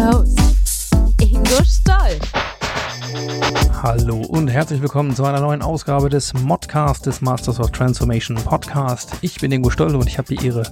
Your 0.00 0.12
host, 0.12 0.90
Ingo 1.20 1.62
Stoll. 1.64 2.18
Hallo 3.82 4.22
und 4.28 4.48
herzlich 4.48 4.80
willkommen 4.80 5.14
zu 5.14 5.24
einer 5.24 5.40
neuen 5.40 5.62
Ausgabe 5.62 6.08
des 6.08 6.32
Modcast 6.32 7.06
des 7.06 7.20
Masters 7.20 7.60
of 7.60 7.70
Transformation 7.70 8.36
Podcast. 8.36 9.12
Ich 9.20 9.40
bin 9.40 9.52
Ingo 9.52 9.70
Stoll 9.70 9.94
und 9.94 10.06
ich 10.06 10.16
habe 10.16 10.34
die 10.34 10.46
Ehre, 10.46 10.62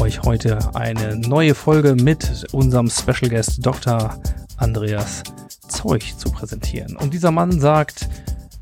euch 0.00 0.22
heute 0.22 0.58
eine 0.74 1.16
neue 1.16 1.54
Folge 1.54 1.94
mit 1.94 2.46
unserem 2.52 2.90
Special 2.90 3.30
Guest 3.30 3.64
Dr. 3.64 4.18
Andreas 4.56 5.22
Zeug 5.68 6.14
zu 6.16 6.30
präsentieren. 6.30 6.96
Und 6.96 7.14
dieser 7.14 7.30
Mann 7.30 7.60
sagt, 7.60 8.08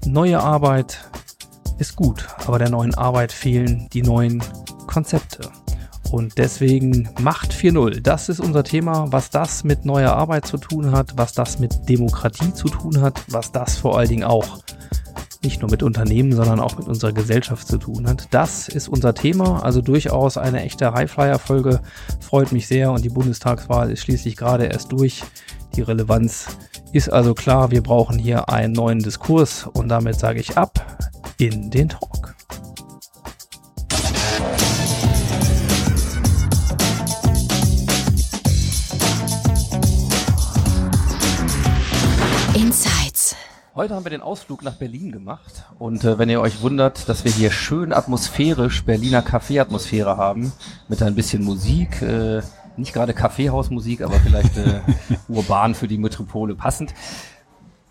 neue 0.05 0.41
Arbeit 0.41 1.08
ist 1.78 1.97
gut, 1.97 2.27
aber 2.47 2.58
der 2.58 2.70
neuen 2.70 2.94
Arbeit 2.94 3.33
fehlen 3.33 3.88
die 3.92 4.02
neuen 4.02 4.42
Konzepte. 4.86 5.50
Und 6.10 6.38
deswegen 6.38 7.09
Macht 7.20 7.53
4.0. 7.53 8.00
Das 8.00 8.28
ist 8.28 8.41
unser 8.41 8.64
Thema, 8.64 9.06
was 9.11 9.30
das 9.30 9.64
mit 9.64 9.84
neuer 9.84 10.12
Arbeit 10.12 10.47
zu 10.47 10.56
tun 10.56 10.92
hat, 10.92 11.17
was 11.17 11.33
das 11.33 11.58
mit 11.58 11.89
Demokratie 11.89 12.53
zu 12.53 12.69
tun 12.69 13.00
hat, 13.00 13.20
was 13.28 13.53
das 13.53 13.77
vor 13.78 13.98
allen 13.98 14.08
Dingen 14.08 14.25
auch 14.25 14.58
nicht 15.42 15.61
nur 15.62 15.70
mit 15.70 15.83
Unternehmen, 15.83 16.33
sondern 16.33 16.61
auch 16.61 16.77
mit 16.77 16.89
unserer 16.89 17.12
Gesellschaft 17.12 17.69
zu 17.69 17.78
tun 17.78 18.08
hat. 18.08 18.28
Das 18.33 18.69
ist 18.69 18.89
unser 18.89 19.14
Thema, 19.14 19.62
also 19.62 19.80
durchaus 19.80 20.39
eine 20.39 20.62
echte 20.62 20.92
Highflyer-Folge. 20.92 21.80
Freut 22.20 22.52
mich 22.52 22.67
sehr 22.67 22.91
und 22.91 23.05
die 23.05 23.11
Bundestagswahl 23.11 23.91
ist 23.91 24.02
schließlich 24.02 24.36
gerade 24.36 24.64
erst 24.64 24.92
durch. 24.92 25.23
Die 25.77 25.83
Relevanz 25.83 26.47
ist 26.92 27.12
also 27.12 27.34
klar, 27.34 27.70
wir 27.70 27.83
brauchen 27.83 28.19
hier 28.19 28.48
einen 28.48 28.73
neuen 28.73 28.98
Diskurs 28.98 29.69
und 29.73 29.89
damit 29.89 30.19
sage 30.19 30.41
ich 30.41 30.56
ab 30.56 31.08
in 31.39 31.70
den 31.70 31.91
Talk. 31.91 32.36
Heute 43.77 43.94
haben 43.94 44.06
wir 44.06 44.10
den 44.10 44.22
Ausflug 44.22 44.62
nach 44.62 44.77
Berlin 44.77 45.12
gemacht 45.12 45.64
und 45.78 46.02
äh, 46.02 46.19
wenn 46.19 46.30
ihr 46.30 46.41
euch 46.41 46.62
wundert, 46.62 47.10
dass 47.10 47.24
wir 47.24 47.30
hier 47.30 47.50
schön 47.50 47.92
atmosphärisch 47.92 48.83
Berliner 48.84 49.20
Kaffeeatmosphäre 49.20 50.16
haben 50.16 50.50
mit 50.88 51.02
ein 51.02 51.14
bisschen 51.14 51.44
Musik, 51.44 52.00
äh, 52.00 52.41
nicht 52.78 52.94
gerade 52.94 53.12
Kaffeehausmusik, 53.12 54.00
aber 54.00 54.14
vielleicht 54.14 54.56
äh, 54.56 54.80
urban 55.28 55.74
für 55.74 55.88
die 55.88 55.98
Metropole 55.98 56.55
passend. 56.55 56.94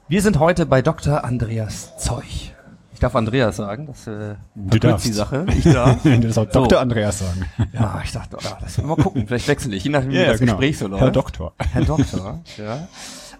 Wir 0.07 0.23
sind 0.23 0.39
heute 0.39 0.65
bei 0.65 0.81
Dr. 0.81 1.23
Andreas 1.23 1.95
Zeug. 1.99 2.53
Ich 2.91 2.99
darf 2.99 3.15
Andreas 3.15 3.57
sagen, 3.57 3.85
das 3.85 4.07
äh, 4.07 4.35
Du 4.55 4.79
darfst. 4.79 5.05
die 5.05 5.11
Sache. 5.13 5.45
Ich 5.55 5.65
darf. 5.65 6.01
du 6.01 6.19
darfst 6.19 6.39
auch 6.39 6.47
So. 6.51 6.61
Dr. 6.61 6.79
Andreas 6.79 7.19
sagen. 7.19 7.45
Ja, 7.73 8.01
ich 8.03 8.11
dachte, 8.11 8.37
oh, 8.39 8.55
das 8.59 8.81
mal 8.81 8.95
gucken, 8.95 9.27
vielleicht 9.27 9.47
wechsle 9.47 9.75
ich, 9.75 9.83
je 9.83 9.91
nachdem, 9.91 10.09
wie 10.11 10.17
Ja, 10.17 10.27
das 10.31 10.39
genau. 10.39 10.53
Gespräch 10.53 10.79
so 10.79 10.87
läuft. 10.87 11.03
Herr 11.03 11.11
Doktor. 11.11 11.53
Herr 11.59 11.85
Doktor, 11.85 12.41
ja. 12.57 12.87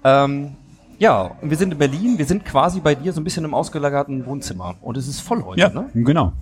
Ähm, 0.04 0.58
ja, 1.00 1.32
wir 1.42 1.58
sind 1.58 1.74
in 1.74 1.78
Berlin, 1.78 2.18
wir 2.18 2.26
sind 2.26 2.46
quasi 2.46 2.80
bei 2.80 2.96
dir 2.96 3.14
so 3.14 3.22
ein 3.22 3.24
bisschen 3.24 3.46
im 3.46 3.54
ausgelagerten 3.54 4.26
Wohnzimmer. 4.26 4.76
Und 4.82 4.98
es 4.98 5.08
ist 5.08 5.22
voll 5.22 5.44
heute, 5.44 5.60
Ja, 5.62 5.70
ne? 5.70 5.90
genau. 5.94 6.34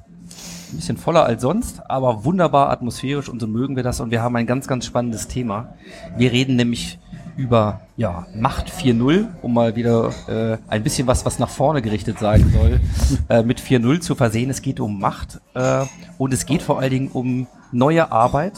Ein 0.72 0.78
bisschen 0.78 0.98
voller 0.98 1.26
als 1.26 1.42
sonst, 1.42 1.82
aber 1.90 2.26
wunderbar 2.26 2.70
atmosphärisch 2.70 3.30
und 3.30 3.40
so 3.40 3.48
mögen 3.48 3.76
wir 3.76 3.84
das. 3.84 4.00
Und 4.00 4.12
wir 4.12 4.22
haben 4.22 4.36
ein 4.36 4.48
ganz, 4.48 4.68
ganz 4.68 4.86
spannendes 4.86 5.28
Thema. 5.28 5.76
Wir 6.18 6.32
reden 6.32 6.56
nämlich 6.56 6.98
über 7.36 7.82
ja, 7.98 8.26
Macht 8.36 8.70
4.0, 8.72 9.28
um 9.42 9.54
mal 9.54 9.76
wieder 9.76 10.12
äh, 10.28 10.58
ein 10.68 10.84
bisschen 10.84 11.08
was, 11.08 11.26
was 11.26 11.40
nach 11.40 11.50
vorne 11.50 11.82
gerichtet 11.82 12.20
sein 12.20 12.52
soll, 12.54 12.80
äh, 13.30 13.44
mit 13.44 13.60
4.0 13.60 14.02
zu 14.02 14.16
versehen. 14.16 14.50
Es 14.50 14.62
geht 14.62 14.80
um 14.80 15.00
Macht 15.00 15.42
äh, 15.54 15.86
und 16.18 16.34
es 16.34 16.46
geht 16.46 16.62
vor 16.62 16.80
allen 16.80 16.92
Dingen 16.92 17.08
um 17.12 17.48
neue 17.72 18.12
Arbeit 18.12 18.54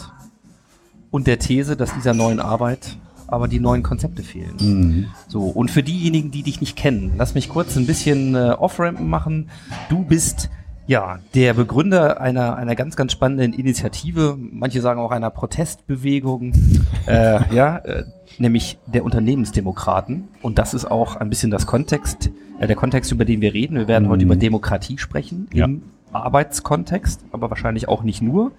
und 1.12 1.28
der 1.28 1.40
These, 1.40 1.78
dass 1.78 1.94
dieser 1.94 2.14
neuen 2.14 2.40
Arbeit 2.40 2.98
aber 3.28 3.48
die 3.48 3.60
neuen 3.60 3.84
Konzepte 3.84 4.24
fehlen. 4.24 5.08
So, 5.28 5.44
und 5.44 5.72
für 5.72 5.84
diejenigen, 5.84 6.32
die 6.32 6.44
dich 6.44 6.62
nicht 6.62 6.76
kennen, 6.76 7.14
lass 7.18 7.34
mich 7.36 7.50
kurz 7.50 7.76
ein 7.78 7.86
bisschen 7.86 8.36
äh, 8.36 8.52
Off-Rampen 8.58 9.08
machen. 9.08 9.50
Du 9.90 10.04
bist 10.04 10.50
ja 10.88 11.18
der 11.34 11.54
Begründer 11.56 12.22
einer, 12.22 12.56
einer 12.56 12.76
ganz, 12.76 12.96
ganz 12.96 13.12
spannenden 13.12 13.54
Initiative, 13.54 14.38
manche 14.40 14.82
sagen 14.82 15.00
auch 15.00 15.12
einer 15.12 15.32
Protestbewegung, 15.32 16.54
äh, 17.08 17.54
ja, 17.54 17.78
äh, 17.78 18.04
nämlich 18.38 18.78
der 18.86 19.04
Unternehmensdemokraten. 19.04 20.28
Und 20.42 20.60
das 20.60 20.74
ist 20.74 20.86
auch 20.86 21.16
ein 21.16 21.30
bisschen 21.30 21.52
das 21.52 21.66
Kontext, 21.66 22.30
äh, 22.60 22.68
der 22.68 22.76
Kontext, 22.76 23.12
über 23.12 23.26
den 23.26 23.42
wir 23.42 23.54
reden. 23.54 23.78
Wir 23.78 23.88
werden 23.88 24.10
heute 24.10 24.26
über 24.26 24.36
Demokratie 24.36 24.98
sprechen 24.98 25.48
Ja. 25.54 25.66
im 25.66 25.82
Arbeitskontext, 26.24 27.26
aber 27.32 27.50
wahrscheinlich 27.50 27.88
auch 27.88 28.04
nicht 28.04 28.22
nur. 28.22 28.52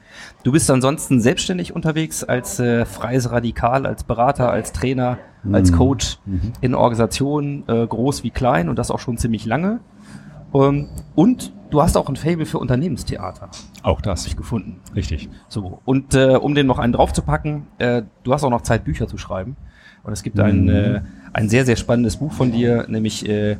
Du 0.43 0.53
bist 0.53 0.71
ansonsten 0.71 1.21
selbstständig 1.21 1.75
unterwegs 1.75 2.25
als 2.25 2.59
äh, 2.61 2.85
freies 2.85 3.31
Radikal, 3.31 3.87
als 3.87 4.05
Berater, 4.05 4.51
als 4.51 4.73
Trainer, 4.73 5.19
als 5.53 5.73
Coach 5.73 6.19
in 6.61 6.75
Organisationen, 6.75 7.65
äh, 7.69 7.87
groß 7.87 8.25
wie 8.25 8.31
klein 8.31 8.69
und 8.69 8.79
das 8.79 8.91
auch 8.91 8.99
schon 8.99 9.17
ziemlich 9.17 9.47
lange. 9.47 9.81
Ähm, 10.55 10.89
und 11.15 11.53
du 11.71 11.83
hast 11.83 11.97
auch 11.97 12.09
ein 12.09 12.17
Fable 12.17 12.47
für 12.47 12.59
Unternehmenstheater, 12.59 13.51
Auch 13.83 13.99
habe 13.99 14.03
das. 14.03 14.27
ich 14.27 14.37
gefunden. 14.37 14.81
Richtig. 14.95 15.29
So, 15.49 15.81
und 15.85 16.15
äh, 16.15 16.37
um 16.37 16.55
den 16.55 16.67
noch 16.67 16.79
einen 16.79 16.93
draufzupacken, 16.93 17.67
äh, 17.79 18.03
du 18.25 18.33
hast 18.33 18.45
auch 18.45 18.51
noch 18.51 18.63
Zeit, 18.63 18.85
Bücher 18.85 19.07
zu 19.07 19.19
schreiben. 19.19 19.57
Und 20.03 20.13
es 20.13 20.23
gibt 20.23 20.39
ein, 20.39 20.69
äh, 20.69 21.01
ein 21.33 21.49
sehr, 21.49 21.65
sehr 21.67 21.75
spannendes 21.75 22.19
Buch 22.19 22.33
von 22.33 22.53
dir, 22.53 22.87
nämlich 22.89 23.29
äh, 23.29 23.57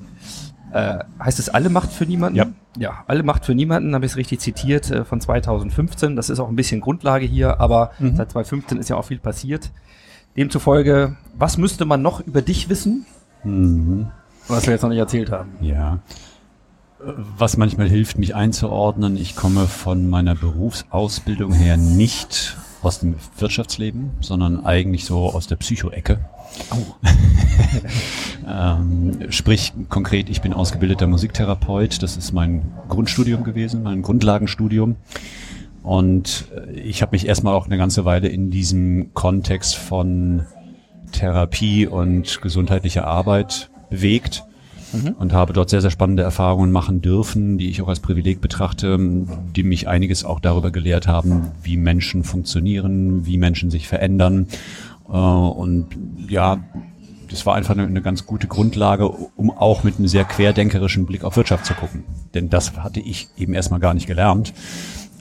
äh, 0.77 1.05
heißt 1.23 1.39
es 1.39 1.49
Alle 1.49 1.69
Macht 1.71 1.93
für 1.93 2.05
niemanden? 2.07 2.37
Ja. 2.37 2.47
Ja, 2.79 3.05
Alle 3.07 3.23
Macht 3.23 3.47
für 3.47 3.55
niemanden, 3.55 3.95
habe 3.95 4.05
ich 4.05 4.13
es 4.13 4.17
richtig 4.17 4.41
zitiert, 4.41 4.91
äh, 4.91 5.05
von 5.05 5.21
2015. 5.21 6.15
Das 6.17 6.29
ist 6.31 6.39
auch 6.41 6.49
ein 6.49 6.57
bisschen 6.57 6.81
Grundlage 6.81 7.25
hier, 7.27 7.59
aber 7.61 7.91
seit 7.99 8.31
2015 8.33 8.79
ist 8.79 8.91
ja 8.91 8.97
auch 8.97 9.05
viel 9.07 9.19
passiert. 9.19 9.71
Demzufolge, 10.37 11.17
was 11.37 11.57
müsste 11.57 11.85
man 11.87 12.03
noch 12.03 12.21
über 12.21 12.43
dich 12.43 12.69
wissen, 12.69 13.07
Mhm. 13.45 14.09
was 14.49 14.67
wir 14.67 14.73
jetzt 14.75 14.83
noch 14.83 14.91
nicht 14.91 14.99
erzählt 14.99 15.31
haben? 15.31 15.53
Ja. 15.61 15.99
Was 16.99 17.57
manchmal 17.57 17.89
hilft, 17.89 18.19
mich 18.19 18.35
einzuordnen, 18.35 19.17
ich 19.17 19.37
komme 19.37 19.67
von 19.67 20.09
meiner 20.11 20.35
Berufsausbildung 20.35 21.53
her 21.53 21.77
nicht 21.77 22.57
aus 22.83 23.01
dem 23.01 23.15
Wirtschaftsleben, 23.39 24.11
sondern 24.21 24.65
eigentlich 24.67 25.05
so 25.05 25.27
aus 25.33 25.47
der 25.47 25.57
Psycho-Ecke. 25.57 26.21
ähm, 28.49 29.19
sprich 29.31 29.73
konkret, 29.89 30.29
ich 30.31 30.41
bin 30.41 30.53
ausgebildeter 30.53 31.07
Musiktherapeut. 31.07 32.03
Das 32.03 32.17
ist 32.17 32.33
mein 32.33 32.63
Grundstudium 32.89 33.45
gewesen, 33.45 33.83
mein 33.83 34.03
Grundlagenstudium. 34.03 34.97
Und 35.83 36.47
äh, 36.55 36.73
ich 36.81 37.03
habe 37.03 37.13
mich 37.13 37.27
erstmal 37.27 37.55
auch 37.55 37.67
eine 37.67 37.79
ganze 37.79 38.05
Weile 38.05 38.29
in 38.29 38.51
diesem 38.51 39.15
Kontext 39.15 39.77
von 39.77 40.47
Therapie 41.13 41.87
und 41.87 42.43
gesundheitlicher 42.43 43.07
Arbeit 43.07 43.71
bewegt 43.89 44.45
und 45.19 45.33
habe 45.33 45.53
dort 45.53 45.71
sehr, 45.71 45.81
sehr 45.81 45.91
spannende 45.91 46.23
Erfahrungen 46.23 46.71
machen 46.71 47.03
dürfen, 47.03 47.59
die 47.59 47.69
ich 47.69 47.83
auch 47.83 47.89
als 47.89 48.01
Privileg 48.01 48.41
betrachte, 48.41 48.99
die 49.55 49.63
mich 49.63 49.89
einiges 49.89 50.25
auch 50.25 50.41
darüber 50.41 50.71
gelehrt 50.71 51.07
haben, 51.07 51.51
wie 51.63 51.77
Menschen 51.77 52.25
funktionieren, 52.25 53.27
wie 53.27 53.39
Menschen 53.39 53.71
sich 53.71 53.89
verändern. 53.89 54.47
Äh, 55.09 55.13
Und 55.13 55.89
ja, 56.29 56.59
das 57.31 57.45
war 57.47 57.55
einfach 57.55 57.75
eine, 57.75 57.87
eine 57.87 58.03
ganz 58.03 58.27
gute 58.27 58.47
Grundlage, 58.47 59.09
um 59.09 59.51
auch 59.51 59.83
mit 59.83 59.99
einem 59.99 60.09
sehr 60.09 60.25
querdenkerischen 60.25 61.07
Blick 61.07 61.25
auf 61.25 61.37
Wirtschaft 61.37 61.67
zu 61.67 61.75
gucken. 61.75 62.05
Denn 62.35 62.49
das 62.51 62.77
hatte 62.77 63.01
ich 63.01 63.29
eben 63.37 63.55
erstmal 63.55 63.81
gar 63.81 63.95
nicht 63.95 64.07
gelernt. 64.07 64.53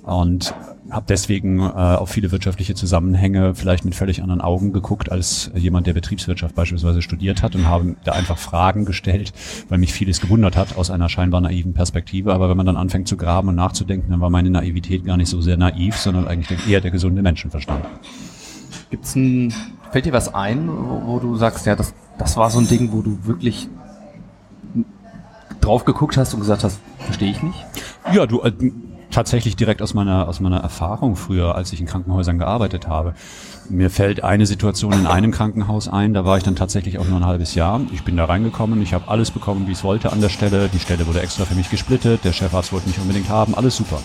Und 0.03 0.53
habe 0.91 1.05
deswegen 1.09 1.59
äh, 1.59 1.63
auf 1.63 2.09
viele 2.09 2.31
wirtschaftliche 2.31 2.75
Zusammenhänge 2.75 3.55
vielleicht 3.55 3.85
mit 3.85 3.95
völlig 3.95 4.21
anderen 4.21 4.41
Augen 4.41 4.71
geguckt 4.71 5.11
als 5.11 5.49
jemand, 5.55 5.87
der 5.87 5.93
Betriebswirtschaft 5.93 6.53
beispielsweise 6.53 7.01
studiert 7.01 7.41
hat 7.41 7.55
und 7.55 7.67
habe 7.67 7.95
da 8.03 8.11
einfach 8.11 8.37
Fragen 8.37 8.85
gestellt, 8.85 9.33
weil 9.67 9.79
mich 9.79 9.93
vieles 9.93 10.21
gewundert 10.21 10.55
hat 10.55 10.77
aus 10.77 10.91
einer 10.91 11.09
scheinbar 11.09 11.41
naiven 11.41 11.73
Perspektive. 11.73 12.33
Aber 12.33 12.49
wenn 12.49 12.57
man 12.57 12.67
dann 12.67 12.77
anfängt 12.77 13.07
zu 13.07 13.17
graben 13.17 13.49
und 13.49 13.55
nachzudenken, 13.55 14.11
dann 14.11 14.21
war 14.21 14.29
meine 14.29 14.51
Naivität 14.51 15.05
gar 15.05 15.17
nicht 15.17 15.29
so 15.29 15.41
sehr 15.41 15.57
naiv, 15.57 15.95
sondern 15.97 16.27
eigentlich 16.27 16.69
eher 16.69 16.81
der 16.81 16.91
gesunde 16.91 17.23
Menschenverstand. 17.23 17.83
Gibt's 18.91 19.15
ein, 19.15 19.53
fällt 19.91 20.05
dir 20.05 20.13
was 20.13 20.33
ein, 20.33 20.67
wo, 20.67 21.01
wo 21.05 21.19
du 21.19 21.35
sagst, 21.35 21.65
ja, 21.65 21.75
das, 21.75 21.93
das 22.17 22.37
war 22.37 22.49
so 22.49 22.59
ein 22.59 22.67
Ding, 22.67 22.91
wo 22.91 23.01
du 23.01 23.19
wirklich 23.23 23.69
drauf 25.61 25.85
geguckt 25.85 26.17
hast 26.17 26.33
und 26.33 26.41
gesagt 26.41 26.63
hast, 26.63 26.79
verstehe 26.99 27.31
ich 27.31 27.41
nicht? 27.41 27.65
Ja, 28.13 28.25
du, 28.25 28.41
äh, 28.41 28.51
tatsächlich 29.11 29.55
direkt 29.55 29.81
aus 29.81 29.93
meiner, 29.93 30.27
aus 30.27 30.39
meiner 30.39 30.57
Erfahrung 30.57 31.15
früher, 31.15 31.55
als 31.55 31.71
ich 31.73 31.79
in 31.79 31.85
Krankenhäusern 31.85 32.37
gearbeitet 32.37 32.87
habe. 32.87 33.13
Mir 33.69 33.89
fällt 33.89 34.23
eine 34.23 34.45
Situation 34.45 34.93
in 34.93 35.07
einem 35.07 35.31
Krankenhaus 35.31 35.87
ein, 35.87 36.13
da 36.13 36.25
war 36.25 36.37
ich 36.37 36.43
dann 36.43 36.55
tatsächlich 36.55 36.99
auch 36.99 37.07
nur 37.07 37.19
ein 37.19 37.25
halbes 37.25 37.55
Jahr. 37.55 37.81
Ich 37.93 38.03
bin 38.03 38.17
da 38.17 38.25
reingekommen, 38.25 38.81
ich 38.81 38.93
habe 38.93 39.07
alles 39.07 39.31
bekommen, 39.31 39.67
wie 39.67 39.71
ich 39.71 39.79
es 39.79 39.83
wollte 39.83 40.11
an 40.11 40.21
der 40.21 40.29
Stelle. 40.29 40.69
Die 40.69 40.79
Stelle 40.79 41.07
wurde 41.07 41.21
extra 41.21 41.45
für 41.45 41.55
mich 41.55 41.69
gesplittet, 41.69 42.25
der 42.25 42.33
Chefarzt 42.33 42.73
wollte 42.73 42.87
mich 42.87 42.99
unbedingt 42.99 43.29
haben, 43.29 43.55
alles 43.55 43.77
super. 43.77 43.99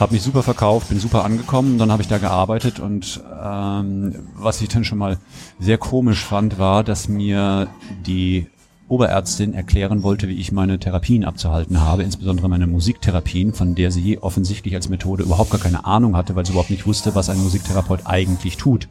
Habe 0.00 0.14
mich 0.14 0.22
super 0.22 0.42
verkauft, 0.42 0.88
bin 0.88 0.98
super 0.98 1.24
angekommen, 1.26 1.76
dann 1.76 1.92
habe 1.92 2.00
ich 2.00 2.08
da 2.08 2.16
gearbeitet 2.16 2.80
und 2.80 3.22
ähm, 3.44 4.14
was 4.34 4.62
ich 4.62 4.70
dann 4.70 4.82
schon 4.82 4.96
mal 4.96 5.18
sehr 5.58 5.76
komisch 5.76 6.24
fand, 6.24 6.58
war, 6.58 6.82
dass 6.82 7.06
mir 7.06 7.68
die 8.06 8.46
Oberärztin 8.90 9.54
erklären 9.54 10.02
wollte, 10.02 10.28
wie 10.28 10.34
ich 10.34 10.50
meine 10.52 10.78
Therapien 10.78 11.24
abzuhalten 11.24 11.80
habe, 11.80 12.02
insbesondere 12.02 12.48
meine 12.48 12.66
Musiktherapien, 12.66 13.54
von 13.54 13.74
der 13.74 13.92
sie 13.92 14.18
offensichtlich 14.18 14.74
als 14.74 14.88
Methode 14.88 15.22
überhaupt 15.22 15.50
gar 15.50 15.60
keine 15.60 15.84
Ahnung 15.84 16.16
hatte, 16.16 16.34
weil 16.34 16.44
sie 16.44 16.52
überhaupt 16.52 16.70
nicht 16.70 16.86
wusste, 16.86 17.14
was 17.14 17.30
ein 17.30 17.38
Musiktherapeut 17.38 18.00
eigentlich 18.04 18.56
tut. 18.56 18.88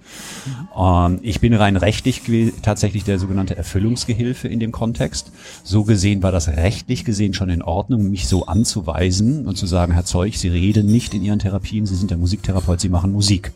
Ähm, 0.78 1.19
ich 1.22 1.42
bin 1.42 1.54
rein 1.54 1.75
rechtlich 1.75 2.22
tatsächlich 2.62 3.04
der 3.04 3.19
sogenannte 3.19 3.57
Erfüllungsgehilfe 3.57 4.48
in 4.48 4.60
dem 4.60 4.72
Kontext. 4.72 5.31
So 5.63 5.84
gesehen 5.84 6.24
war 6.24 6.31
das 6.31 6.48
rechtlich 6.48 7.04
gesehen 7.04 7.34
schon 7.34 7.50
in 7.50 7.62
Ordnung, 7.62 8.10
mich 8.10 8.28
so 8.28 8.45
anzuweisen 8.45 9.45
und 9.48 9.57
zu 9.57 9.66
sagen, 9.66 9.94
Herr 9.94 10.06
Zeug, 10.06 10.38
Sie 10.38 10.48
reden 10.50 10.88
nicht 10.88 11.13
in 11.13 11.24
Ihren 11.24 11.40
Therapien, 11.40 11.86
Sie 11.86 11.95
sind 11.95 12.10
der 12.10 12.18
Musiktherapeut, 12.18 12.80
Sie 12.80 12.90
machen 12.90 13.12
Musik. 13.12 13.52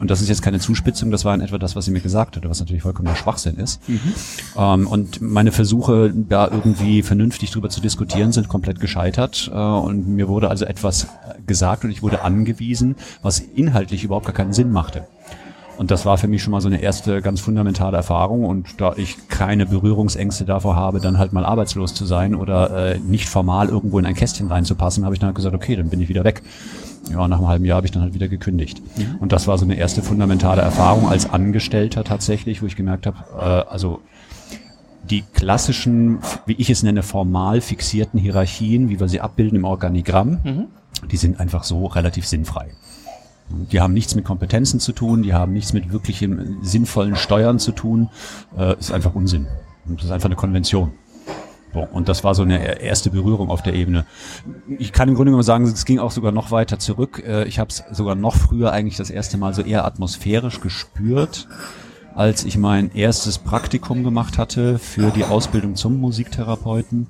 Und 0.00 0.10
das 0.10 0.22
ist 0.22 0.28
jetzt 0.28 0.40
keine 0.40 0.58
Zuspitzung, 0.58 1.10
das 1.10 1.26
war 1.26 1.34
in 1.34 1.42
etwa 1.42 1.58
das, 1.58 1.76
was 1.76 1.84
sie 1.84 1.90
mir 1.90 2.00
gesagt 2.00 2.36
hatte, 2.36 2.48
was 2.48 2.58
natürlich 2.58 2.82
vollkommener 2.82 3.16
Schwachsinn 3.16 3.56
ist. 3.56 3.86
Mhm. 3.86 4.00
Ähm, 4.56 4.86
und 4.86 5.20
meine 5.20 5.52
Versuche, 5.52 6.10
da 6.14 6.48
irgendwie 6.48 7.02
vernünftig 7.02 7.50
drüber 7.50 7.68
zu 7.68 7.82
diskutieren, 7.82 8.32
sind 8.32 8.48
komplett 8.48 8.80
gescheitert. 8.80 9.50
Äh, 9.52 9.56
und 9.56 10.08
mir 10.08 10.26
wurde 10.28 10.48
also 10.48 10.64
etwas 10.64 11.08
gesagt 11.46 11.84
und 11.84 11.90
ich 11.90 12.02
wurde 12.02 12.22
angewiesen, 12.22 12.96
was 13.20 13.40
inhaltlich 13.40 14.02
überhaupt 14.02 14.24
gar 14.24 14.34
keinen 14.34 14.54
Sinn 14.54 14.72
machte. 14.72 15.06
Und 15.80 15.90
das 15.90 16.04
war 16.04 16.18
für 16.18 16.28
mich 16.28 16.42
schon 16.42 16.50
mal 16.50 16.60
so 16.60 16.68
eine 16.68 16.82
erste 16.82 17.22
ganz 17.22 17.40
fundamentale 17.40 17.96
Erfahrung. 17.96 18.44
Und 18.44 18.80
da 18.82 18.92
ich 18.96 19.28
keine 19.28 19.64
Berührungsängste 19.64 20.44
davor 20.44 20.76
habe, 20.76 21.00
dann 21.00 21.16
halt 21.16 21.32
mal 21.32 21.46
arbeitslos 21.46 21.94
zu 21.94 22.04
sein 22.04 22.34
oder 22.34 22.92
äh, 22.94 22.98
nicht 22.98 23.30
formal 23.30 23.70
irgendwo 23.70 23.98
in 23.98 24.04
ein 24.04 24.14
Kästchen 24.14 24.48
reinzupassen, 24.48 25.06
habe 25.06 25.14
ich 25.14 25.20
dann 25.20 25.28
halt 25.28 25.36
gesagt, 25.36 25.54
okay, 25.54 25.76
dann 25.76 25.88
bin 25.88 26.02
ich 26.02 26.10
wieder 26.10 26.22
weg 26.22 26.42
ja, 27.08 27.26
nach 27.26 27.38
einem 27.38 27.48
halben 27.48 27.64
Jahr 27.64 27.76
habe 27.76 27.86
ich 27.86 27.92
dann 27.92 28.02
halt 28.02 28.14
wieder 28.14 28.28
gekündigt. 28.28 28.82
Mhm. 28.96 29.16
Und 29.20 29.32
das 29.32 29.46
war 29.46 29.58
so 29.58 29.64
eine 29.64 29.76
erste 29.76 30.02
fundamentale 30.02 30.62
Erfahrung 30.62 31.08
als 31.08 31.30
Angestellter 31.30 32.04
tatsächlich, 32.04 32.62
wo 32.62 32.66
ich 32.66 32.76
gemerkt 32.76 33.06
habe, 33.06 33.18
äh, 33.38 33.70
also 33.72 34.00
die 35.02 35.24
klassischen, 35.32 36.18
wie 36.46 36.54
ich 36.54 36.70
es 36.70 36.82
nenne, 36.82 37.02
formal 37.02 37.60
fixierten 37.60 38.20
Hierarchien, 38.20 38.90
wie 38.90 39.00
wir 39.00 39.08
sie 39.08 39.20
abbilden 39.20 39.56
im 39.56 39.64
Organigramm, 39.64 40.38
mhm. 40.44 40.66
die 41.10 41.16
sind 41.16 41.40
einfach 41.40 41.64
so 41.64 41.86
relativ 41.86 42.26
sinnfrei. 42.26 42.70
Die 43.70 43.80
haben 43.80 43.94
nichts 43.94 44.14
mit 44.14 44.24
Kompetenzen 44.24 44.80
zu 44.80 44.92
tun, 44.92 45.22
die 45.22 45.34
haben 45.34 45.52
nichts 45.52 45.72
mit 45.72 45.92
wirklichen 45.92 46.58
sinnvollen 46.62 47.16
Steuern 47.16 47.58
zu 47.58 47.72
tun. 47.72 48.08
Äh, 48.56 48.78
ist 48.78 48.92
einfach 48.92 49.14
Unsinn. 49.14 49.46
Und 49.86 49.98
das 49.98 50.06
ist 50.06 50.12
einfach 50.12 50.26
eine 50.26 50.36
Konvention. 50.36 50.92
Und 51.72 52.08
das 52.08 52.24
war 52.24 52.34
so 52.34 52.42
eine 52.42 52.80
erste 52.80 53.10
Berührung 53.10 53.48
auf 53.48 53.62
der 53.62 53.74
Ebene. 53.74 54.04
Ich 54.78 54.92
kann 54.92 55.08
im 55.08 55.14
Grunde 55.14 55.30
genommen 55.30 55.44
sagen, 55.44 55.64
es 55.64 55.84
ging 55.84 56.00
auch 56.00 56.10
sogar 56.10 56.32
noch 56.32 56.50
weiter 56.50 56.78
zurück. 56.78 57.22
Äh, 57.24 57.44
ich 57.44 57.58
habe 57.58 57.70
es 57.70 57.84
sogar 57.92 58.14
noch 58.14 58.34
früher 58.34 58.72
eigentlich 58.72 58.96
das 58.96 59.10
erste 59.10 59.38
Mal 59.38 59.54
so 59.54 59.62
eher 59.62 59.84
atmosphärisch 59.84 60.60
gespürt, 60.60 61.48
als 62.14 62.44
ich 62.44 62.58
mein 62.58 62.92
erstes 62.92 63.38
Praktikum 63.38 64.02
gemacht 64.02 64.36
hatte 64.36 64.78
für 64.78 65.10
die 65.10 65.24
Ausbildung 65.24 65.76
zum 65.76 66.00
Musiktherapeuten 66.00 67.06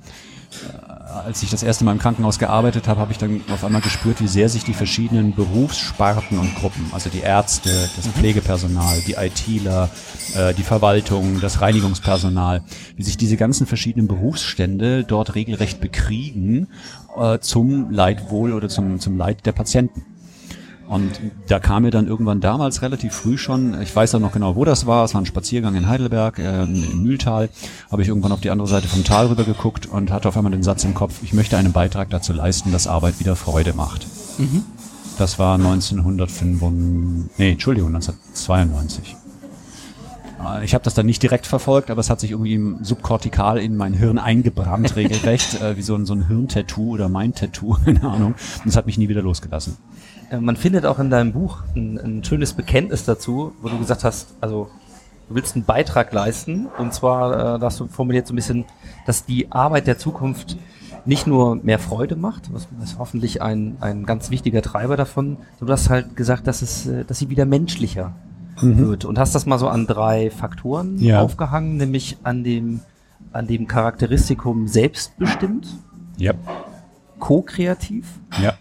als 1.11 1.43
ich 1.43 1.51
das 1.51 1.62
erste 1.62 1.85
Mal 1.85 1.93
im 1.93 1.99
Krankenhaus 1.99 2.39
gearbeitet 2.39 2.89
habe, 2.89 3.01
habe 3.01 3.12
ich 3.12 3.19
dann 3.19 3.41
auf 3.53 3.65
einmal 3.65 3.81
gespürt, 3.81 4.21
wie 4.21 4.29
sehr 4.29 4.49
sich 4.49 4.65
die 4.65 4.75
verschiedenen 4.75 5.35
Berufssparten 5.35 6.39
und 6.39 6.55
Gruppen, 6.55 6.87
also 6.93 7.11
die 7.11 7.21
Ärzte, 7.21 7.71
das 7.97 8.07
mhm. 8.07 8.12
Pflegepersonal, 8.12 9.01
die 9.07 9.15
ITler, 9.15 9.91
äh, 10.35 10.55
die 10.55 10.62
Verwaltung, 10.62 11.41
das 11.41 11.61
Reinigungspersonal, 11.61 12.62
wie 12.97 13.03
sich 13.03 13.17
diese 13.17 13.37
ganzen 13.37 13.67
verschiedenen 13.67 14.09
Berufsstände 14.09 15.05
dort 15.05 15.35
regelrecht 15.35 15.81
bekriegen 15.81 16.69
äh, 17.17 17.39
zum 17.41 17.91
Leidwohl 17.91 18.53
oder 18.53 18.69
zum, 18.69 19.01
zum 19.01 19.17
Leid 19.17 19.47
der 19.47 19.53
Patienten. 19.53 20.05
Und 20.91 21.21
da 21.47 21.61
kam 21.61 21.85
mir 21.85 21.93
dann 21.93 22.09
irgendwann 22.09 22.41
damals 22.41 22.83
relativ 22.83 23.15
früh 23.15 23.39
schon, 23.39 23.81
ich 23.81 23.95
weiß 23.95 24.17
auch 24.17 24.19
noch 24.19 24.33
genau, 24.33 24.57
wo 24.57 24.65
das 24.65 24.87
war, 24.87 25.05
es 25.05 25.15
war 25.15 25.23
ein 25.23 25.27
Spaziergang 25.27 25.77
in 25.77 25.89
Heidelberg, 25.89 26.41
äh, 26.41 26.65
im 26.65 27.05
Mühltal, 27.05 27.49
habe 27.93 28.03
ich 28.03 28.09
irgendwann 28.09 28.33
auf 28.33 28.41
die 28.41 28.51
andere 28.51 28.67
Seite 28.67 28.89
vom 28.89 29.05
Tal 29.05 29.27
rüber 29.29 29.45
geguckt 29.45 29.87
und 29.87 30.11
hatte 30.11 30.27
auf 30.27 30.37
einmal 30.37 30.51
den 30.51 30.65
Satz 30.65 30.83
im 30.83 30.95
Kopf, 30.95 31.23
ich 31.23 31.33
möchte 31.33 31.57
einen 31.57 31.73
Beitrag 31.73 32.11
dazu 32.11 32.33
leisten, 32.33 32.73
dass 32.73 32.89
Arbeit 32.89 33.21
wieder 33.21 33.37
Freude 33.37 33.73
macht. 33.73 34.05
Mhm. 34.39 34.65
Das 35.17 35.39
war 35.39 35.55
1995, 35.55 37.39
nee, 37.39 37.53
Entschuldigung, 37.53 37.95
1992. 37.95 39.15
Äh, 40.45 40.65
ich 40.65 40.75
habe 40.75 40.83
das 40.83 40.95
dann 40.95 41.07
nicht 41.07 41.23
direkt 41.23 41.47
verfolgt, 41.47 41.91
aber 41.91 42.01
es 42.01 42.11
hat 42.11 42.19
sich 42.21 42.33
irgendwie 42.33 42.61
subkortikal 42.83 43.59
in 43.59 43.77
mein 43.77 43.95
Hirn 43.95 44.19
eingebrannt, 44.19 44.97
regelrecht, 44.97 45.61
äh, 45.63 45.77
wie 45.77 45.83
so 45.83 45.95
ein, 45.95 46.07
so 46.07 46.15
ein 46.15 46.27
Hirntattoo 46.27 46.95
oder 46.95 47.09
mein 47.09 47.35
Tattoo, 47.35 47.77
keine 47.85 48.03
Ahnung. 48.03 48.35
Und 48.65 48.69
es 48.69 48.77
hat 48.77 48.87
mich 48.87 48.99
nie 48.99 49.09
wieder 49.09 49.23
losgelassen. 49.23 49.77
Äh, 50.31 50.38
man 50.38 50.56
findet 50.56 50.87
auch 50.87 50.99
in 50.99 51.11
deinem 51.11 51.32
Buch 51.32 51.62
ein, 51.75 51.99
ein, 51.99 52.25
schönes 52.25 52.53
Bekenntnis 52.53 53.05
dazu, 53.05 53.53
wo 53.61 53.69
du 53.69 53.79
gesagt 53.79 54.05
hast, 54.05 54.35
also 54.41 54.69
du 55.29 55.35
willst 55.35 55.56
einen 55.56 55.65
Beitrag 55.65 56.12
leisten 56.12 56.67
und 56.79 56.94
zwar, 56.94 57.56
äh, 57.56 57.59
da 57.59 57.67
hast 57.67 57.81
du 57.81 57.88
formuliert 57.88 58.27
so 58.27 58.32
ein 58.32 58.37
bisschen, 58.37 58.65
dass 59.06 59.25
die 59.25 59.50
Arbeit 59.53 59.87
der 59.87 59.99
Zukunft 59.99 60.56
nicht 61.06 61.27
nur 61.27 61.56
mehr 61.56 61.79
Freude 61.79 62.15
macht, 62.15 62.53
was 62.53 62.69
ist 62.82 62.99
hoffentlich 62.99 63.43
ein, 63.43 63.77
ein 63.81 64.05
ganz 64.05 64.31
wichtiger 64.31 64.62
Treiber 64.62 64.97
davon, 64.97 65.38
sondern 65.59 65.67
du 65.67 65.73
hast 65.73 65.91
halt 65.91 66.15
gesagt, 66.17 66.47
dass 66.47 66.62
es, 66.62 66.87
äh, 66.87 67.05
dass 67.05 67.19
sie 67.19 67.29
wieder 67.29 67.47
menschlicher 67.47 68.15
mhm. 68.61 68.79
wird 68.79 69.05
und 69.05 69.19
hast 69.19 69.35
das 69.35 69.47
mal 69.47 69.59
so 69.59 69.69
an 69.69 69.87
drei 69.87 70.31
Faktoren 70.31 70.99
ja. 70.99 71.21
aufgehangen, 71.21 71.76
nämlich 71.76 72.19
an 72.23 72.44
dem, 72.44 72.81
an 73.33 73.47
dem 73.47 73.67
Charakteristikum 73.67 74.69
selbstbestimmt, 74.69 75.69
ja. 76.19 76.35
ko-kreativ 77.19 78.06
ja 78.41 78.55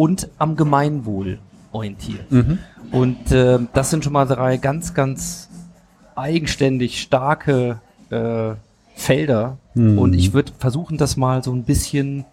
und 0.00 0.30
am 0.38 0.56
Gemeinwohl 0.56 1.40
orientiert. 1.72 2.32
Mhm. 2.32 2.58
Und 2.90 3.32
äh, 3.32 3.58
das 3.74 3.90
sind 3.90 4.02
schon 4.02 4.14
mal 4.14 4.24
drei 4.24 4.56
ganz, 4.56 4.94
ganz 4.94 5.50
eigenständig 6.16 7.02
starke 7.02 7.80
äh, 8.08 8.52
Felder. 8.94 9.58
Mhm. 9.74 9.98
Und 9.98 10.14
ich 10.14 10.32
würde 10.32 10.52
versuchen, 10.58 10.96
das 10.96 11.18
mal 11.18 11.44
so 11.44 11.52
ein 11.52 11.64
bisschen 11.64 12.24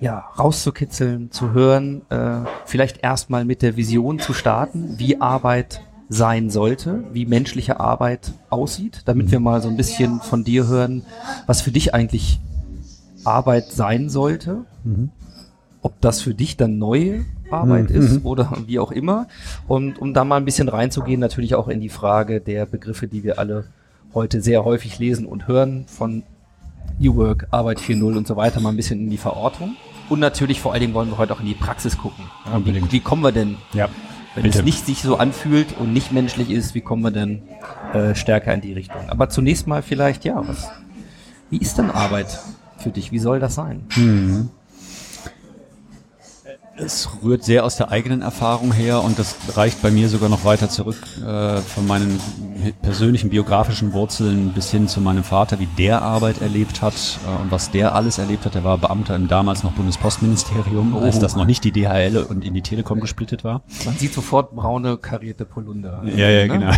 ja, 0.00 0.18
rauszukitzeln, 0.36 1.30
zu 1.30 1.52
hören, 1.52 2.02
äh, 2.10 2.40
vielleicht 2.64 3.04
erstmal 3.04 3.44
mit 3.44 3.62
der 3.62 3.76
Vision 3.76 4.18
zu 4.18 4.32
starten, 4.32 4.98
wie 4.98 5.20
Arbeit 5.20 5.80
sein 6.08 6.50
sollte, 6.50 7.04
wie 7.12 7.24
menschliche 7.24 7.78
Arbeit 7.78 8.32
aussieht, 8.50 9.02
damit 9.04 9.30
wir 9.30 9.38
mal 9.38 9.62
so 9.62 9.68
ein 9.68 9.76
bisschen 9.76 10.20
von 10.20 10.42
dir 10.42 10.66
hören, 10.66 11.04
was 11.46 11.62
für 11.62 11.70
dich 11.70 11.94
eigentlich 11.94 12.40
Arbeit 13.22 13.70
sein 13.70 14.10
sollte. 14.10 14.64
Mhm 14.82 15.12
ob 15.82 16.00
das 16.00 16.20
für 16.20 16.32
dich 16.32 16.56
dann 16.56 16.78
neue 16.78 17.24
Arbeit 17.50 17.90
mhm. 17.90 17.96
ist 17.96 18.24
oder 18.24 18.52
wie 18.66 18.78
auch 18.78 18.92
immer. 18.92 19.26
Und 19.68 19.98
um 20.00 20.14
da 20.14 20.24
mal 20.24 20.36
ein 20.36 20.44
bisschen 20.44 20.68
reinzugehen, 20.68 21.20
natürlich 21.20 21.54
auch 21.54 21.68
in 21.68 21.80
die 21.80 21.88
Frage 21.88 22.40
der 22.40 22.66
Begriffe, 22.66 23.08
die 23.08 23.24
wir 23.24 23.38
alle 23.38 23.64
heute 24.14 24.40
sehr 24.40 24.64
häufig 24.64 24.98
lesen 24.98 25.26
und 25.26 25.48
hören, 25.48 25.84
von 25.86 26.22
New 26.98 27.16
Work, 27.16 27.48
Arbeit 27.50 27.80
4.0 27.80 28.16
und 28.16 28.26
so 28.26 28.36
weiter, 28.36 28.60
mal 28.60 28.70
ein 28.70 28.76
bisschen 28.76 29.00
in 29.00 29.10
die 29.10 29.16
Verortung. 29.16 29.76
Und 30.08 30.20
natürlich 30.20 30.60
vor 30.60 30.72
allen 30.72 30.82
Dingen 30.82 30.94
wollen 30.94 31.10
wir 31.10 31.18
heute 31.18 31.32
auch 31.32 31.40
in 31.40 31.46
die 31.46 31.54
Praxis 31.54 31.96
gucken. 31.96 32.24
Ja, 32.46 32.64
wie, 32.64 32.92
wie, 32.92 33.00
kommen 33.00 33.22
wir 33.22 33.32
denn, 33.32 33.56
ja, 33.72 33.88
wenn 34.34 34.44
bitte. 34.44 34.58
es 34.58 34.64
nicht 34.64 34.84
sich 34.84 35.02
so 35.02 35.16
anfühlt 35.16 35.74
und 35.78 35.92
nicht 35.92 36.12
menschlich 36.12 36.50
ist, 36.50 36.74
wie 36.74 36.80
kommen 36.80 37.02
wir 37.02 37.10
denn 37.10 37.42
äh, 37.92 38.14
stärker 38.14 38.52
in 38.52 38.60
die 38.60 38.72
Richtung? 38.72 39.08
Aber 39.08 39.28
zunächst 39.28 39.66
mal 39.66 39.82
vielleicht, 39.82 40.24
ja, 40.24 40.46
was, 40.46 40.70
wie 41.50 41.58
ist 41.58 41.78
denn 41.78 41.90
Arbeit 41.90 42.40
für 42.78 42.90
dich? 42.90 43.10
Wie 43.10 43.18
soll 43.18 43.40
das 43.40 43.54
sein? 43.54 43.86
Mhm. 43.96 44.50
Es 46.84 47.08
rührt 47.22 47.44
sehr 47.44 47.64
aus 47.64 47.76
der 47.76 47.92
eigenen 47.92 48.22
Erfahrung 48.22 48.72
her 48.72 49.04
und 49.04 49.16
das 49.16 49.36
reicht 49.54 49.82
bei 49.82 49.90
mir 49.92 50.08
sogar 50.08 50.28
noch 50.28 50.44
weiter 50.44 50.68
zurück 50.68 50.96
äh, 51.24 51.58
von 51.58 51.86
meinen 51.86 52.18
persönlichen 52.82 53.30
biografischen 53.30 53.92
Wurzeln 53.92 54.52
bis 54.52 54.70
hin 54.70 54.88
zu 54.88 55.00
meinem 55.00 55.22
Vater, 55.22 55.60
wie 55.60 55.68
der 55.78 56.02
Arbeit 56.02 56.42
erlebt 56.42 56.82
hat 56.82 56.94
äh, 56.94 57.42
und 57.42 57.52
was 57.52 57.70
der 57.70 57.94
alles 57.94 58.18
erlebt 58.18 58.46
hat. 58.46 58.56
Er 58.56 58.64
war 58.64 58.78
Beamter 58.78 59.14
im 59.14 59.28
damals 59.28 59.62
noch 59.62 59.72
Bundespostministerium, 59.72 60.96
oh. 60.96 61.00
als 61.00 61.20
das 61.20 61.36
noch 61.36 61.44
nicht 61.44 61.62
die 61.62 61.70
DHL 61.70 62.26
und 62.28 62.44
in 62.44 62.52
die 62.52 62.62
Telekom 62.62 63.00
gesplittet 63.00 63.44
war. 63.44 63.62
Man 63.84 63.96
sieht 63.96 64.12
sofort 64.12 64.54
braune 64.54 64.96
karierte 64.96 65.44
Polunder. 65.44 66.02
Ja, 66.04 66.28
ja, 66.28 66.46
ne? 66.46 66.48
genau. 66.48 66.72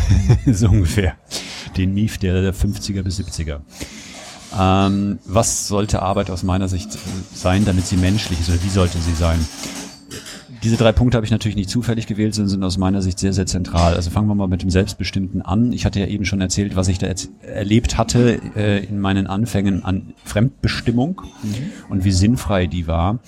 so 0.56 0.68
ungefähr. 0.68 1.14
Den 1.78 1.94
Mief 1.94 2.18
der 2.18 2.52
50er 2.52 3.02
bis 3.02 3.18
70er. 3.18 3.60
Ähm, 4.58 5.18
was 5.24 5.66
sollte 5.66 6.02
Arbeit 6.02 6.30
aus 6.30 6.42
meiner 6.42 6.68
Sicht 6.68 6.90
sein, 7.34 7.64
damit 7.64 7.86
sie 7.86 7.96
menschlich 7.96 8.40
ist 8.40 8.50
oder 8.50 8.62
wie 8.62 8.68
sollte 8.68 8.98
sie 8.98 9.14
sein? 9.14 9.38
Diese 10.64 10.78
drei 10.78 10.92
Punkte 10.92 11.16
habe 11.16 11.26
ich 11.26 11.30
natürlich 11.30 11.56
nicht 11.56 11.68
zufällig 11.68 12.06
gewählt, 12.06 12.34
sondern 12.34 12.48
sind 12.48 12.64
aus 12.64 12.78
meiner 12.78 13.02
Sicht 13.02 13.18
sehr, 13.18 13.34
sehr 13.34 13.44
zentral. 13.44 13.94
Also 13.94 14.10
fangen 14.10 14.28
wir 14.28 14.34
mal 14.34 14.48
mit 14.48 14.62
dem 14.62 14.70
Selbstbestimmten 14.70 15.42
an. 15.42 15.72
Ich 15.72 15.84
hatte 15.84 16.00
ja 16.00 16.06
eben 16.06 16.24
schon 16.24 16.40
erzählt, 16.40 16.74
was 16.74 16.88
ich 16.88 16.98
da 16.98 17.06
erlebt 17.42 17.98
hatte 17.98 18.40
äh, 18.56 18.82
in 18.82 18.98
meinen 18.98 19.26
Anfängen 19.26 19.84
an 19.84 20.14
Fremdbestimmung 20.24 21.20
mhm. 21.42 21.54
und 21.90 22.04
wie 22.04 22.12
sinnfrei 22.12 22.66
die 22.66 22.86
war 22.86 23.20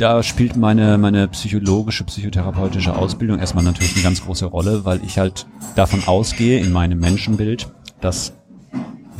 da 0.00 0.22
spielt 0.22 0.56
meine, 0.56 0.96
meine 0.96 1.28
psychologische, 1.28 2.04
psychotherapeutische 2.04 2.96
Ausbildung 2.96 3.38
erstmal 3.38 3.64
natürlich 3.64 3.94
eine 3.94 4.02
ganz 4.02 4.24
große 4.24 4.46
Rolle, 4.46 4.86
weil 4.86 5.04
ich 5.04 5.18
halt 5.18 5.46
davon 5.76 6.02
ausgehe, 6.06 6.58
in 6.58 6.72
meinem 6.72 6.98
Menschenbild, 7.00 7.68
dass 8.00 8.32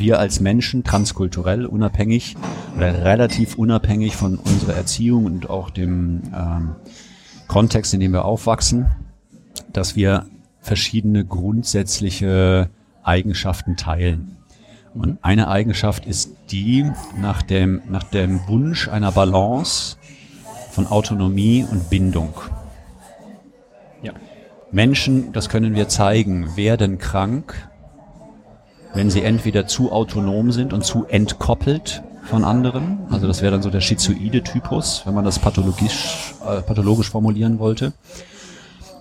wir 0.00 0.18
als 0.18 0.40
Menschen 0.40 0.82
transkulturell 0.82 1.64
unabhängig 1.64 2.36
oder 2.76 3.04
relativ 3.04 3.56
unabhängig 3.56 4.16
von 4.16 4.36
unserer 4.36 4.74
Erziehung 4.74 5.26
und 5.26 5.48
auch 5.48 5.70
dem 5.70 6.22
ähm, 6.34 6.74
Kontext, 7.46 7.94
in 7.94 8.00
dem 8.00 8.12
wir 8.12 8.24
aufwachsen, 8.24 8.86
dass 9.72 9.94
wir 9.94 10.26
verschiedene 10.60 11.24
grundsätzliche 11.24 12.70
Eigenschaften 13.02 13.76
teilen. 13.76 14.36
Und 14.94 15.18
eine 15.22 15.48
Eigenschaft 15.48 16.04
ist 16.04 16.32
die 16.50 16.90
nach 17.20 17.42
dem, 17.42 17.82
nach 17.88 18.02
dem 18.02 18.46
Wunsch 18.48 18.88
einer 18.88 19.12
Balance 19.12 19.96
von 20.70 20.86
Autonomie 20.86 21.64
und 21.70 21.90
Bindung. 21.90 22.34
Ja. 24.02 24.12
Menschen, 24.72 25.32
das 25.32 25.48
können 25.48 25.74
wir 25.74 25.88
zeigen, 25.88 26.56
werden 26.56 26.98
krank, 26.98 27.69
wenn 28.94 29.10
sie 29.10 29.22
entweder 29.22 29.66
zu 29.66 29.92
autonom 29.92 30.52
sind 30.52 30.72
und 30.72 30.84
zu 30.84 31.06
entkoppelt 31.06 32.02
von 32.24 32.44
anderen. 32.44 32.98
Also 33.10 33.26
das 33.26 33.42
wäre 33.42 33.52
dann 33.52 33.62
so 33.62 33.70
der 33.70 33.80
schizoide 33.80 34.42
Typus, 34.42 35.02
wenn 35.04 35.14
man 35.14 35.24
das 35.24 35.38
pathologisch, 35.38 36.34
äh, 36.46 36.62
pathologisch 36.62 37.10
formulieren 37.10 37.58
wollte. 37.58 37.92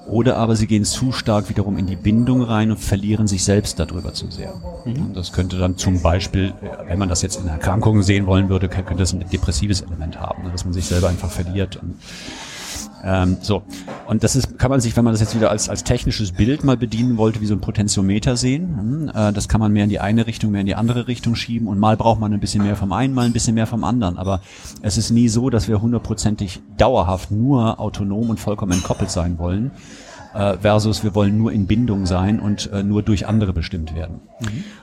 Oder 0.07 0.37
aber 0.37 0.55
sie 0.55 0.65
gehen 0.65 0.85
zu 0.85 1.11
stark 1.11 1.49
wiederum 1.49 1.77
in 1.77 1.85
die 1.85 1.95
Bindung 1.95 2.41
rein 2.41 2.71
und 2.71 2.77
verlieren 2.77 3.27
sich 3.27 3.43
selbst 3.43 3.79
darüber 3.79 4.11
zu 4.13 4.31
sehr. 4.31 4.55
Und 4.85 5.15
das 5.15 5.31
könnte 5.31 5.59
dann 5.59 5.77
zum 5.77 6.01
Beispiel, 6.01 6.53
äh, 6.61 6.89
wenn 6.89 6.97
man 6.97 7.09
das 7.09 7.21
jetzt 7.21 7.39
in 7.39 7.47
Erkrankungen 7.47 8.01
sehen 8.01 8.25
wollen 8.25 8.49
würde, 8.49 8.69
könnte 8.69 8.95
das 8.95 9.13
ein 9.13 9.23
depressives 9.31 9.81
Element 9.81 10.19
haben, 10.19 10.43
ne, 10.43 10.51
dass 10.51 10.65
man 10.65 10.73
sich 10.73 10.85
selber 10.85 11.09
einfach 11.09 11.29
verliert. 11.29 11.75
Und, 11.75 11.99
ähm, 13.03 13.37
so. 13.41 13.61
Und 14.09 14.23
das 14.23 14.35
ist, 14.35 14.57
kann 14.57 14.71
man 14.71 14.81
sich, 14.81 14.97
wenn 14.97 15.03
man 15.03 15.13
das 15.13 15.21
jetzt 15.21 15.35
wieder 15.35 15.51
als, 15.51 15.69
als 15.69 15.83
technisches 15.83 16.31
Bild 16.31 16.63
mal 16.63 16.77
bedienen 16.77 17.17
wollte, 17.17 17.41
wie 17.41 17.45
so 17.45 17.53
ein 17.53 17.61
Potentiometer 17.61 18.37
sehen. 18.37 18.77
Hm, 18.79 19.11
Äh, 19.13 19.33
das 19.33 19.47
kann 19.47 19.59
man 19.61 19.71
mehr 19.71 19.83
in 19.83 19.91
die 19.91 19.99
eine 19.99 20.25
Richtung, 20.25 20.49
mehr 20.49 20.61
in 20.61 20.65
die 20.65 20.73
andere 20.73 21.07
Richtung 21.07 21.35
schieben. 21.35 21.67
Und 21.67 21.77
mal 21.77 21.95
braucht 21.95 22.19
man 22.19 22.33
ein 22.33 22.39
bisschen 22.39 22.63
mehr 22.63 22.75
vom 22.75 22.91
einen, 22.91 23.13
mal 23.13 23.27
ein 23.27 23.33
bisschen 23.33 23.53
mehr 23.53 23.67
vom 23.67 23.83
anderen. 23.83 24.17
Aber 24.17 24.41
es 24.81 24.97
ist 24.97 25.11
nie 25.11 25.29
so, 25.29 25.51
dass 25.51 25.67
wir 25.67 25.79
hundertprozentig 25.79 26.59
dauerhaft 26.75 27.29
nur 27.29 27.79
autonom 27.79 28.31
und 28.31 28.39
vollkommen 28.39 28.71
entkoppelt 28.71 29.11
sein 29.11 29.37
wollen. 29.37 29.69
Äh, 30.33 30.57
versus 30.57 31.03
wir 31.03 31.13
wollen 31.13 31.37
nur 31.37 31.51
in 31.51 31.67
Bindung 31.67 32.07
sein 32.07 32.39
und 32.39 32.71
äh, 32.71 32.81
nur 32.81 33.03
durch 33.03 33.27
andere 33.27 33.53
bestimmt 33.53 33.93
werden. 33.93 34.21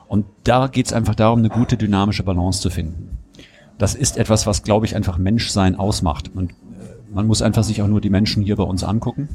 Und 0.06 0.26
da 0.44 0.68
geht 0.68 0.86
es 0.86 0.92
einfach 0.92 1.16
darum, 1.16 1.40
eine 1.40 1.48
gute 1.48 1.76
dynamische 1.76 2.22
Balance 2.22 2.60
zu 2.60 2.70
finden. 2.70 3.18
Das 3.76 3.96
ist 3.96 4.18
etwas, 4.18 4.46
was, 4.46 4.62
glaube 4.62 4.86
ich, 4.86 4.94
einfach 4.94 5.18
Menschsein 5.18 5.74
ausmacht. 5.74 6.30
Und 6.32 6.52
man 7.12 7.26
muss 7.26 7.42
einfach 7.42 7.64
sich 7.64 7.82
auch 7.82 7.88
nur 7.88 8.00
die 8.00 8.10
Menschen 8.10 8.42
hier 8.42 8.56
bei 8.56 8.64
uns 8.64 8.84
angucken. 8.84 9.28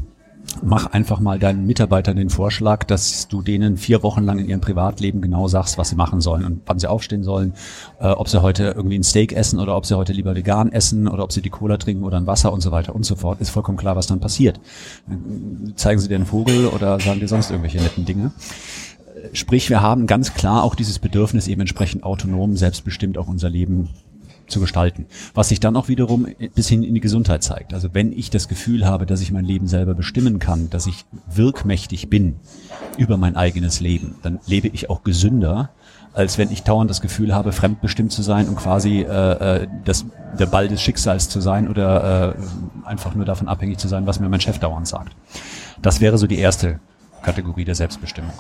Mach 0.63 0.87
einfach 0.87 1.19
mal 1.19 1.39
deinen 1.39 1.65
Mitarbeitern 1.65 2.17
den 2.17 2.29
Vorschlag, 2.29 2.83
dass 2.83 3.27
du 3.27 3.41
denen 3.41 3.77
vier 3.77 4.03
Wochen 4.03 4.23
lang 4.23 4.39
in 4.39 4.49
ihrem 4.49 4.59
Privatleben 4.59 5.21
genau 5.21 5.47
sagst, 5.47 5.77
was 5.77 5.89
sie 5.89 5.95
machen 5.95 6.19
sollen 6.19 6.45
und 6.45 6.61
wann 6.65 6.79
sie 6.79 6.89
aufstehen 6.89 7.23
sollen, 7.23 7.53
äh, 7.99 8.07
ob 8.07 8.27
sie 8.27 8.41
heute 8.41 8.73
irgendwie 8.75 8.97
ein 8.97 9.03
Steak 9.03 9.33
essen 9.33 9.59
oder 9.59 9.77
ob 9.77 9.85
sie 9.85 9.95
heute 9.95 10.13
lieber 10.13 10.35
vegan 10.35 10.71
essen 10.71 11.07
oder 11.07 11.23
ob 11.23 11.31
sie 11.31 11.41
die 11.41 11.49
Cola 11.49 11.77
trinken 11.77 12.03
oder 12.03 12.17
ein 12.17 12.27
Wasser 12.27 12.51
und 12.51 12.61
so 12.61 12.71
weiter 12.71 12.95
und 12.95 13.05
so 13.05 13.15
fort. 13.15 13.39
Ist 13.39 13.51
vollkommen 13.51 13.77
klar, 13.77 13.95
was 13.95 14.07
dann 14.07 14.19
passiert. 14.19 14.59
Zeigen 15.75 15.99
sie 15.99 16.07
dir 16.07 16.15
einen 16.15 16.25
Vogel 16.25 16.67
oder 16.67 16.99
sagen 16.99 17.19
dir 17.19 17.27
sonst 17.27 17.49
irgendwelche 17.51 17.79
netten 17.79 18.05
Dinge. 18.05 18.31
Äh, 19.15 19.35
Sprich, 19.35 19.69
wir 19.69 19.81
haben 19.81 20.07
ganz 20.07 20.33
klar 20.33 20.63
auch 20.63 20.75
dieses 20.75 20.99
Bedürfnis, 20.99 21.47
eben 21.47 21.61
entsprechend 21.61 22.03
autonom, 22.03 22.57
selbstbestimmt 22.57 23.17
auch 23.17 23.27
unser 23.27 23.49
Leben 23.49 23.89
zu 24.51 24.59
gestalten. 24.59 25.05
Was 25.33 25.49
sich 25.49 25.59
dann 25.59 25.75
auch 25.75 25.87
wiederum 25.87 26.27
bis 26.55 26.67
hin 26.67 26.83
in 26.83 26.93
die 26.93 26.99
Gesundheit 26.99 27.43
zeigt. 27.43 27.73
Also 27.73 27.89
wenn 27.93 28.11
ich 28.11 28.29
das 28.29 28.47
Gefühl 28.47 28.85
habe, 28.85 29.05
dass 29.05 29.21
ich 29.21 29.31
mein 29.31 29.45
Leben 29.45 29.67
selber 29.67 29.93
bestimmen 29.93 30.39
kann, 30.39 30.69
dass 30.69 30.85
ich 30.85 31.05
wirkmächtig 31.33 32.09
bin 32.09 32.35
über 32.97 33.17
mein 33.17 33.35
eigenes 33.35 33.79
Leben, 33.79 34.15
dann 34.21 34.39
lebe 34.45 34.67
ich 34.67 34.89
auch 34.89 35.03
gesünder, 35.03 35.71
als 36.13 36.37
wenn 36.37 36.51
ich 36.51 36.63
dauernd 36.63 36.89
das 36.89 37.01
Gefühl 37.01 37.33
habe, 37.33 37.51
fremdbestimmt 37.51 38.11
zu 38.11 38.21
sein 38.21 38.49
und 38.49 38.57
quasi 38.57 39.01
äh, 39.01 39.61
äh, 39.61 39.67
das, 39.85 40.05
der 40.37 40.45
Ball 40.45 40.67
des 40.67 40.81
Schicksals 40.81 41.29
zu 41.29 41.39
sein 41.39 41.69
oder 41.69 42.35
äh, 42.35 42.87
einfach 42.87 43.15
nur 43.15 43.25
davon 43.25 43.47
abhängig 43.47 43.77
zu 43.77 43.87
sein, 43.87 44.05
was 44.05 44.19
mir 44.19 44.27
mein 44.27 44.41
Chef 44.41 44.59
dauernd 44.59 44.87
sagt. 44.87 45.15
Das 45.81 46.01
wäre 46.01 46.17
so 46.17 46.27
die 46.27 46.37
erste 46.37 46.79
Kategorie 47.21 47.65
der 47.65 47.75
Selbstbestimmung. 47.75 48.31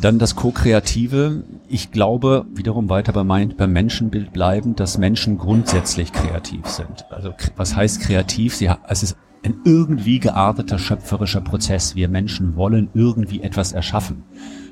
Dann 0.00 0.18
das 0.18 0.36
Co-Kreative. 0.36 1.44
Ich 1.68 1.90
glaube, 1.90 2.46
wiederum 2.54 2.88
weiter 2.88 3.12
bei 3.12 3.24
mein, 3.24 3.54
beim 3.56 3.72
Menschenbild 3.72 4.32
bleiben, 4.32 4.76
dass 4.76 4.98
Menschen 4.98 5.38
grundsätzlich 5.38 6.12
kreativ 6.12 6.66
sind. 6.66 7.06
Also 7.10 7.32
was 7.56 7.76
heißt 7.76 8.00
kreativ? 8.00 8.54
Sie, 8.56 8.70
es 8.88 9.02
ist 9.02 9.16
ein 9.44 9.56
irgendwie 9.64 10.18
gearteter 10.18 10.78
schöpferischer 10.78 11.40
Prozess. 11.40 11.94
Wir 11.94 12.08
Menschen 12.08 12.56
wollen 12.56 12.90
irgendwie 12.94 13.42
etwas 13.42 13.72
erschaffen. 13.72 14.24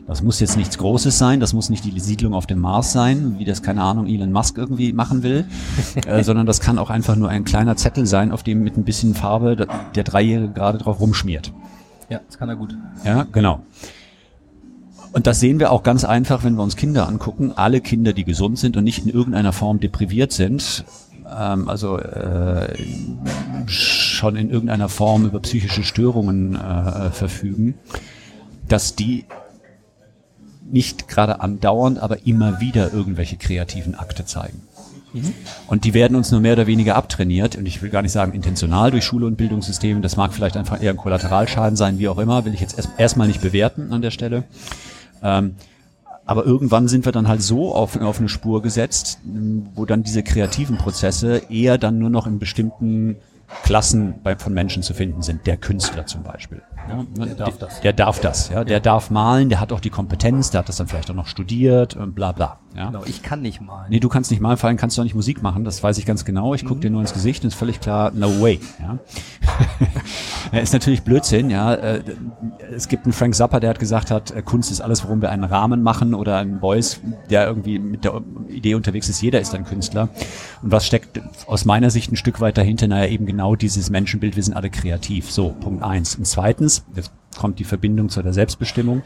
Das 0.07 0.23
muss 0.23 0.41
jetzt 0.41 0.59
nichts 0.59 0.77
Großes 0.77 1.17
sein, 1.17 1.41
das 1.41 1.55
muss 1.55 1.71
nicht 1.71 1.85
die 1.85 1.99
Siedlung 1.99 2.35
auf 2.35 2.47
dem 2.47 2.59
Mars 2.59 2.93
sein, 2.93 3.39
wie 3.39 3.47
das, 3.47 3.63
keine 3.63 3.83
Ahnung, 3.83 4.07
Elon 4.07 4.33
Musk 4.33 4.59
irgendwie 4.59 4.93
machen 4.93 5.23
will, 5.23 5.47
äh, 6.07 6.23
sondern 6.23 6.45
das 6.45 6.61
kann 6.61 6.79
auch 6.79 6.91
einfach 6.91 7.17
nur 7.17 7.31
ein 7.31 7.45
kleiner 7.45 7.77
Zettel 7.77 8.05
sein, 8.05 8.31
auf 8.31 8.43
dem 8.43 8.63
mit 8.63 8.77
ein 8.77 8.85
bisschen 8.85 9.15
Farbe 9.15 9.57
der 9.57 9.67
der 9.95 10.05
Dreijährige 10.05 10.53
gerade 10.53 10.77
drauf 10.77 11.01
rumschmiert. 11.01 11.53
Ja, 12.11 12.21
das 12.27 12.37
kann 12.37 12.51
er 12.51 12.57
gut. 12.57 12.77
Ja, 13.05 13.27
genau. 13.33 13.61
Und 15.15 15.27
das 15.29 15.39
sehen 15.41 15.61
wir 15.61 15.71
auch 15.71 15.85
ganz 15.85 16.05
einfach, 16.05 16.43
wenn 16.43 16.57
wir 16.57 16.63
uns 16.63 16.77
Kinder 16.77 17.07
angucken. 17.09 17.53
Alle 17.55 17.81
Kinder, 17.81 18.13
die 18.13 18.25
gesund 18.25 18.59
sind 18.59 18.77
und 18.77 18.83
nicht 18.85 19.07
in 19.07 19.13
irgendeiner 19.13 19.53
Form 19.53 19.79
depriviert 19.79 20.33
sind, 20.33 20.85
ähm, 21.39 21.69
also 21.69 21.99
äh, 21.99 22.77
schon 23.67 24.35
in 24.37 24.51
irgendeiner 24.51 24.89
Form 24.89 25.25
über 25.25 25.39
psychische 25.41 25.85
Störungen 25.85 26.57
äh, 26.57 27.11
verfügen, 27.11 27.75
dass 28.69 28.97
die 28.97 29.25
nicht 30.69 31.07
gerade 31.07 31.41
andauernd, 31.41 32.01
aber 32.01 32.27
immer 32.27 32.61
wieder 32.61 32.93
irgendwelche 32.93 33.37
kreativen 33.37 33.95
Akte 33.95 34.25
zeigen. 34.25 34.63
Und 35.69 35.85
die 35.85 35.95
werden 35.95 36.17
uns 36.17 36.33
nur 36.33 36.41
mehr 36.41 36.55
oder 36.55 36.67
weniger 36.67 36.97
abtrainiert. 36.97 37.55
Und 37.55 37.67
ich 37.67 37.81
will 37.83 37.91
gar 37.91 38.03
nicht 38.03 38.11
sagen 38.11 38.33
intentional 38.33 38.91
durch 38.91 39.05
Schule 39.05 39.27
und 39.27 39.37
Bildungssysteme. 39.37 40.01
Das 40.01 40.17
mag 40.17 40.33
vielleicht 40.35 40.57
einfach 40.57 40.83
eher 40.83 40.91
ein 40.91 40.97
Kollateralschaden 40.97 41.77
sein, 41.77 42.01
wie 42.01 42.09
auch 42.09 42.19
immer. 42.19 42.45
Will 42.45 42.53
ich 42.53 42.61
jetzt 42.61 42.77
erst- 42.77 42.91
erstmal 42.99 43.29
nicht 43.29 43.41
bewerten 43.41 43.93
an 43.93 44.03
der 44.03 44.11
Stelle. 44.11 44.43
Ähm, 45.25 45.57
aber 46.27 46.45
irgendwann 46.45 46.89
sind 46.89 47.05
wir 47.05 47.13
dann 47.13 47.29
halt 47.29 47.43
so 47.43 47.75
auf, 47.75 48.01
auf 48.01 48.19
eine 48.19 48.29
Spur 48.29 48.63
gesetzt, 48.63 49.19
wo 49.75 49.85
dann 49.85 50.03
diese 50.03 50.23
kreativen 50.23 50.79
Prozesse 50.79 51.43
eher 51.51 51.77
dann 51.77 51.99
nur 51.99 52.11
noch 52.11 52.27
in 52.27 52.39
bestimmten 52.39 53.17
Klassen 53.63 54.15
bei, 54.23 54.37
von 54.37 54.55
Menschen 54.55 54.83
zu 54.83 54.95
finden 54.95 55.23
sind. 55.23 55.47
Der 55.47 55.57
Künstler 55.57 56.07
zum 56.07 56.23
Beispiel. 56.23 56.63
Ja, 56.89 57.27
der 57.27 57.35
darf 57.35 57.59
das. 57.59 57.81
Der 57.81 57.93
darf 57.93 58.21
das, 58.21 58.49
ja. 58.49 58.65
Der 58.65 58.81
darf 58.81 59.11
malen, 59.11 59.49
der 59.49 59.61
hat 59.61 59.73
auch 59.73 59.81
die 59.81 59.91
Kompetenz, 59.91 60.51
der 60.51 60.61
hat 60.61 60.69
das 60.69 60.77
dann 60.77 60.87
vielleicht 60.87 61.11
auch 61.11 61.15
noch 61.15 61.27
studiert 61.27 61.95
und 61.95 62.15
bla 62.15 62.33
bla. 62.33 62.59
Ja. 62.75 62.87
Genau, 62.87 63.05
ich 63.05 63.23
kann 63.23 63.41
nicht 63.41 63.61
malen. 63.61 63.87
Nee, 63.89 64.01
du 64.01 64.09
kannst 64.09 64.31
nicht 64.31 64.41
malen, 64.41 64.57
vor 64.57 64.69
allem 64.69 64.77
kannst 64.77 64.97
du 64.97 65.03
auch 65.03 65.05
nicht 65.05 65.15
Musik 65.15 65.43
machen, 65.43 65.65
das 65.65 65.83
weiß 65.83 65.97
ich 65.99 66.07
ganz 66.07 66.25
genau. 66.25 66.55
Ich 66.55 66.65
gucke 66.65 66.81
dir 66.81 66.91
nur 66.91 67.01
ins 67.01 67.13
Gesicht 67.13 67.45
und 67.45 67.49
ist 67.49 67.55
völlig 67.55 67.81
klar, 67.81 68.11
no 68.13 68.41
way. 68.41 68.59
Ja. 68.81 68.99
ist 70.61 70.73
natürlich 70.73 71.03
Blödsinn, 71.03 71.51
ja. 71.51 71.75
Äh, 71.75 72.03
Es 72.75 72.89
gibt 72.89 73.05
einen 73.05 73.13
Frank 73.13 73.35
Zappa, 73.35 73.61
der 73.61 73.71
hat 73.71 73.79
gesagt 73.79 74.11
hat, 74.11 74.33
äh, 74.33 74.43
Kunst 74.43 74.73
ist 74.73 74.81
alles, 74.81 75.05
worum 75.05 75.23
wir 75.23 75.31
einen 75.31 75.45
Rahmen 75.45 75.83
machen 75.83 76.15
oder 76.15 76.39
ein 76.39 76.61
Voice, 76.61 77.01
der 77.31 77.47
irgendwie 77.47 77.79
mit 77.79 78.05
der 78.05 78.23
Idee 78.49 78.75
unterwegs 78.75 79.09
ist, 79.09 79.23
jeder 79.23 79.41
ist 79.41 79.55
ein 79.55 79.65
Künstler. 79.65 80.09
Und 80.63 80.73
was 80.73 80.87
steckt 80.87 81.21
aus 81.47 81.65
meiner 81.65 81.91
Sicht 81.91 82.11
ein 82.11 82.17
Stück 82.17 82.41
weit 82.41 82.59
dahinter? 82.59 82.89
Naja, 82.89 83.09
eben 83.11 83.27
genau 83.27 83.55
dieses 83.55 83.91
Menschenbild, 83.91 84.35
wir 84.35 84.43
sind 84.43 84.55
alle 84.55 84.71
kreativ. 84.71 85.31
So, 85.31 85.51
Punkt 85.51 85.83
eins. 85.85 86.17
Und 86.17 86.27
zweitens, 86.27 86.85
jetzt 86.97 87.13
kommt 87.37 87.59
die 87.59 87.65
Verbindung 87.65 88.09
zu 88.09 88.23
der 88.23 88.33
Selbstbestimmung. 88.33 89.03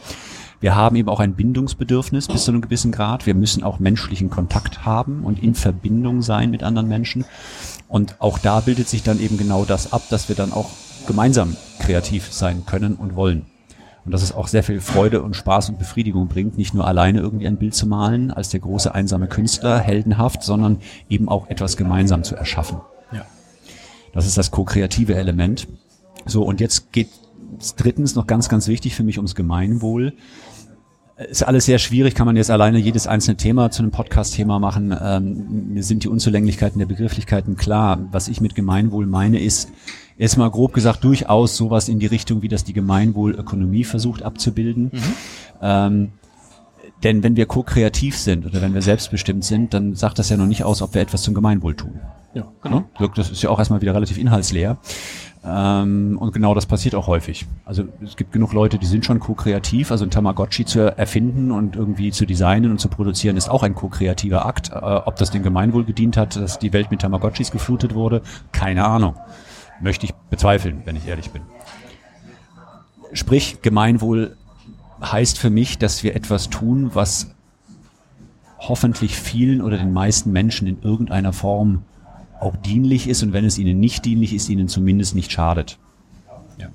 Wir 0.61 0.75
haben 0.75 0.97
eben 0.97 1.09
auch 1.09 1.21
ein 1.21 1.35
Bindungsbedürfnis 1.35 2.27
bis 2.27 2.45
zu 2.45 2.51
einem 2.51 2.61
gewissen 2.61 2.91
Grad. 2.91 3.27
Wir 3.27 3.35
müssen 3.35 3.63
auch 3.63 3.79
menschlichen 3.79 4.29
Kontakt 4.29 4.85
haben 4.85 5.23
und 5.23 5.43
in 5.43 5.55
Verbindung 5.55 6.21
sein 6.23 6.51
mit 6.51 6.63
anderen 6.63 6.89
Menschen. 6.89 7.25
Und 7.89 8.17
auch 8.21 8.39
da 8.39 8.61
bildet 8.61 8.89
sich 8.89 9.03
dann 9.03 9.21
eben 9.21 9.39
genau 9.39 9.65
das 9.65 9.93
ab, 9.93 10.03
dass 10.11 10.29
wir 10.29 10.37
dann 10.37 10.53
auch 10.53 10.71
gemeinsam 11.07 11.57
kreativ 11.79 12.33
sein 12.33 12.67
können 12.67 12.95
und 12.95 13.15
wollen. 13.15 13.47
Und 14.05 14.13
dass 14.13 14.23
es 14.23 14.33
auch 14.33 14.49
sehr 14.49 14.63
viel 14.63 14.81
Freude 14.81 15.23
und 15.23 15.37
Spaß 15.37 15.69
und 15.69 15.79
Befriedigung 15.79 16.29
bringt, 16.29 16.57
nicht 16.57 16.75
nur 16.75 16.87
alleine 16.87 17.21
irgendwie 17.21 17.47
ein 17.47 17.59
Bild 17.59 17.75
zu 17.75 17.87
malen, 17.87 18.31
als 18.31 18.49
der 18.49 18.61
große 18.61 18.95
einsame 18.95 19.29
Künstler, 19.29 19.79
heldenhaft, 19.79 20.43
sondern 20.43 20.79
eben 21.09 21.29
auch 21.29 21.49
etwas 21.51 21.77
gemeinsam 21.77 22.25
zu 22.25 22.35
erschaffen. 22.35 22.81
Ja. 23.13 23.25
Das 24.13 24.27
ist 24.27 24.39
das 24.39 24.51
ko-kreative 24.51 25.15
Element. 25.15 25.69
So, 26.27 26.43
und 26.43 26.61
jetzt 26.61 26.93
geht 26.93 27.11
drittens 27.77 28.15
noch 28.15 28.27
ganz, 28.27 28.49
ganz 28.49 28.67
wichtig 28.69 28.95
für 28.95 29.03
mich 29.03 29.19
ums 29.19 29.35
Gemeinwohl. 29.35 30.15
Ist 31.19 31.43
alles 31.43 31.65
sehr 31.65 31.81
schwierig, 31.81 32.15
kann 32.15 32.27
man 32.27 32.37
jetzt 32.37 32.51
alleine 32.51 32.79
jedes 32.79 33.09
einzelne 33.09 33.37
Thema 33.37 33.73
zu 33.73 33.83
einem 33.83 33.91
Podcast-Thema 33.91 34.61
machen. 34.61 34.95
Ähm, 35.03 35.73
mir 35.75 35.83
sind 35.83 36.05
die 36.05 36.09
Unzulänglichkeiten 36.09 36.79
der 36.79 36.87
Begrifflichkeiten 36.87 37.57
klar. 37.57 38.07
Was 38.13 38.29
ich 38.29 38.41
mit 38.41 38.55
Gemeinwohl 38.55 39.07
meine, 39.07 39.41
ist 39.41 39.73
erstmal 40.17 40.49
grob 40.49 40.75
gesagt 40.75 41.03
durchaus 41.03 41.57
sowas 41.57 41.89
in 41.89 41.99
die 41.99 42.07
Richtung, 42.07 42.43
wie 42.43 42.49
das 42.49 42.63
die 42.63 42.73
Gemeinwohlökonomie 42.73 43.83
versucht 43.83 44.23
abzubilden. 44.23 44.93
Ähm, 45.61 46.13
denn 47.03 47.25
wenn 47.25 47.35
wir 47.35 47.47
ko-kreativ 47.47 48.17
sind 48.17 48.47
oder 48.47 48.63
wenn 48.63 48.75
wir 48.75 48.83
selbstbestimmt 48.83 49.45
sind, 49.45 49.75
dann 49.75 49.97
sagt 49.97 50.21
das 50.21 50.29
ja 50.29 50.37
noch 50.37 50.47
nicht 50.47 50.63
aus, 50.63 50.83
ob 50.83 50.95
wir 50.95 51.03
etwas 51.03 51.23
zum 51.23 51.35
Gemeinwohl 51.35 51.75
tun. 51.75 52.01
Ja, 52.35 52.47
genau. 52.63 52.85
Ne? 52.99 53.11
Das 53.17 53.31
ist 53.31 53.43
ja 53.43 53.51
auch 53.51 53.59
erstmal 53.59 53.81
wieder 53.81 53.95
relativ 53.95 54.19
inhaltsleer. 54.19 54.79
Ähm, 55.49 56.19
und 56.19 56.33
genau 56.33 56.55
das 56.55 56.67
passiert 56.67 56.95
auch 56.95 57.07
häufig. 57.07 57.47
Also 57.65 57.85
es 58.05 58.17
gibt 58.17 58.33
genug 58.33 58.53
Leute, 58.53 58.79
die 58.79 58.87
sind 58.87 59.05
schon 59.05 59.21
co-kreativ. 59.21 59.91
Also 59.91 60.05
ein 60.05 60.11
Tamagotchi 60.11 60.65
zu 60.65 60.97
erfinden 60.97 61.51
und 61.51 61.77
irgendwie 61.77 62.11
zu 62.13 62.27
designen 62.27 62.71
und 62.71 62.81
zu 62.81 62.89
produzieren 62.89 63.37
ist 63.37 63.49
auch 63.49 63.63
ein 63.63 63.75
co-kreativer 63.75 64.45
Akt. 64.45 64.71
Äh, 64.71 64.75
ob 64.75 65.17
das 65.17 65.31
dem 65.31 65.43
Gemeinwohl 65.43 65.85
gedient 65.85 66.17
hat, 66.17 66.37
dass 66.37 66.59
die 66.59 66.73
Welt 66.73 66.91
mit 66.91 67.01
Tamagotchis 67.01 67.51
geflutet 67.51 67.95
wurde, 67.95 68.23
keine 68.53 68.85
Ahnung. 68.85 69.15
Möchte 69.81 70.07
ich 70.07 70.15
bezweifeln, 70.31 70.83
wenn 70.85 70.97
ich 70.97 71.07
ehrlich 71.07 71.31
bin. 71.31 71.43
Sprich, 73.13 73.63
Gemeinwohl 73.63 74.37
heißt 75.01 75.39
für 75.39 75.51
mich, 75.51 75.79
dass 75.79 76.03
wir 76.03 76.17
etwas 76.17 76.51
tun, 76.51 76.91
was 76.95 77.35
hoffentlich 78.59 79.17
vielen 79.17 79.63
oder 79.63 79.79
den 79.79 79.93
meisten 79.93 80.33
Menschen 80.33 80.67
in 80.67 80.83
irgendeiner 80.83 81.33
Form 81.33 81.85
auch 82.41 82.57
dienlich 82.57 83.09
ist 83.09 83.23
und 83.23 83.33
wenn 83.33 83.45
es 83.45 83.59
ihnen 83.59 83.81
nicht 83.81 84.05
dienlich 84.05 84.33
ist, 84.35 84.49
ihnen 84.49 84.69
zumindest 84.69 85.15
nicht 85.15 85.33
schadet. 85.33 85.79
Ja. 86.59 86.69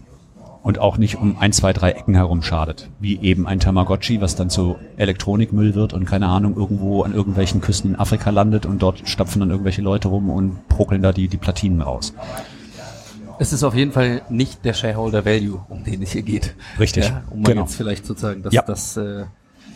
Und 0.62 0.80
auch 0.80 0.98
nicht 0.98 1.18
um 1.18 1.38
ein, 1.40 1.52
zwei, 1.54 1.74
drei 1.74 1.92
Ecken 1.92 2.16
herum 2.16 2.42
schadet. 2.42 2.90
Wie 3.00 3.20
eben 3.20 3.48
ein 3.48 3.60
Tamagotchi, 3.60 4.22
was 4.22 4.36
dann 4.36 4.50
zu 4.50 4.78
Elektronikmüll 4.98 5.76
wird 5.76 5.94
und 5.94 6.06
keine 6.06 6.28
Ahnung, 6.28 6.56
irgendwo 6.56 7.04
an 7.04 7.14
irgendwelchen 7.14 7.62
Küsten 7.62 7.92
in 7.92 8.00
Afrika 8.00 8.30
landet 8.30 8.66
und 8.66 8.82
dort 8.82 9.08
stapfen 9.08 9.40
dann 9.42 9.50
irgendwelche 9.50 9.82
Leute 9.82 10.08
rum 10.08 10.30
und 10.30 10.68
prokeln 10.70 11.02
da 11.02 11.12
die, 11.12 11.28
die 11.28 11.38
Platinen 11.38 11.82
raus. 11.82 12.14
Es 13.40 13.52
ist 13.52 13.64
auf 13.64 13.74
jeden 13.76 13.92
Fall 13.92 14.22
nicht 14.30 14.64
der 14.64 14.74
Shareholder 14.74 15.26
Value, 15.26 15.60
um 15.68 15.84
den 15.84 16.02
es 16.04 16.12
hier 16.12 16.22
geht. 16.22 16.56
Richtig. 16.80 17.06
Ja, 17.10 17.24
um 17.30 17.42
mal 17.42 17.50
genau. 17.50 17.62
jetzt 17.64 17.76
vielleicht 17.76 18.06
sozusagen 18.06 18.44
das, 18.44 18.54
Ja. 18.54 18.62
das 18.62 18.96
äh, 18.96 19.26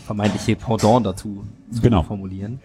vermeintliche 0.06 0.56
Pendant 0.56 1.06
dazu 1.06 1.44
zu 1.72 1.82
Genau. 1.82 2.04
formulieren. 2.04 2.60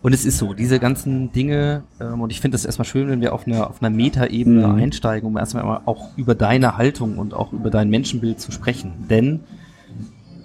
Und 0.00 0.12
es 0.12 0.24
ist 0.24 0.38
so, 0.38 0.54
diese 0.54 0.78
ganzen 0.78 1.32
Dinge, 1.32 1.82
ähm, 2.00 2.20
und 2.20 2.30
ich 2.30 2.40
finde 2.40 2.54
es 2.56 2.64
erstmal 2.64 2.84
schön, 2.86 3.08
wenn 3.08 3.20
wir 3.20 3.32
auf 3.34 3.46
einer, 3.46 3.68
auf 3.68 3.82
einer 3.82 3.90
Metaebene 3.90 4.66
Mhm. 4.68 4.74
einsteigen, 4.76 5.28
um 5.28 5.36
erstmal 5.36 5.64
mal 5.64 5.80
auch 5.86 6.16
über 6.16 6.34
deine 6.36 6.76
Haltung 6.76 7.18
und 7.18 7.34
auch 7.34 7.52
über 7.52 7.70
dein 7.70 7.90
Menschenbild 7.90 8.40
zu 8.40 8.52
sprechen. 8.52 8.92
Denn 9.10 9.40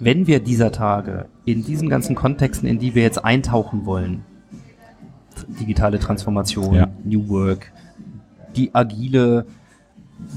wenn 0.00 0.26
wir 0.26 0.40
dieser 0.40 0.72
Tage 0.72 1.26
in 1.44 1.64
diesen 1.64 1.88
ganzen 1.88 2.16
Kontexten, 2.16 2.68
in 2.68 2.80
die 2.80 2.96
wir 2.96 3.02
jetzt 3.02 3.24
eintauchen 3.24 3.86
wollen, 3.86 4.24
digitale 5.60 5.98
Transformation, 6.00 6.74
Ja. 6.74 6.88
New 7.04 7.28
Work, 7.28 7.70
die 8.56 8.74
agile 8.74 9.46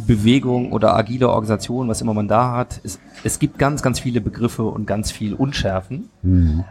Bewegung 0.06 0.72
oder 0.72 0.96
agile 0.96 1.30
Organisation, 1.30 1.88
was 1.88 2.02
immer 2.02 2.14
man 2.14 2.28
da 2.28 2.52
hat, 2.56 2.82
es, 2.84 3.00
es 3.24 3.40
gibt 3.40 3.58
ganz, 3.58 3.82
ganz 3.82 4.00
viele 4.00 4.22
Begriffe 4.22 4.64
und 4.64 4.86
ganz 4.86 5.12
viel 5.12 5.34
Unschärfen. 5.34 6.10
Mhm. 6.22 6.64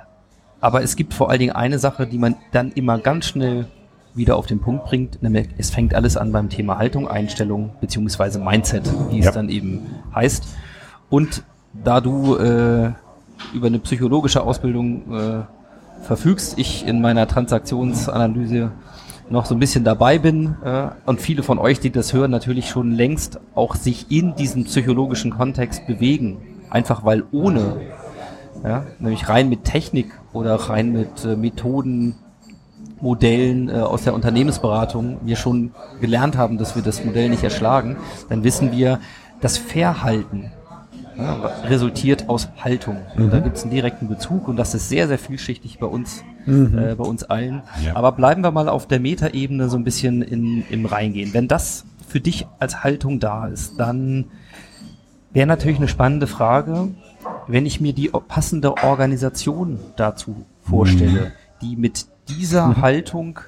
Aber 0.66 0.82
es 0.82 0.96
gibt 0.96 1.14
vor 1.14 1.30
allen 1.30 1.38
Dingen 1.38 1.54
eine 1.54 1.78
Sache, 1.78 2.08
die 2.08 2.18
man 2.18 2.34
dann 2.50 2.72
immer 2.72 2.98
ganz 2.98 3.26
schnell 3.26 3.66
wieder 4.16 4.34
auf 4.34 4.46
den 4.46 4.58
Punkt 4.58 4.86
bringt, 4.86 5.22
nämlich 5.22 5.46
es 5.58 5.70
fängt 5.70 5.94
alles 5.94 6.16
an 6.16 6.32
beim 6.32 6.48
Thema 6.48 6.76
Haltung, 6.76 7.06
Einstellung 7.06 7.70
beziehungsweise 7.80 8.40
Mindset, 8.40 8.82
wie 9.10 9.20
Ja. 9.20 9.28
es 9.28 9.34
dann 9.34 9.48
eben 9.48 9.86
heißt. 10.12 10.42
Und 11.08 11.44
da 11.72 12.00
du 12.00 12.34
äh, 12.34 12.90
über 13.54 13.68
eine 13.68 13.78
psychologische 13.78 14.42
Ausbildung 14.42 15.14
äh, 15.14 15.42
verfügst, 16.02 16.58
ich 16.58 16.84
in 16.84 17.00
meiner 17.00 17.28
Transaktionsanalyse 17.28 18.72
noch 19.30 19.46
so 19.46 19.54
ein 19.54 19.60
bisschen 19.60 19.84
dabei 19.84 20.18
bin 20.18 20.56
äh, 20.64 20.88
und 21.04 21.20
viele 21.20 21.44
von 21.44 21.60
euch, 21.60 21.78
die 21.78 21.90
das 21.90 22.12
hören, 22.12 22.32
natürlich 22.32 22.68
schon 22.70 22.90
längst 22.90 23.38
auch 23.54 23.76
sich 23.76 24.10
in 24.10 24.34
diesem 24.34 24.64
psychologischen 24.64 25.30
Kontext 25.30 25.86
bewegen. 25.86 26.38
Einfach 26.70 27.04
weil 27.04 27.22
ohne 27.30 27.76
ja, 28.66 28.84
nämlich 28.98 29.28
rein 29.28 29.48
mit 29.48 29.64
Technik 29.64 30.12
oder 30.32 30.56
rein 30.56 30.92
mit 30.92 31.24
äh, 31.24 31.36
Methoden, 31.36 32.16
Modellen 33.00 33.68
äh, 33.68 33.74
aus 33.74 34.04
der 34.04 34.14
Unternehmensberatung 34.14 35.18
wir 35.22 35.36
schon 35.36 35.72
gelernt 36.00 36.36
haben, 36.36 36.58
dass 36.58 36.74
wir 36.74 36.82
das 36.82 37.04
Modell 37.04 37.28
nicht 37.28 37.44
erschlagen, 37.44 37.96
dann 38.28 38.42
wissen 38.42 38.72
wir, 38.72 39.00
das 39.40 39.58
Verhalten 39.58 40.50
ja, 41.18 41.34
resultiert 41.64 42.28
aus 42.28 42.48
Haltung. 42.62 42.98
Und 43.16 43.32
da 43.32 43.40
gibt 43.40 43.56
es 43.56 43.62
einen 43.62 43.72
direkten 43.72 44.08
Bezug 44.08 44.48
und 44.48 44.56
das 44.56 44.74
ist 44.74 44.88
sehr, 44.88 45.08
sehr 45.08 45.18
vielschichtig 45.18 45.78
bei 45.78 45.86
uns, 45.86 46.24
äh, 46.46 46.94
bei 46.94 47.04
uns 47.04 47.24
allen. 47.24 47.62
Ja. 47.84 47.96
Aber 47.96 48.12
bleiben 48.12 48.42
wir 48.42 48.50
mal 48.50 48.68
auf 48.68 48.86
der 48.86 49.00
Metaebene 49.00 49.68
so 49.68 49.76
ein 49.76 49.84
bisschen 49.84 50.22
in, 50.22 50.64
im 50.70 50.86
Reingehen. 50.86 51.32
Wenn 51.34 51.48
das 51.48 51.84
für 52.06 52.20
dich 52.20 52.46
als 52.58 52.82
Haltung 52.82 53.20
da 53.20 53.46
ist, 53.46 53.78
dann 53.78 54.26
wäre 55.32 55.46
natürlich 55.46 55.78
eine 55.78 55.88
spannende 55.88 56.26
Frage, 56.26 56.88
wenn 57.46 57.66
ich 57.66 57.80
mir 57.80 57.92
die 57.92 58.08
passende 58.28 58.76
Organisation 58.82 59.78
dazu 59.96 60.44
vorstelle, 60.62 61.32
die 61.62 61.76
mit 61.76 62.06
dieser 62.28 62.80
Haltung 62.80 63.38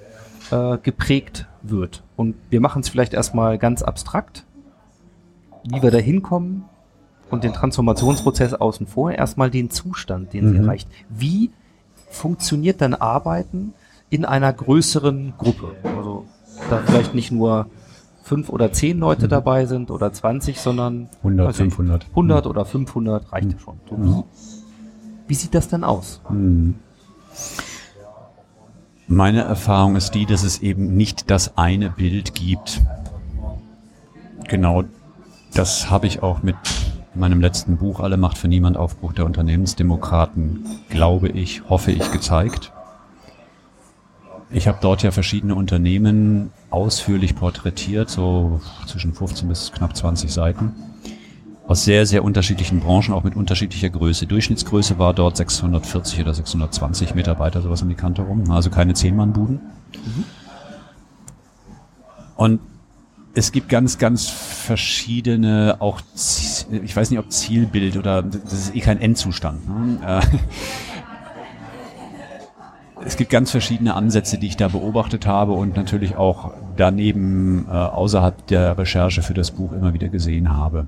äh, 0.51 0.79
geprägt 0.79 1.47
wird. 1.63 2.03
Und 2.17 2.37
wir 2.51 2.61
machen 2.61 2.81
es 2.81 2.89
vielleicht 2.89 3.13
erstmal 3.15 3.59
ganz 3.59 3.83
abstrakt, 3.83 4.45
wie 5.65 5.83
wir 5.83 5.91
da 5.91 5.99
hinkommen 5.99 6.65
und 7.31 7.45
den 7.45 7.53
Transformationsprozess 7.53 8.55
außen 8.55 8.87
vor, 8.87 9.11
erstmal 9.13 9.51
den 9.51 9.71
Zustand, 9.71 10.33
den 10.33 10.49
sie 10.53 10.59
Mhm. 10.59 10.65
erreicht. 10.65 10.89
Wie 11.11 11.51
funktioniert 12.11 12.81
dann 12.81 12.95
Arbeiten 12.95 13.75
in 14.11 14.25
einer 14.25 14.53
größeren 14.53 15.35
Gruppe? 15.37 15.73
Also 15.85 16.25
da 16.71 16.79
vielleicht 16.87 17.15
nicht 17.15 17.31
nur 17.33 17.67
fünf 18.29 18.51
oder 18.51 18.73
zehn 18.73 18.99
Leute 18.99 19.25
Mhm. 19.27 19.31
dabei 19.31 19.67
sind 19.67 19.91
oder 19.91 20.13
20, 20.13 20.61
sondern 20.61 21.09
100, 21.23 21.49
weiß 21.49 21.55
ich, 21.57 21.61
500. 21.63 22.07
100 22.11 22.47
oder 22.47 22.65
500 22.65 23.33
reicht 23.33 23.53
ja 23.53 23.59
schon. 23.59 23.81
Wie, 23.91 24.23
wie 25.27 25.35
sieht 25.35 25.55
das 25.55 25.69
denn 25.69 25.83
aus? 25.83 26.21
Mhm. 26.29 26.77
Meine 29.07 29.41
Erfahrung 29.41 29.97
ist 29.97 30.15
die, 30.15 30.27
dass 30.27 30.43
es 30.43 30.61
eben 30.61 30.95
nicht 30.97 31.31
das 31.31 31.57
eine 31.57 31.89
Bild 31.91 32.35
gibt. 32.35 32.83
Genau 34.49 34.85
das 35.55 35.91
habe 35.91 36.07
ich 36.07 36.23
auch 36.23 36.43
mit 36.43 36.57
meinem 37.15 37.41
letzten 37.41 37.79
Buch 37.79 38.01
Alle 38.01 38.19
Macht 38.19 38.37
für 38.37 38.49
Niemand 38.49 38.77
Aufbruch 38.77 39.15
der 39.15 39.25
Unternehmensdemokraten, 39.25 40.67
glaube 40.91 41.29
ich, 41.29 41.69
hoffe 41.71 41.91
ich, 41.91 42.13
gezeigt. 42.13 42.73
Ich 44.51 44.67
habe 44.67 44.79
dort 44.81 45.03
ja 45.03 45.11
verschiedene 45.11 45.55
Unternehmen 45.55 46.53
ausführlich 46.71 47.37
porträtiert, 47.37 48.09
so 48.09 48.61
zwischen 48.87 49.13
15 49.13 49.49
bis 49.49 49.73
knapp 49.73 49.97
20 49.97 50.33
Seiten 50.33 50.73
aus 51.69 51.85
sehr, 51.85 52.07
sehr 52.07 52.25
unterschiedlichen 52.25 52.81
Branchen, 52.81 53.13
auch 53.13 53.25
mit 53.25 53.37
unterschiedlicher 53.37 53.91
Größe. 53.91 54.27
Durchschnittsgröße 54.27 54.99
war 54.99 55.13
dort 55.13 55.37
640 55.37 56.21
oder 56.23 56.33
620 56.33 57.15
Mitarbeiter, 57.15 57.61
sowas 57.61 57.83
um 57.83 57.91
die 57.91 57.95
Kante 57.95 58.23
rum. 58.23 58.51
Also 58.51 58.71
keine 58.71 58.95
Zehnmannbuden. 58.95 59.61
Und 62.37 62.61
es 63.35 63.53
gibt 63.53 63.69
ganz, 63.69 63.99
ganz 63.99 64.31
verschiedene, 64.31 65.77
auch, 65.81 66.01
ich 66.83 66.97
weiß 66.97 67.11
nicht, 67.11 67.19
ob 67.19 67.31
Zielbild 67.31 67.99
oder, 67.99 68.23
das 68.23 68.53
ist 68.55 68.75
eh 68.75 68.81
kein 68.81 68.99
Endzustand. 68.99 69.69
Ne? 69.69 70.21
Es 73.05 73.17
gibt 73.17 73.31
ganz 73.31 73.51
verschiedene 73.51 73.95
Ansätze, 73.95 74.39
die 74.39 74.49
ich 74.49 74.57
da 74.57 74.69
beobachtet 74.69 75.27
habe 75.27 75.53
und 75.53 75.77
natürlich 75.77 76.17
auch 76.17 76.53
daneben 76.77 77.67
äh, 77.67 77.71
außerhalb 77.71 78.47
der 78.49 78.77
Recherche 78.77 79.23
für 79.23 79.35
das 79.35 79.53
Buch 79.53 79.73
immer 79.73 79.95
wieder 79.95 80.09
gesehen 80.09 80.55
habe. 80.55 80.87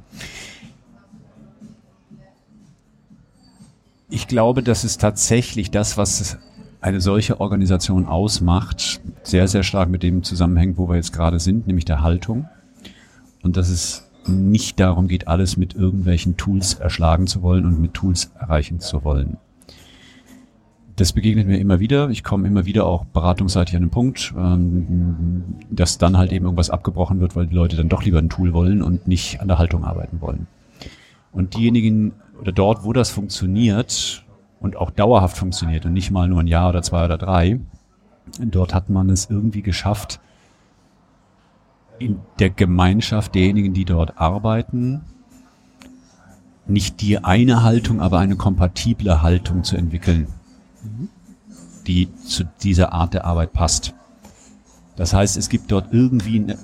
Ich 4.08 4.26
glaube, 4.26 4.62
dass 4.62 4.82
es 4.82 4.98
tatsächlich 4.98 5.70
das, 5.70 5.96
was 5.96 6.38
eine 6.80 7.00
solche 7.00 7.40
Organisation 7.40 8.06
ausmacht, 8.06 9.00
sehr, 9.22 9.46
sehr 9.46 9.62
stark 9.62 9.88
mit 9.88 10.02
dem 10.02 10.22
zusammenhängt, 10.22 10.78
wo 10.78 10.88
wir 10.88 10.96
jetzt 10.96 11.12
gerade 11.12 11.38
sind, 11.38 11.66
nämlich 11.66 11.84
der 11.84 12.02
Haltung. 12.02 12.48
Und 13.42 13.56
dass 13.56 13.68
es 13.68 14.10
nicht 14.26 14.80
darum 14.80 15.06
geht, 15.06 15.28
alles 15.28 15.56
mit 15.56 15.74
irgendwelchen 15.74 16.36
Tools 16.36 16.74
erschlagen 16.74 17.26
zu 17.26 17.42
wollen 17.42 17.64
und 17.64 17.80
mit 17.80 17.94
Tools 17.94 18.32
erreichen 18.38 18.80
zu 18.80 19.04
wollen. 19.04 19.36
Das 21.00 21.14
begegnet 21.14 21.46
mir 21.46 21.58
immer 21.58 21.80
wieder. 21.80 22.10
Ich 22.10 22.22
komme 22.22 22.46
immer 22.46 22.66
wieder 22.66 22.84
auch 22.84 23.06
beratungsseitig 23.06 23.74
an 23.74 23.84
den 23.84 23.90
Punkt, 23.90 24.34
ähm, 24.36 25.56
dass 25.70 25.96
dann 25.96 26.18
halt 26.18 26.30
eben 26.30 26.44
irgendwas 26.44 26.68
abgebrochen 26.68 27.20
wird, 27.20 27.34
weil 27.34 27.46
die 27.46 27.54
Leute 27.54 27.74
dann 27.74 27.88
doch 27.88 28.02
lieber 28.02 28.18
ein 28.18 28.28
Tool 28.28 28.52
wollen 28.52 28.82
und 28.82 29.08
nicht 29.08 29.40
an 29.40 29.48
der 29.48 29.56
Haltung 29.56 29.86
arbeiten 29.86 30.20
wollen. 30.20 30.46
Und 31.32 31.56
diejenigen 31.56 32.12
oder 32.38 32.52
dort, 32.52 32.84
wo 32.84 32.92
das 32.92 33.08
funktioniert 33.08 34.26
und 34.60 34.76
auch 34.76 34.90
dauerhaft 34.90 35.38
funktioniert 35.38 35.86
und 35.86 35.94
nicht 35.94 36.10
mal 36.10 36.28
nur 36.28 36.40
ein 36.40 36.46
Jahr 36.46 36.68
oder 36.68 36.82
zwei 36.82 37.06
oder 37.06 37.16
drei, 37.16 37.60
dort 38.38 38.74
hat 38.74 38.90
man 38.90 39.08
es 39.08 39.30
irgendwie 39.30 39.62
geschafft, 39.62 40.20
in 41.98 42.18
der 42.40 42.50
Gemeinschaft 42.50 43.34
derjenigen, 43.34 43.72
die 43.72 43.86
dort 43.86 44.18
arbeiten, 44.18 45.00
nicht 46.66 47.00
die 47.00 47.24
eine 47.24 47.62
Haltung, 47.62 48.02
aber 48.02 48.18
eine 48.18 48.36
kompatible 48.36 49.22
Haltung 49.22 49.64
zu 49.64 49.78
entwickeln, 49.78 50.26
die 51.86 52.08
zu 52.14 52.44
dieser 52.62 52.92
Art 52.92 53.14
der 53.14 53.24
Arbeit 53.24 53.52
passt. 53.52 53.94
Das 54.96 55.14
heißt, 55.14 55.36
es 55.36 55.48
gibt 55.48 55.72
dort 55.72 55.92
irgendwie 55.92 56.38
ein 56.38 56.50
äh, 56.50 56.56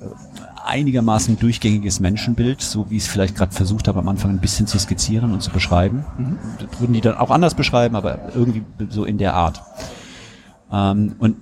einigermaßen 0.65 1.39
durchgängiges 1.39 2.01
Menschenbild, 2.01 2.61
so 2.61 2.91
wie 2.91 2.97
ich 2.97 3.05
es 3.05 3.09
vielleicht 3.09 3.37
gerade 3.37 3.53
versucht 3.53 3.89
habe, 3.89 4.01
am 4.01 4.09
Anfang 4.09 4.33
ein 4.33 4.41
bisschen 4.41 4.67
zu 4.67 4.79
skizzieren 4.79 5.33
und 5.33 5.41
zu 5.41 5.51
beschreiben. 5.51 6.05
Das 6.59 6.81
würden 6.81 6.93
die 6.93 7.01
dann 7.01 7.17
auch 7.17 7.31
anders 7.31 7.55
beschreiben, 7.55 7.95
aber 7.95 8.35
irgendwie 8.35 8.65
so 8.91 9.05
in 9.05 9.19
der 9.19 9.35
Art. 9.35 9.63
Ähm, 10.73 11.15
und 11.19 11.37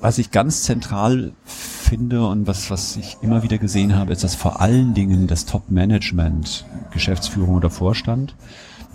was 0.00 0.18
ich 0.18 0.30
ganz 0.30 0.62
zentral 0.62 1.32
finde 1.44 2.26
und 2.26 2.46
was, 2.46 2.70
was 2.70 2.96
ich 2.96 3.16
immer 3.22 3.42
wieder 3.42 3.58
gesehen 3.58 3.96
habe, 3.96 4.12
ist, 4.12 4.22
dass 4.22 4.34
vor 4.34 4.60
allen 4.60 4.94
Dingen 4.94 5.26
das 5.26 5.46
Top-Management, 5.46 6.66
Geschäftsführung 6.92 7.56
oder 7.56 7.70
Vorstand, 7.70 8.36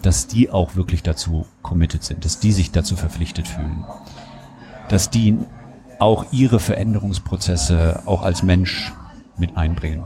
dass 0.01 0.27
die 0.27 0.49
auch 0.49 0.75
wirklich 0.75 1.03
dazu 1.03 1.45
committed 1.61 2.03
sind, 2.03 2.25
dass 2.25 2.39
die 2.39 2.51
sich 2.51 2.71
dazu 2.71 2.95
verpflichtet 2.95 3.47
fühlen. 3.47 3.83
Dass 4.93 5.09
die 5.09 5.35
auch 5.97 6.25
ihre 6.31 6.59
Veränderungsprozesse 6.59 8.03
auch 8.05 8.21
als 8.21 8.43
Mensch 8.43 8.93
mit 9.37 9.57
einbringen. 9.57 10.03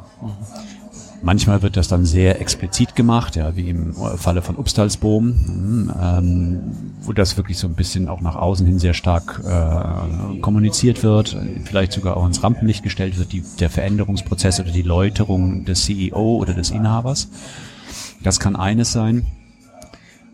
Manchmal 1.23 1.63
wird 1.63 1.75
das 1.75 1.87
dann 1.87 2.05
sehr 2.05 2.39
explizit 2.39 2.95
gemacht, 2.95 3.35
ja, 3.35 3.55
wie 3.55 3.69
im 3.69 3.93
Falle 3.93 4.41
von 4.41 4.55
Upstalsboom, 4.55 5.91
ähm, 6.01 6.61
wo 7.01 7.11
das 7.11 7.35
wirklich 7.35 7.57
so 7.57 7.67
ein 7.67 7.73
bisschen 7.73 8.07
auch 8.07 8.21
nach 8.21 8.35
außen 8.35 8.65
hin 8.65 8.77
sehr 8.77 8.93
stark 8.93 9.41
äh, 9.43 10.39
kommuniziert 10.39 11.03
wird, 11.03 11.35
vielleicht 11.65 11.91
sogar 11.91 12.15
auch 12.15 12.25
ins 12.25 12.43
Rampenlicht 12.43 12.83
gestellt 12.83 13.17
wird, 13.17 13.33
die, 13.33 13.43
der 13.59 13.69
Veränderungsprozess 13.69 14.59
oder 14.59 14.71
die 14.71 14.83
Läuterung 14.83 15.65
des 15.65 15.85
CEO 15.85 16.37
oder 16.37 16.53
des 16.53 16.69
Inhabers. 16.69 17.29
Das 18.23 18.39
kann 18.39 18.55
eines 18.55 18.91
sein, 18.91 19.25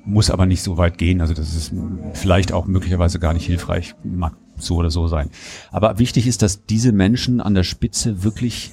muss 0.05 0.29
aber 0.29 0.45
nicht 0.45 0.61
so 0.61 0.77
weit 0.77 0.97
gehen. 0.97 1.21
Also 1.21 1.33
das 1.33 1.55
ist 1.55 1.73
vielleicht 2.13 2.51
auch 2.51 2.65
möglicherweise 2.65 3.19
gar 3.19 3.33
nicht 3.33 3.45
hilfreich, 3.45 3.95
mag 4.03 4.33
so 4.57 4.75
oder 4.75 4.91
so 4.91 5.07
sein. 5.07 5.29
Aber 5.71 5.99
wichtig 5.99 6.27
ist, 6.27 6.41
dass 6.41 6.65
diese 6.65 6.91
Menschen 6.91 7.41
an 7.41 7.53
der 7.53 7.63
Spitze 7.63 8.23
wirklich 8.23 8.71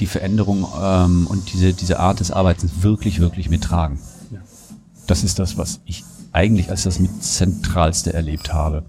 die 0.00 0.06
Veränderung 0.06 0.66
ähm, 0.80 1.26
und 1.26 1.52
diese, 1.52 1.72
diese 1.72 1.98
Art 1.98 2.20
des 2.20 2.30
Arbeitens 2.30 2.82
wirklich, 2.82 3.20
wirklich 3.20 3.48
mittragen. 3.48 3.98
Das 5.06 5.22
ist 5.22 5.38
das, 5.38 5.56
was 5.56 5.80
ich 5.84 6.04
eigentlich 6.32 6.70
als 6.70 6.82
das 6.82 6.98
mit 6.98 7.22
Zentralste 7.22 8.12
erlebt 8.12 8.52
habe. 8.52 8.84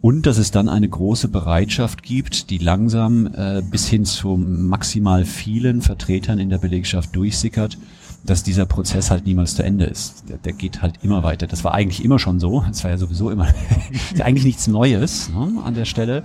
Und 0.00 0.26
dass 0.26 0.36
es 0.36 0.50
dann 0.50 0.68
eine 0.68 0.88
große 0.88 1.28
Bereitschaft 1.28 2.02
gibt, 2.02 2.50
die 2.50 2.58
langsam 2.58 3.26
äh, 3.34 3.62
bis 3.62 3.88
hin 3.88 4.04
zu 4.04 4.36
maximal 4.36 5.24
vielen 5.24 5.80
Vertretern 5.80 6.38
in 6.38 6.50
der 6.50 6.58
Belegschaft 6.58 7.16
durchsickert, 7.16 7.78
dass 8.24 8.42
dieser 8.42 8.64
Prozess 8.64 9.10
halt 9.10 9.26
niemals 9.26 9.54
zu 9.54 9.62
Ende 9.62 9.84
ist. 9.84 10.28
Der, 10.28 10.38
der 10.38 10.52
geht 10.54 10.80
halt 10.80 10.94
immer 11.02 11.22
weiter. 11.22 11.46
Das 11.46 11.62
war 11.62 11.74
eigentlich 11.74 12.04
immer 12.04 12.18
schon 12.18 12.40
so. 12.40 12.64
Das 12.66 12.82
war 12.82 12.90
ja 12.90 12.96
sowieso 12.96 13.30
immer 13.30 13.48
eigentlich 14.22 14.44
nichts 14.44 14.66
Neues 14.66 15.28
ne, 15.30 15.62
an 15.62 15.74
der 15.74 15.84
Stelle. 15.84 16.22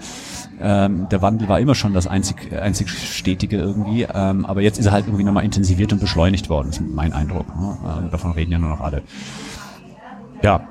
Ähm, 0.61 1.07
der 1.09 1.21
Wandel 1.21 1.49
war 1.49 1.59
immer 1.59 1.75
schon 1.75 1.93
das 1.93 2.07
einzig, 2.07 2.53
einzig 2.53 2.89
Stetige 2.89 3.57
irgendwie. 3.57 4.03
Ähm, 4.13 4.45
aber 4.45 4.61
jetzt 4.61 4.79
ist 4.79 4.85
er 4.85 4.93
halt 4.93 5.07
irgendwie 5.07 5.25
nochmal 5.25 5.43
intensiviert 5.43 5.91
und 5.91 5.99
beschleunigt 5.99 6.49
worden. 6.49 6.67
Das 6.67 6.77
ist 6.79 6.87
mein 6.89 7.11
Eindruck. 7.11 7.47
Ne? 7.59 7.77
Ähm, 7.83 8.11
davon 8.11 8.31
reden 8.31 8.51
ja 8.53 8.59
nur 8.59 8.69
noch 8.69 8.81
alle. 8.81 9.01
Ja, 10.41 10.67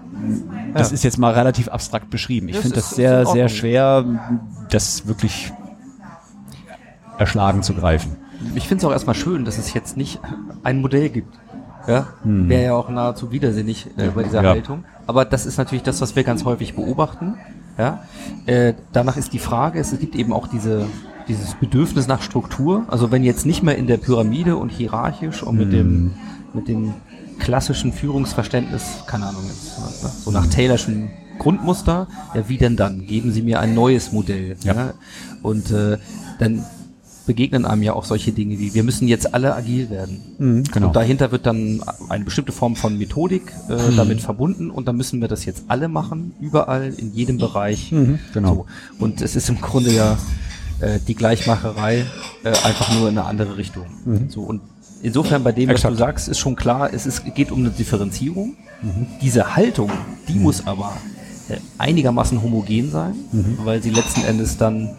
das 0.72 0.88
Ja. 0.88 0.94
ist 0.94 1.04
jetzt 1.04 1.18
mal 1.18 1.34
relativ 1.34 1.68
abstrakt 1.68 2.08
beschrieben. 2.08 2.48
Ich 2.48 2.56
finde 2.56 2.76
das 2.76 2.86
ist 2.86 2.96
sehr, 2.96 3.26
sehr 3.26 3.50
schwer, 3.50 4.04
das 4.70 5.06
wirklich 5.06 5.52
erschlagen 7.18 7.62
zu 7.62 7.74
greifen. 7.74 8.16
Ich 8.54 8.68
finde 8.68 8.82
es 8.82 8.84
auch 8.84 8.92
erstmal 8.92 9.14
schön, 9.14 9.44
dass 9.44 9.58
es 9.58 9.74
jetzt 9.74 9.96
nicht 9.96 10.20
ein 10.62 10.80
Modell 10.80 11.08
gibt. 11.08 11.34
Ja, 11.86 12.08
wäre 12.22 12.64
ja 12.64 12.74
auch 12.74 12.90
nahezu 12.90 13.32
widersinnig 13.32 13.86
äh, 13.96 14.08
bei 14.08 14.22
dieser 14.22 14.40
Hm. 14.40 14.44
Ja. 14.44 14.50
Haltung. 14.50 14.84
Aber 15.06 15.24
das 15.24 15.46
ist 15.46 15.56
natürlich 15.56 15.82
das, 15.82 16.02
was 16.02 16.14
wir 16.16 16.22
ganz 16.22 16.44
häufig 16.44 16.74
beobachten. 16.74 17.36
Ja, 17.78 18.02
äh, 18.44 18.74
danach 18.92 19.16
ist 19.16 19.32
die 19.32 19.38
Frage, 19.38 19.78
es 19.78 19.98
gibt 19.98 20.14
eben 20.14 20.32
auch 20.34 20.48
diese, 20.48 20.84
dieses 21.28 21.54
Bedürfnis 21.54 22.06
nach 22.06 22.20
Struktur. 22.20 22.84
Also 22.88 23.10
wenn 23.10 23.24
jetzt 23.24 23.46
nicht 23.46 23.62
mehr 23.62 23.78
in 23.78 23.86
der 23.86 23.96
Pyramide 23.96 24.56
und 24.56 24.68
hierarchisch 24.70 25.42
und 25.42 25.56
mit 25.56 25.66
Hm. 25.66 25.72
dem, 25.72 26.10
mit 26.52 26.68
dem 26.68 26.92
klassischen 27.38 27.92
Führungsverständnis, 27.92 28.82
keine 29.06 29.26
Ahnung, 29.26 29.44
jetzt, 29.46 29.78
ne, 29.78 30.10
so 30.24 30.30
nach 30.30 30.46
Taylorschen 30.46 31.10
Grundmuster, 31.38 32.08
ja, 32.34 32.48
wie 32.48 32.58
denn 32.58 32.76
dann? 32.76 33.06
Geben 33.06 33.30
Sie 33.32 33.42
mir 33.42 33.60
ein 33.60 33.74
neues 33.74 34.12
Modell. 34.12 34.56
Ja. 34.64 34.92
Und 35.42 35.70
äh, 35.70 35.96
dann 36.40 36.64
begegnen 37.28 37.64
einem 37.64 37.84
ja 37.84 37.92
auch 37.92 38.04
solche 38.04 38.32
Dinge 38.32 38.58
wie, 38.58 38.74
wir 38.74 38.82
müssen 38.82 39.06
jetzt 39.06 39.32
alle 39.34 39.54
agil 39.54 39.88
werden. 39.90 40.64
genau. 40.72 40.88
Und 40.88 40.96
dahinter 40.96 41.30
wird 41.30 41.46
dann 41.46 41.80
eine 42.08 42.24
bestimmte 42.24 42.50
Form 42.50 42.74
von 42.74 42.98
Methodik 42.98 43.52
äh, 43.68 43.74
Mhm. 43.92 43.96
damit 43.96 44.20
verbunden 44.20 44.70
und 44.70 44.88
dann 44.88 44.96
müssen 44.96 45.20
wir 45.20 45.28
das 45.28 45.44
jetzt 45.44 45.62
alle 45.68 45.86
machen, 45.88 46.32
überall, 46.40 46.92
in 46.96 47.14
jedem 47.14 47.38
Bereich. 47.38 47.90
genau. 48.34 48.54
So. 48.54 48.66
Und 49.04 49.20
es 49.22 49.36
ist 49.36 49.48
im 49.48 49.60
Grunde 49.60 49.92
ja 49.92 50.18
äh, 50.80 50.98
die 51.06 51.14
Gleichmacherei 51.14 52.04
äh, 52.42 52.48
einfach 52.48 52.92
nur 52.98 53.08
in 53.08 53.16
eine 53.18 53.26
andere 53.26 53.56
Richtung. 53.56 53.86
So, 54.28 54.40
und 54.42 54.60
insofern 55.02 55.44
bei 55.44 55.52
dem, 55.52 55.68
was 55.68 55.68
Mhm. 55.68 55.76
Exakt. 55.76 55.94
du 55.94 55.98
sagst, 55.98 56.28
ist 56.28 56.38
schon 56.38 56.56
klar, 56.56 56.92
es 56.92 57.06
ist, 57.06 57.22
geht 57.34 57.52
um 57.52 57.60
eine 57.60 57.70
Differenzierung. 57.70 58.54
Mhm. 58.82 59.06
Diese 59.22 59.54
Haltung, 59.56 59.90
die 60.28 60.34
muss 60.34 60.66
aber 60.66 60.92
äh, 61.48 61.56
einigermaßen 61.78 62.40
homogen 62.42 62.90
sein, 62.90 63.14
Mhm. 63.32 63.58
weil 63.64 63.82
sie 63.82 63.90
letzten 63.90 64.22
Endes 64.24 64.56
dann 64.56 64.90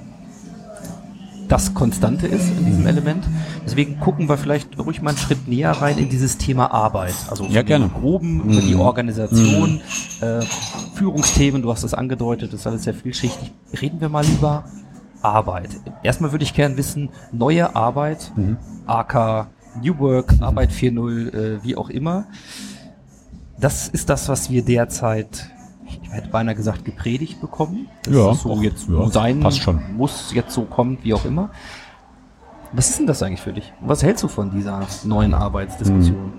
das 1.49 1.73
Konstante 1.73 2.27
ist 2.27 2.47
in 2.49 2.61
Mhm. 2.61 2.65
diesem 2.65 2.87
Element. 2.87 3.25
Deswegen 3.65 3.99
gucken 3.99 4.29
wir 4.29 4.37
vielleicht 4.37 4.79
ruhig 4.79 5.01
mal 5.01 5.09
einen 5.09 5.17
Schritt 5.17 5.47
näher 5.47 5.71
rein 5.71 5.97
in 5.97 6.07
dieses 6.09 6.37
Thema 6.37 6.71
Arbeit. 6.71 7.15
Also 7.29 7.45
Ja, 7.45 7.61
gerne. 7.63 7.89
Groben, 7.89 8.41
über 8.49 8.61
die 8.61 8.75
Organisation, 8.75 9.81
äh, 10.21 10.41
Führungsthemen, 10.95 11.61
du 11.61 11.71
hast 11.71 11.83
es 11.83 11.93
angedeutet, 11.93 12.53
das 12.53 12.61
ist 12.61 12.67
alles 12.67 12.83
sehr 12.83 12.93
vielschichtig. 12.93 13.51
Reden 13.81 13.99
wir 13.99 14.09
mal 14.09 14.25
über 14.25 14.63
Arbeit. 15.21 15.69
Erstmal 16.03 16.31
würde 16.31 16.43
ich 16.43 16.53
gern 16.53 16.77
wissen, 16.77 17.09
neue 17.33 17.75
Arbeit, 17.75 18.31
AK, 18.87 19.47
New 19.83 19.99
Work, 19.99 20.35
Arbeit 20.39 20.71
4.0, 20.71 21.33
äh, 21.33 21.63
wie 21.63 21.75
auch 21.75 21.89
immer. 21.89 22.25
Das 23.59 23.87
ist 23.89 24.09
das, 24.09 24.29
was 24.29 24.49
wir 24.49 24.63
derzeit, 24.63 25.49
ich 26.03 26.11
hätte 26.11 26.29
beinahe 26.29 26.55
gesagt, 26.55 26.85
gepredigt 26.85 27.41
bekommen. 27.41 27.87
Das 28.03 28.13
Ja, 28.13 28.31
ist 28.31 28.41
so 28.41 28.51
auch- 28.51 28.61
jetzt 28.61 28.87
ja, 28.89 29.07
sein 29.09 29.39
passt 29.39 29.59
schon. 29.61 29.95
muss, 29.95 30.33
jetzt 30.33 30.53
so 30.53 30.63
kommt, 30.63 31.03
wie 31.03 31.13
auch 31.13 31.25
immer. 31.25 31.49
Was 32.71 32.89
ist 32.89 32.99
denn 32.99 33.07
das 33.07 33.23
eigentlich 33.23 33.41
für 33.41 33.53
dich? 33.53 33.73
Was 33.81 34.03
hältst 34.03 34.23
du 34.23 34.27
von 34.27 34.51
dieser 34.51 34.81
neuen 35.03 35.33
Arbeitsdiskussion? 35.33 36.33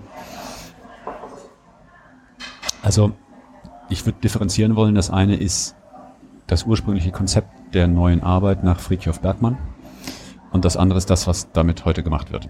Also 2.83 3.13
ich 3.89 4.07
würde 4.07 4.19
differenzieren 4.21 4.77
wollen. 4.77 4.95
Das 4.95 5.11
eine 5.11 5.37
ist 5.37 5.75
das 6.47 6.65
ursprüngliche 6.65 7.11
Konzept 7.11 7.75
der 7.75 7.87
neuen 7.89 8.23
Arbeit 8.23 8.65
nach 8.65 8.81
Friedhof 8.81 9.21
Bergmann 9.21 9.59
und 10.53 10.65
das 10.65 10.77
andere 10.77 10.99
ist 10.99 11.11
das, 11.11 11.27
was 11.27 11.53
damit 11.53 11.85
heute 11.85 12.03
gemacht 12.03 12.33
wird. 12.33 12.49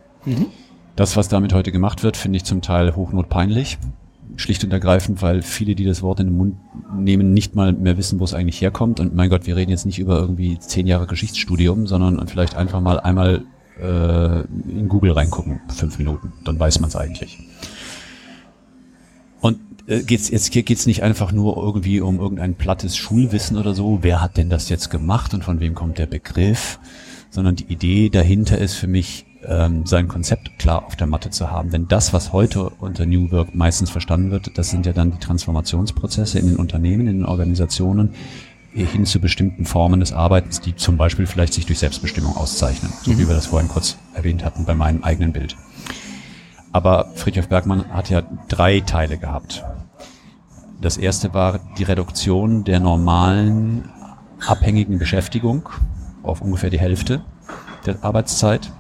Das, 0.97 1.17
was 1.17 1.29
damit 1.29 1.53
heute 1.53 1.73
gemacht 1.73 2.03
wird, 2.03 2.17
finde 2.17 2.37
ich 2.39 2.45
zum 2.45 2.63
Teil 2.63 2.95
hochnotpeinlich. 2.97 3.79
Schlicht 4.37 4.64
und 4.64 4.73
ergreifend, 4.73 5.23
weil 5.23 5.43
viele, 5.43 5.75
die 5.75 5.85
das 5.85 6.03
Wort 6.03 6.21
in 6.21 6.27
den 6.27 6.37
Mund 6.37 6.57
nehmen, 6.97 7.33
nicht 7.33 7.55
mal 7.55 7.73
mehr 7.73 7.97
wissen, 7.97 8.21
wo 8.21 8.25
es 8.25 8.35
eigentlich 8.35 8.61
herkommt. 8.61 9.01
Und 9.01 9.14
mein 9.14 9.31
Gott, 9.31 9.47
wir 9.47 9.57
reden 9.57 9.71
jetzt 9.71 9.87
nicht 9.87 9.99
über 9.99 10.19
irgendwie 10.19 10.59
zehn 10.59 10.87
Jahre 10.87 11.07
Geschichtsstudium, 11.07 11.87
sondern 11.87 12.27
vielleicht 12.29 12.57
einfach 12.57 12.81
mal 12.81 13.01
einmal 13.01 13.45
äh, 13.81 14.40
in 14.40 14.88
Google 14.88 15.12
reingucken, 15.12 15.61
fünf 15.69 15.99
Minuten, 15.99 16.33
dann 16.45 16.59
weiß 16.59 16.81
man 16.81 16.88
es 16.88 16.97
eigentlich. 16.97 17.38
Und 19.40 19.59
äh, 19.87 20.03
geht's, 20.03 20.31
jetzt 20.31 20.53
hier 20.53 20.62
geht's 20.62 20.87
nicht 20.87 21.03
einfach 21.03 21.33
nur 21.33 21.57
irgendwie 21.57 22.01
um 22.01 22.21
irgendein 22.21 22.55
plattes 22.55 22.97
Schulwissen 22.97 23.57
oder 23.57 23.75
so. 23.75 23.99
Wer 24.03 24.21
hat 24.21 24.37
denn 24.37 24.51
das 24.51 24.69
jetzt 24.69 24.90
gemacht 24.90 25.35
und 25.35 25.45
von 25.45 25.61
wem 25.61 25.75
kommt 25.75 25.99
der 25.99 26.07
Begriff? 26.07 26.79
Sondern 27.31 27.57
die 27.57 27.73
Idee 27.73 28.11
dahinter 28.11 28.59
ist 28.59 28.75
für 28.75 28.88
mich, 28.88 29.25
ähm, 29.46 29.87
sein 29.87 30.09
Konzept 30.09 30.59
klar 30.59 30.85
auf 30.85 30.96
der 30.96 31.07
Matte 31.07 31.31
zu 31.31 31.50
haben. 31.50 31.70
Denn 31.70 31.88
das, 31.88 32.12
was 32.12 32.33
heute 32.33 32.70
unter 32.79 33.07
New 33.07 33.31
Work 33.31 33.55
meistens 33.55 33.90
verstanden 33.90 34.31
wird, 34.31 34.59
das 34.59 34.70
sind 34.70 34.87
ja 34.87 34.92
dann 34.92 35.12
die 35.12 35.18
Transformationsprozesse 35.18 36.38
in 36.38 36.46
den 36.46 36.57
Unternehmen, 36.57 37.07
in 37.07 37.18
den 37.18 37.26
Organisationen 37.26 38.14
hin 38.72 39.05
zu 39.05 39.18
bestimmten 39.18 39.64
Formen 39.64 40.00
des 40.00 40.12
Arbeitens, 40.12 40.61
die 40.61 40.76
zum 40.76 40.96
Beispiel 40.96 41.26
vielleicht 41.26 41.55
sich 41.55 41.66
durch 41.66 41.81
Selbstbestimmung 41.81 42.37
auszeichnen, 42.37 42.92
so 43.03 43.18
wie 43.18 43.26
wir 43.26 43.35
das 43.35 43.46
vorhin 43.46 43.68
kurz 43.68 43.96
erwähnt 44.14 44.44
hatten 44.44 44.64
bei 44.64 44.74
meinem 44.74 45.03
eigenen 45.03 45.33
Bild. 45.33 45.57
Aber 46.72 47.11
Friedrich 47.16 47.48
Bergmann 47.48 47.88
hat 47.92 48.11
ja 48.11 48.22
drei 48.48 48.81
Teile 48.81 49.18
gehabt. 49.18 49.64
Das 50.81 50.96
erste 50.96 51.35
war 51.35 51.59
die 51.79 51.83
Reduktion 51.83 52.64
der 52.64 52.79
normalen 52.79 53.90
abhängigen 54.46 54.98
Beschäftigung 54.98 55.68
auf 56.22 56.40
ungefähr 56.40 56.70
die 56.70 56.79
Hälfte 56.79 57.22
der 57.87 58.03
Arbeitszeit. 58.03 58.72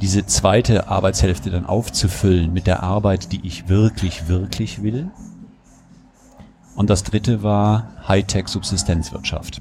Diese 0.00 0.24
zweite 0.24 0.88
Arbeitshälfte 0.88 1.50
dann 1.50 1.66
aufzufüllen 1.66 2.52
mit 2.52 2.66
der 2.66 2.82
Arbeit, 2.82 3.32
die 3.32 3.46
ich 3.46 3.68
wirklich, 3.68 4.28
wirklich 4.28 4.82
will. 4.82 5.10
Und 6.74 6.88
das 6.88 7.04
dritte 7.04 7.42
war 7.42 7.88
Hightech-Subsistenzwirtschaft. 8.08 9.60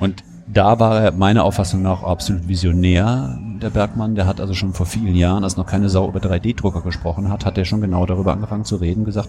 Und 0.00 0.24
da 0.52 0.78
war 0.78 1.00
er 1.00 1.12
meiner 1.12 1.44
Auffassung 1.44 1.82
nach 1.82 2.02
absolut 2.02 2.48
visionär, 2.48 3.38
der 3.60 3.70
Bergmann. 3.70 4.14
Der 4.14 4.26
hat 4.26 4.40
also 4.40 4.54
schon 4.54 4.72
vor 4.72 4.86
vielen 4.86 5.14
Jahren, 5.14 5.44
als 5.44 5.56
noch 5.56 5.66
keine 5.66 5.88
Sau 5.88 6.08
über 6.08 6.18
3D-Drucker 6.18 6.80
gesprochen 6.82 7.28
hat, 7.30 7.44
hat 7.44 7.56
er 7.56 7.64
schon 7.64 7.80
genau 7.80 8.06
darüber 8.06 8.32
angefangen 8.32 8.64
zu 8.64 8.76
reden, 8.76 9.04
gesagt, 9.04 9.28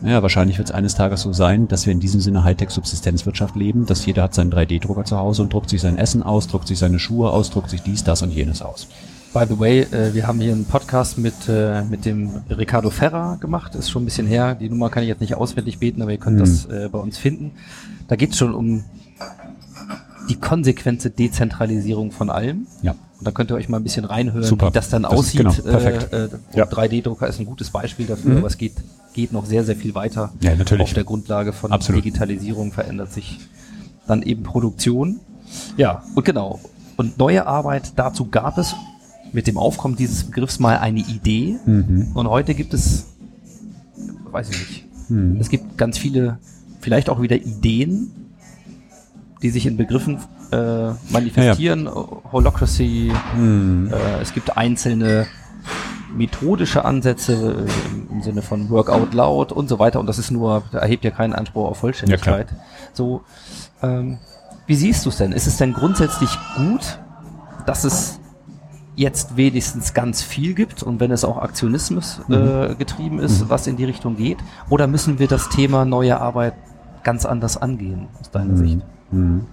naja, 0.00 0.22
wahrscheinlich 0.22 0.58
wird 0.58 0.68
es 0.68 0.74
eines 0.74 0.94
Tages 0.94 1.22
so 1.22 1.32
sein, 1.32 1.68
dass 1.68 1.86
wir 1.86 1.92
in 1.92 2.00
diesem 2.00 2.20
Sinne 2.20 2.44
Hightech-Subsistenzwirtschaft 2.44 3.56
leben, 3.56 3.86
dass 3.86 4.06
jeder 4.06 4.22
hat 4.22 4.34
seinen 4.34 4.52
3D-Drucker 4.52 5.04
zu 5.04 5.18
Hause 5.18 5.42
und 5.42 5.52
druckt 5.52 5.70
sich 5.70 5.80
sein 5.80 5.98
Essen 5.98 6.22
aus, 6.22 6.48
druckt 6.48 6.66
sich 6.66 6.78
seine 6.78 6.98
Schuhe 6.98 7.30
aus, 7.30 7.50
druckt 7.50 7.70
sich 7.70 7.82
dies, 7.82 8.04
das 8.04 8.22
und 8.22 8.30
jenes 8.30 8.62
aus. 8.62 8.88
By 9.34 9.44
the 9.48 9.58
way, 9.58 9.80
äh, 9.80 10.14
wir 10.14 10.26
haben 10.28 10.40
hier 10.40 10.52
einen 10.52 10.64
Podcast 10.64 11.18
mit, 11.18 11.34
äh, 11.48 11.82
mit 11.82 12.04
dem 12.04 12.30
Ricardo 12.48 12.90
Ferra 12.90 13.34
gemacht. 13.40 13.74
Ist 13.74 13.90
schon 13.90 14.02
ein 14.02 14.04
bisschen 14.04 14.28
her. 14.28 14.54
Die 14.54 14.68
Nummer 14.68 14.90
kann 14.90 15.02
ich 15.02 15.08
jetzt 15.08 15.20
nicht 15.20 15.34
auswendig 15.34 15.78
beten, 15.78 16.00
aber 16.02 16.12
ihr 16.12 16.18
könnt 16.18 16.40
das 16.40 16.66
äh, 16.66 16.88
bei 16.90 16.98
uns 17.00 17.18
finden. 17.18 17.50
Da 18.06 18.14
geht 18.14 18.30
es 18.30 18.38
schon 18.38 18.54
um 18.54 18.84
die 20.28 20.36
konsequente 20.36 21.10
Dezentralisierung 21.10 22.12
von 22.12 22.30
allem. 22.30 22.68
Ja. 22.82 22.92
Und 23.18 23.26
da 23.26 23.32
könnt 23.32 23.50
ihr 23.50 23.56
euch 23.56 23.68
mal 23.68 23.78
ein 23.78 23.82
bisschen 23.82 24.04
reinhören, 24.04 24.44
Super. 24.44 24.68
wie 24.68 24.72
das 24.72 24.88
dann 24.88 25.02
Das 25.02 25.12
aussieht. 25.12 25.40
genau, 25.40 25.52
perfekt. 25.52 26.12
Äh, 26.12 26.24
äh, 26.26 26.28
Ja. 26.54 26.64
3D-Drucker 26.66 27.26
ist 27.26 27.40
ein 27.40 27.46
gutes 27.46 27.70
Beispiel 27.70 28.06
dafür, 28.06 28.32
Mhm. 28.32 28.38
aber 28.38 28.46
es 28.46 28.56
geht, 28.56 28.74
geht 29.14 29.32
noch 29.32 29.46
sehr, 29.46 29.64
sehr 29.64 29.74
viel 29.76 29.96
weiter. 29.96 30.32
Ja, 30.42 30.54
natürlich. 30.54 30.84
Auf 30.84 30.92
der 30.94 31.04
Grundlage 31.04 31.52
von 31.52 31.72
Absolut. 31.72 32.04
Digitalisierung 32.04 32.70
verändert 32.72 33.12
sich 33.12 33.40
dann 34.06 34.22
eben 34.22 34.44
Produktion. 34.44 35.18
Ja, 35.76 36.04
und 36.14 36.24
genau. 36.24 36.60
Und 36.96 37.18
neue 37.18 37.46
Arbeit, 37.48 37.94
dazu 37.96 38.26
gab 38.30 38.58
es 38.58 38.74
mit 39.34 39.46
dem 39.46 39.58
Aufkommen 39.58 39.96
dieses 39.96 40.24
Begriffs 40.24 40.58
mal 40.60 40.78
eine 40.78 41.00
Idee. 41.00 41.56
Mhm. 41.66 42.12
Und 42.14 42.28
heute 42.28 42.54
gibt 42.54 42.72
es, 42.72 43.06
weiß 44.30 44.48
ich 44.50 44.58
nicht, 44.58 44.84
Mhm. 45.10 45.36
es 45.40 45.50
gibt 45.50 45.76
ganz 45.76 45.98
viele, 45.98 46.38
vielleicht 46.80 47.10
auch 47.10 47.20
wieder 47.20 47.36
Ideen, 47.36 48.10
die 49.42 49.50
sich 49.50 49.66
in 49.66 49.76
Begriffen 49.76 50.18
äh, 50.52 50.92
manifestieren. 51.10 51.88
Holocracy, 52.32 53.12
Mhm. 53.36 53.90
äh, 53.92 54.22
es 54.22 54.32
gibt 54.32 54.56
einzelne 54.56 55.26
methodische 56.16 56.84
Ansätze 56.84 57.66
äh, 57.66 58.12
im 58.12 58.22
Sinne 58.22 58.40
von 58.40 58.70
Work 58.70 58.88
out 58.88 59.14
loud 59.14 59.50
und 59.52 59.68
so 59.68 59.78
weiter. 59.80 59.98
Und 60.00 60.06
das 60.06 60.18
ist 60.18 60.30
nur, 60.30 60.62
da 60.70 60.78
erhebt 60.78 61.04
ja 61.04 61.10
keinen 61.10 61.32
Anspruch 61.32 61.68
auf 61.70 61.78
Vollständigkeit. 61.78 62.46
so, 62.92 63.22
ähm, 63.82 64.18
wie 64.66 64.76
siehst 64.76 65.04
du 65.04 65.10
es 65.10 65.16
denn? 65.16 65.32
Ist 65.32 65.46
es 65.48 65.56
denn 65.56 65.72
grundsätzlich 65.74 66.30
gut, 66.56 66.98
dass 67.66 67.82
es 67.84 68.20
jetzt 68.96 69.36
wenigstens 69.36 69.94
ganz 69.94 70.22
viel 70.22 70.54
gibt 70.54 70.82
und 70.82 71.00
wenn 71.00 71.10
es 71.10 71.24
auch 71.24 71.38
Aktionismus 71.38 72.20
äh, 72.28 72.74
getrieben 72.76 73.18
ist, 73.18 73.48
was 73.48 73.66
in 73.66 73.76
die 73.76 73.84
Richtung 73.84 74.16
geht? 74.16 74.38
Oder 74.70 74.86
müssen 74.86 75.18
wir 75.18 75.26
das 75.28 75.48
Thema 75.48 75.84
neue 75.84 76.20
Arbeit 76.20 76.54
ganz 77.02 77.26
anders 77.26 77.56
angehen, 77.56 78.08
aus 78.20 78.30
deiner 78.30 78.56
Sicht? 78.56 78.78
Mhm. 79.10 79.46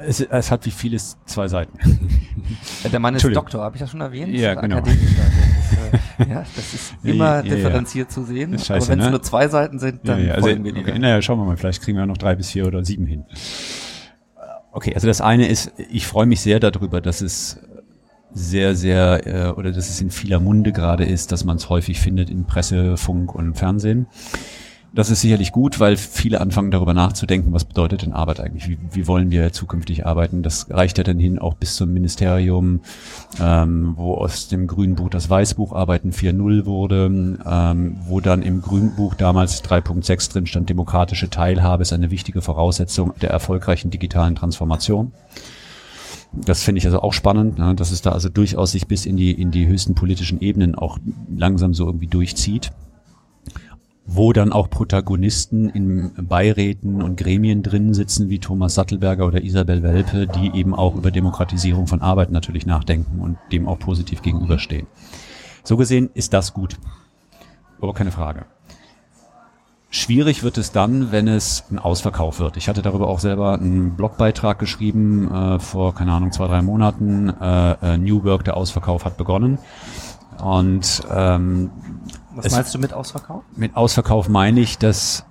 Es, 0.00 0.20
es 0.20 0.50
hat 0.50 0.66
wie 0.66 0.70
vieles 0.72 1.16
zwei 1.24 1.46
Seiten. 1.46 1.78
Äh, 2.82 2.88
Der 2.90 2.98
Mann 2.98 3.14
ist. 3.14 3.24
Doktor, 3.24 3.62
habe 3.62 3.76
ich 3.76 3.80
das 3.80 3.90
schon 3.90 4.00
erwähnt? 4.00 4.34
Ja, 4.34 4.54
genau. 4.54 4.78
Also, 4.78 4.90
äh, 6.18 6.28
ja, 6.30 6.44
das 6.56 6.74
ist 6.74 6.94
immer 7.04 7.14
Ja, 7.24 7.30
ja, 7.30 7.36
ja. 7.44 7.54
differenziert 7.54 8.10
zu 8.10 8.24
sehen. 8.24 8.54
Ist 8.54 8.70
aber 8.70 8.80
scheiße, 8.80 8.90
wenn 8.90 8.98
es 8.98 9.04
ne? 9.06 9.10
nur 9.12 9.22
zwei 9.22 9.46
Seiten 9.48 9.78
sind, 9.78 10.00
dann 10.08 10.18
Ja, 10.18 10.26
ja, 10.26 10.34
also, 10.34 10.48
wir 10.48 10.72
dir. 10.72 10.80
okay, 10.80 10.98
naja, 10.98 11.22
schauen 11.22 11.38
wir 11.38 11.44
mal, 11.44 11.56
vielleicht 11.56 11.80
kriegen 11.80 11.96
wir 11.96 12.06
noch 12.06 12.18
drei 12.18 12.34
bis 12.34 12.50
vier 12.50 12.66
oder 12.66 12.84
sieben 12.84 13.06
hin. 13.06 13.24
Okay, 14.74 14.92
also 14.92 15.06
das 15.06 15.20
eine 15.20 15.46
ist, 15.46 15.72
ich 15.88 16.04
freue 16.04 16.26
mich 16.26 16.40
sehr 16.40 16.58
darüber, 16.58 17.00
dass 17.00 17.20
es 17.20 17.60
sehr, 18.32 18.74
sehr, 18.74 19.24
äh, 19.24 19.48
oder 19.52 19.70
dass 19.70 19.88
es 19.88 20.00
in 20.00 20.10
vieler 20.10 20.40
Munde 20.40 20.72
gerade 20.72 21.04
ist, 21.04 21.30
dass 21.30 21.44
man 21.44 21.58
es 21.58 21.68
häufig 21.68 22.00
findet 22.00 22.28
in 22.28 22.44
Presse, 22.44 22.96
Funk 22.96 23.36
und 23.36 23.54
Fernsehen. 23.54 24.08
Das 24.94 25.10
ist 25.10 25.22
sicherlich 25.22 25.50
gut, 25.50 25.80
weil 25.80 25.96
viele 25.96 26.40
anfangen 26.40 26.70
darüber 26.70 26.94
nachzudenken, 26.94 27.52
was 27.52 27.64
bedeutet 27.64 28.02
denn 28.02 28.12
Arbeit 28.12 28.38
eigentlich? 28.38 28.68
Wie, 28.68 28.78
wie 28.92 29.08
wollen 29.08 29.32
wir 29.32 29.52
zukünftig 29.52 30.06
arbeiten? 30.06 30.44
Das 30.44 30.70
reicht 30.70 30.98
ja 30.98 31.04
dann 31.04 31.18
hin 31.18 31.40
auch 31.40 31.54
bis 31.54 31.74
zum 31.74 31.92
Ministerium, 31.92 32.80
ähm, 33.40 33.94
wo 33.96 34.14
aus 34.14 34.46
dem 34.46 34.68
Grünbuch 34.68 35.10
das 35.10 35.28
Weißbuch 35.28 35.72
Arbeiten 35.72 36.12
4.0 36.12 36.64
wurde, 36.66 37.06
ähm, 37.06 37.96
wo 38.06 38.20
dann 38.20 38.42
im 38.42 38.62
Grünbuch 38.62 39.14
damals 39.14 39.64
3.6 39.64 40.32
drin 40.32 40.46
stand, 40.46 40.70
demokratische 40.70 41.28
Teilhabe 41.28 41.82
ist 41.82 41.92
eine 41.92 42.12
wichtige 42.12 42.40
Voraussetzung 42.40 43.14
der 43.20 43.30
erfolgreichen 43.30 43.90
digitalen 43.90 44.36
Transformation. 44.36 45.10
Das 46.32 46.62
finde 46.62 46.78
ich 46.78 46.86
also 46.86 47.00
auch 47.00 47.12
spannend, 47.12 47.58
ne, 47.58 47.74
dass 47.74 47.90
es 47.90 48.02
da 48.02 48.12
also 48.12 48.28
durchaus 48.28 48.70
sich 48.70 48.86
bis 48.86 49.06
in 49.06 49.16
die, 49.16 49.32
in 49.32 49.50
die 49.50 49.66
höchsten 49.66 49.96
politischen 49.96 50.40
Ebenen 50.40 50.76
auch 50.76 50.98
langsam 51.36 51.74
so 51.74 51.86
irgendwie 51.86 52.06
durchzieht 52.06 52.70
wo 54.06 54.32
dann 54.32 54.52
auch 54.52 54.68
Protagonisten 54.68 55.70
in 55.70 56.12
Beiräten 56.16 57.02
und 57.02 57.16
Gremien 57.16 57.62
drin 57.62 57.94
sitzen, 57.94 58.28
wie 58.28 58.38
Thomas 58.38 58.74
Sattelberger 58.74 59.26
oder 59.26 59.42
Isabel 59.42 59.82
Welpe, 59.82 60.26
die 60.26 60.58
eben 60.58 60.74
auch 60.74 60.94
über 60.94 61.10
Demokratisierung 61.10 61.86
von 61.86 62.02
Arbeit 62.02 62.30
natürlich 62.30 62.66
nachdenken 62.66 63.20
und 63.20 63.38
dem 63.50 63.66
auch 63.66 63.78
positiv 63.78 64.20
gegenüberstehen. 64.20 64.86
So 65.62 65.76
gesehen 65.76 66.10
ist 66.12 66.34
das 66.34 66.52
gut. 66.52 66.76
Aber 67.80 67.94
keine 67.94 68.10
Frage. 68.12 68.44
Schwierig 69.88 70.42
wird 70.42 70.58
es 70.58 70.72
dann, 70.72 71.12
wenn 71.12 71.28
es 71.28 71.64
ein 71.70 71.78
Ausverkauf 71.78 72.40
wird. 72.40 72.56
Ich 72.56 72.68
hatte 72.68 72.82
darüber 72.82 73.08
auch 73.08 73.20
selber 73.20 73.54
einen 73.54 73.94
Blogbeitrag 73.94 74.58
geschrieben 74.58 75.32
äh, 75.32 75.58
vor, 75.60 75.94
keine 75.94 76.12
Ahnung, 76.12 76.32
zwei, 76.32 76.48
drei 76.48 76.62
Monaten. 76.62 77.28
Äh, 77.28 77.94
äh, 77.94 77.96
New 77.96 78.24
Work, 78.24 78.44
der 78.44 78.56
Ausverkauf 78.56 79.04
hat 79.04 79.16
begonnen. 79.16 79.58
Und 80.42 81.02
ähm, 81.14 81.70
Was 82.36 82.46
es- 82.46 82.52
meinst 82.52 82.74
du 82.74 82.78
mit 82.78 82.92
Ausverkauf? 82.92 83.42
mit 83.56 83.76
Ausverkauf 83.76 84.28
meine 84.28 84.60
ich, 84.60 84.78
dass 84.78 85.24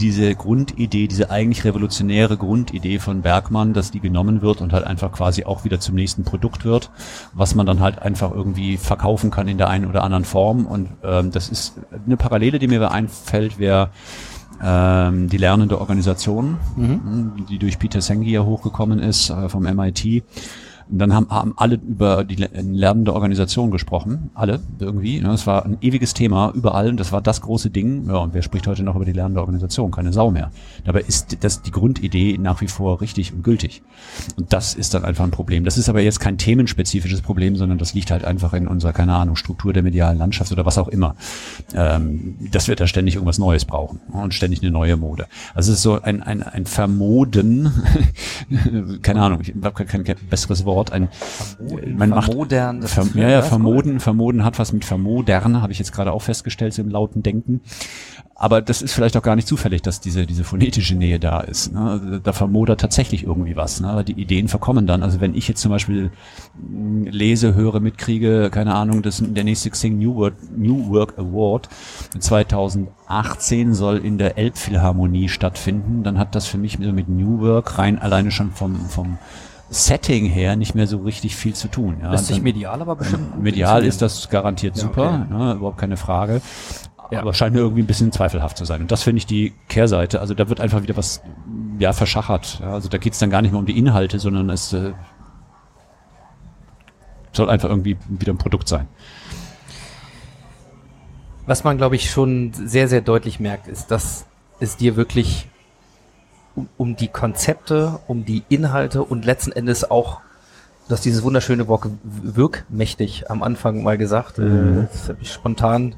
diese 0.00 0.34
Grundidee, 0.34 1.06
diese 1.06 1.30
eigentlich 1.30 1.64
revolutionäre 1.64 2.36
Grundidee 2.38 2.98
von 2.98 3.20
Bergmann, 3.20 3.74
dass 3.74 3.90
die 3.90 4.00
genommen 4.00 4.40
wird 4.40 4.60
und 4.62 4.72
halt 4.72 4.84
einfach 4.86 5.12
quasi 5.12 5.44
auch 5.44 5.64
wieder 5.64 5.80
zum 5.80 5.94
nächsten 5.94 6.24
Produkt 6.24 6.64
wird, 6.64 6.90
was 7.34 7.54
man 7.54 7.66
dann 7.66 7.80
halt 7.80 8.00
einfach 8.00 8.32
irgendwie 8.32 8.78
verkaufen 8.78 9.30
kann 9.30 9.48
in 9.48 9.58
der 9.58 9.68
einen 9.68 9.84
oder 9.86 10.02
anderen 10.02 10.24
Form. 10.24 10.64
Und 10.66 10.88
ähm, 11.04 11.30
das 11.30 11.50
ist 11.50 11.74
eine 12.06 12.16
Parallele, 12.16 12.58
die 12.58 12.68
mir 12.68 12.90
einfällt, 12.90 13.58
wäre 13.58 13.90
ähm, 14.64 15.28
die 15.28 15.36
lernende 15.36 15.78
Organisation, 15.80 16.56
mh, 16.76 17.44
die 17.50 17.58
durch 17.58 17.78
Peter 17.78 18.00
Senge 18.00 18.26
ja 18.26 18.42
hochgekommen 18.44 18.98
ist 18.98 19.28
äh, 19.30 19.48
vom 19.50 19.64
MIT. 19.64 20.24
Und 20.92 20.98
dann 20.98 21.14
haben, 21.14 21.28
haben 21.30 21.54
alle 21.56 21.76
über 21.76 22.22
die 22.22 22.36
le- 22.36 22.50
lernende 22.52 23.14
Organisation 23.14 23.70
gesprochen, 23.70 24.30
alle 24.34 24.60
irgendwie. 24.78 25.20
Ne? 25.20 25.30
Es 25.32 25.46
war 25.46 25.64
ein 25.64 25.78
ewiges 25.80 26.12
Thema 26.12 26.52
überall 26.54 26.90
und 26.90 27.00
das 27.00 27.12
war 27.12 27.22
das 27.22 27.40
große 27.40 27.70
Ding. 27.70 28.06
Ja, 28.08 28.18
und 28.18 28.34
wer 28.34 28.42
spricht 28.42 28.66
heute 28.66 28.82
noch 28.82 28.94
über 28.94 29.06
die 29.06 29.12
lernende 29.12 29.40
Organisation? 29.40 29.90
Keine 29.90 30.12
Sau 30.12 30.30
mehr. 30.30 30.50
Dabei 30.84 31.00
ist 31.00 31.38
das 31.40 31.62
die 31.62 31.70
Grundidee 31.70 32.36
nach 32.38 32.60
wie 32.60 32.68
vor 32.68 33.00
richtig 33.00 33.32
und 33.32 33.42
gültig. 33.42 33.82
Und 34.36 34.52
das 34.52 34.74
ist 34.74 34.92
dann 34.92 35.04
einfach 35.04 35.24
ein 35.24 35.30
Problem. 35.30 35.64
Das 35.64 35.78
ist 35.78 35.88
aber 35.88 36.02
jetzt 36.02 36.20
kein 36.20 36.36
themenspezifisches 36.36 37.22
Problem, 37.22 37.56
sondern 37.56 37.78
das 37.78 37.94
liegt 37.94 38.10
halt 38.10 38.24
einfach 38.24 38.52
in 38.52 38.68
unserer, 38.68 38.92
keine 38.92 39.14
Ahnung, 39.14 39.36
Struktur 39.36 39.72
der 39.72 39.82
medialen 39.82 40.18
Landschaft 40.18 40.52
oder 40.52 40.66
was 40.66 40.76
auch 40.76 40.88
immer. 40.88 41.16
Ähm, 41.74 42.36
dass 42.50 42.68
wir 42.68 42.76
da 42.76 42.86
ständig 42.86 43.14
irgendwas 43.14 43.38
Neues 43.38 43.64
brauchen 43.64 44.00
und 44.12 44.34
ständig 44.34 44.60
eine 44.62 44.70
neue 44.70 44.96
Mode. 44.98 45.26
Also 45.54 45.72
es 45.72 45.78
ist 45.78 45.82
so 45.84 46.02
ein, 46.02 46.22
ein, 46.22 46.42
ein 46.42 46.66
Vermoden, 46.66 47.72
keine 49.02 49.22
Ahnung, 49.22 49.40
ich 49.40 49.54
habe 49.62 49.84
kein, 49.84 50.04
kein 50.04 50.16
besseres 50.28 50.64
Wort, 50.64 50.81
ein 50.90 51.08
man 51.94 52.10
macht 52.10 52.26
Vermodern, 52.26 52.82
Ver, 52.82 53.06
ja, 53.14 53.28
ja, 53.28 53.42
vermoden, 53.42 54.00
vermoden 54.00 54.44
hat 54.44 54.58
was 54.58 54.72
mit 54.72 54.84
vermodern, 54.84 55.62
habe 55.62 55.72
ich 55.72 55.78
jetzt 55.78 55.92
gerade 55.92 56.12
auch 56.12 56.22
festgestellt, 56.22 56.74
so 56.74 56.82
im 56.82 56.88
lauten 56.88 57.22
Denken. 57.22 57.60
Aber 58.42 58.60
das 58.60 58.82
ist 58.82 58.92
vielleicht 58.92 59.16
auch 59.16 59.22
gar 59.22 59.36
nicht 59.36 59.46
zufällig, 59.46 59.82
dass 59.82 60.00
diese, 60.00 60.26
diese 60.26 60.42
phonetische 60.42 60.96
Nähe 60.96 61.20
da 61.20 61.40
ist. 61.42 61.72
Ne? 61.72 61.80
Also 61.80 62.18
Da 62.18 62.32
vermodert 62.32 62.80
tatsächlich 62.80 63.22
irgendwie 63.22 63.54
was. 63.54 63.80
Ne? 63.80 63.88
Aber 63.88 64.02
die 64.02 64.20
Ideen 64.20 64.48
verkommen 64.48 64.86
dann. 64.86 65.04
Also 65.04 65.20
wenn 65.20 65.36
ich 65.36 65.46
jetzt 65.46 65.60
zum 65.60 65.70
Beispiel 65.70 66.10
mh, 66.60 67.10
lese, 67.10 67.54
höre, 67.54 67.78
mitkriege, 67.78 68.50
keine 68.50 68.74
Ahnung, 68.74 69.02
das 69.02 69.22
der 69.24 69.44
nächste 69.44 69.70
Xing 69.70 69.96
New 69.96 70.16
Work, 70.16 70.34
New 70.56 70.88
Work 70.88 71.18
Award 71.18 71.68
2018 72.18 73.74
soll 73.74 73.98
in 73.98 74.18
der 74.18 74.36
Elbphilharmonie 74.38 75.28
stattfinden, 75.28 76.02
dann 76.02 76.18
hat 76.18 76.34
das 76.34 76.46
für 76.46 76.58
mich 76.58 76.80
mit 76.80 77.08
New 77.08 77.40
Work 77.42 77.78
rein 77.78 78.00
alleine 78.00 78.32
schon 78.32 78.50
vom, 78.50 78.74
vom 78.74 79.18
Setting 79.72 80.26
her 80.26 80.54
nicht 80.54 80.74
mehr 80.74 80.86
so 80.86 80.98
richtig 80.98 81.34
viel 81.34 81.54
zu 81.54 81.68
tun. 81.68 81.96
Ja, 82.02 82.10
Lässt 82.10 82.26
sich 82.26 82.42
medial 82.42 82.82
aber 82.82 82.94
bestimmt 82.96 83.32
gut 83.32 83.42
Medial 83.42 83.84
ist 83.84 84.02
das 84.02 84.28
garantiert 84.28 84.76
Ja, 84.76 84.82
super, 84.82 85.26
okay. 85.26 85.34
ne, 85.34 85.54
überhaupt 85.54 85.78
keine 85.78 85.96
Frage. 85.96 86.42
Ja. 87.10 87.20
Aber 87.20 87.32
scheint 87.32 87.54
mir 87.54 87.60
irgendwie 87.60 87.82
ein 87.82 87.86
bisschen 87.86 88.12
zweifelhaft 88.12 88.58
zu 88.58 88.66
sein. 88.66 88.82
Und 88.82 88.92
das 88.92 89.02
finde 89.02 89.18
ich 89.18 89.26
die 89.26 89.54
Kehrseite. 89.68 90.20
Also 90.20 90.34
da 90.34 90.50
wird 90.50 90.60
einfach 90.60 90.82
wieder 90.82 90.96
was 90.96 91.22
ja, 91.78 91.94
verschachert. 91.94 92.60
Ja, 92.60 92.72
also 92.74 92.90
da 92.90 92.98
geht 92.98 93.14
es 93.14 93.18
dann 93.18 93.30
gar 93.30 93.40
nicht 93.40 93.52
mehr 93.52 93.58
um 93.58 93.66
die 93.66 93.78
Inhalte, 93.78 94.18
sondern 94.18 94.50
es 94.50 94.74
äh, 94.74 94.92
soll 97.32 97.48
einfach 97.48 97.70
irgendwie 97.70 97.96
wieder 98.08 98.32
ein 98.34 98.38
Produkt 98.38 98.68
sein. 98.68 98.88
Was 101.46 101.64
man, 101.64 101.78
glaube 101.78 101.96
ich, 101.96 102.10
schon 102.10 102.52
sehr, 102.52 102.88
sehr 102.88 103.00
deutlich 103.00 103.40
merkt, 103.40 103.68
ist, 103.68 103.90
dass 103.90 104.26
es 104.60 104.76
dir 104.76 104.96
wirklich 104.96 105.48
um, 106.54 106.68
um 106.76 106.96
die 106.96 107.08
Konzepte, 107.08 107.98
um 108.06 108.24
die 108.24 108.42
Inhalte 108.48 109.02
und 109.02 109.24
letzten 109.24 109.52
Endes 109.52 109.90
auch, 109.90 110.20
du 110.88 110.94
hast 110.94 111.04
dieses 111.04 111.22
wunderschöne 111.22 111.68
Wort 111.68 111.86
wirkmächtig 112.02 113.30
am 113.30 113.42
Anfang 113.42 113.82
mal 113.82 113.98
gesagt, 113.98 114.38
äh, 114.38 114.86
das 114.92 115.08
habe 115.08 115.18
ich 115.22 115.32
spontan 115.32 115.94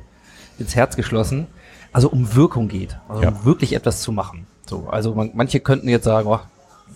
ins 0.58 0.74
Herz 0.76 0.96
geschlossen, 0.96 1.46
also 1.92 2.08
um 2.08 2.34
Wirkung 2.34 2.68
geht, 2.68 2.98
also 3.08 3.22
Ja. 3.22 3.28
um 3.30 3.44
wirklich 3.44 3.72
etwas 3.74 4.02
zu 4.02 4.12
machen. 4.12 4.46
So, 4.66 4.88
also 4.88 5.14
man, 5.14 5.30
manche 5.34 5.60
könnten 5.60 5.88
jetzt 5.88 6.04
sagen, 6.04 6.28
oh, 6.28 6.40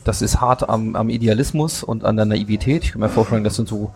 das 0.04 0.22
ist 0.22 0.40
hart 0.40 0.68
am, 0.68 0.96
am 0.96 1.08
Idealismus 1.10 1.82
und 1.82 2.04
an 2.04 2.16
der 2.16 2.24
Naivität. 2.24 2.84
Ich 2.84 2.92
kann 2.92 3.00
mir 3.00 3.08
vorstellen, 3.08 3.44
das 3.44 3.56
sind 3.56 3.68
so 3.68 3.92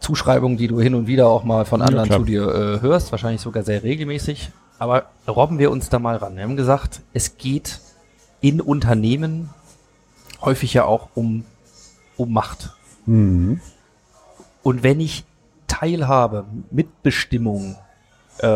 Zuschreibungen, 0.00 0.56
die 0.58 0.68
du 0.68 0.80
hin 0.80 0.94
und 0.94 1.06
wieder 1.06 1.28
auch 1.28 1.42
mal 1.44 1.64
von 1.64 1.80
Ja, 1.80 1.86
anderen 1.86 2.06
klar. 2.08 2.18
zu 2.18 2.24
dir 2.24 2.42
äh, 2.48 2.80
hörst, 2.82 3.12
wahrscheinlich 3.12 3.40
sogar 3.40 3.62
sehr 3.62 3.82
regelmäßig. 3.82 4.50
Aber 4.78 5.04
robben 5.26 5.58
wir 5.58 5.70
uns 5.70 5.88
da 5.88 5.98
mal 5.98 6.16
ran. 6.16 6.36
Wir 6.36 6.42
haben 6.42 6.56
gesagt, 6.56 7.00
es 7.14 7.38
geht 7.38 7.80
in 8.40 8.60
Unternehmen 8.60 9.50
häufig 10.40 10.74
ja 10.74 10.84
auch 10.84 11.08
um, 11.14 11.44
um 12.16 12.32
Macht. 12.32 12.74
Und 14.62 14.82
wenn 14.82 15.00
ich 15.00 15.24
Teilhabe, 15.68 16.44
Mitbestimmung 16.70 17.76
äh, 18.38 18.46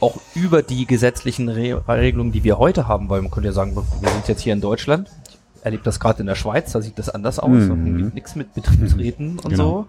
auch 0.00 0.18
über 0.34 0.62
die 0.62 0.86
gesetzlichen 0.86 1.48
Re 1.48 1.82
Regelungen, 1.88 2.32
die 2.32 2.42
wir 2.44 2.58
heute 2.58 2.88
haben, 2.88 3.08
weil 3.08 3.22
man 3.22 3.30
könnte 3.30 3.48
ja 3.48 3.52
sagen, 3.52 3.76
wir 3.76 4.10
sind 4.10 4.28
jetzt 4.28 4.40
hier 4.40 4.52
in 4.52 4.60
Deutschland, 4.60 5.08
ich 5.56 5.64
erlebe 5.64 5.82
das 5.84 6.00
gerade 6.00 6.20
in 6.20 6.26
der 6.26 6.34
Schweiz, 6.34 6.72
da 6.72 6.80
sieht 6.80 6.98
das 6.98 7.08
anders 7.08 7.38
aus, 7.38 7.50
Mhm. 7.50 8.12
nichts 8.14 8.34
mit 8.34 8.54
Betriebsräten 8.54 9.38
und 9.38 9.50
Genau. 9.50 9.56
so. 9.56 9.86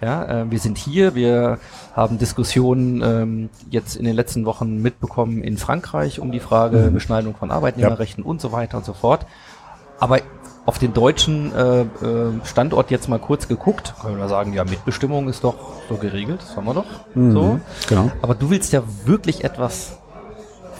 Ja, 0.00 0.42
äh, 0.42 0.50
wir 0.50 0.58
sind 0.58 0.76
hier, 0.76 1.14
wir 1.14 1.58
haben 1.94 2.18
Diskussionen 2.18 3.02
ähm, 3.02 3.50
jetzt 3.70 3.96
in 3.96 4.04
den 4.04 4.14
letzten 4.16 4.44
Wochen 4.44 4.82
mitbekommen 4.82 5.42
in 5.42 5.56
Frankreich 5.56 6.20
um 6.20 6.32
die 6.32 6.40
Frage 6.40 6.78
Mhm. 6.78 6.94
Beschneidung 6.94 7.34
von 7.34 7.50
Arbeitnehmerrechten 7.50 8.22
und 8.24 8.40
so 8.40 8.52
weiter 8.52 8.76
und 8.78 8.84
so 8.84 8.92
fort. 8.92 9.26
Aber 10.00 10.18
auf 10.66 10.78
den 10.78 10.92
deutschen 10.94 11.54
äh, 11.54 11.82
äh, 11.82 11.86
Standort 12.44 12.90
jetzt 12.90 13.08
mal 13.08 13.18
kurz 13.18 13.48
geguckt, 13.48 13.94
können 14.00 14.18
wir 14.18 14.28
sagen, 14.28 14.52
ja, 14.54 14.64
Mitbestimmung 14.64 15.28
ist 15.28 15.44
doch 15.44 15.54
so 15.88 15.96
geregelt, 15.96 16.40
das 16.40 16.56
haben 16.56 16.66
wir 16.66 16.74
doch. 16.74 16.86
So. 17.14 17.60
Genau. 17.88 18.10
Aber 18.22 18.34
du 18.34 18.50
willst 18.50 18.72
ja 18.72 18.82
wirklich 19.04 19.44
etwas 19.44 19.98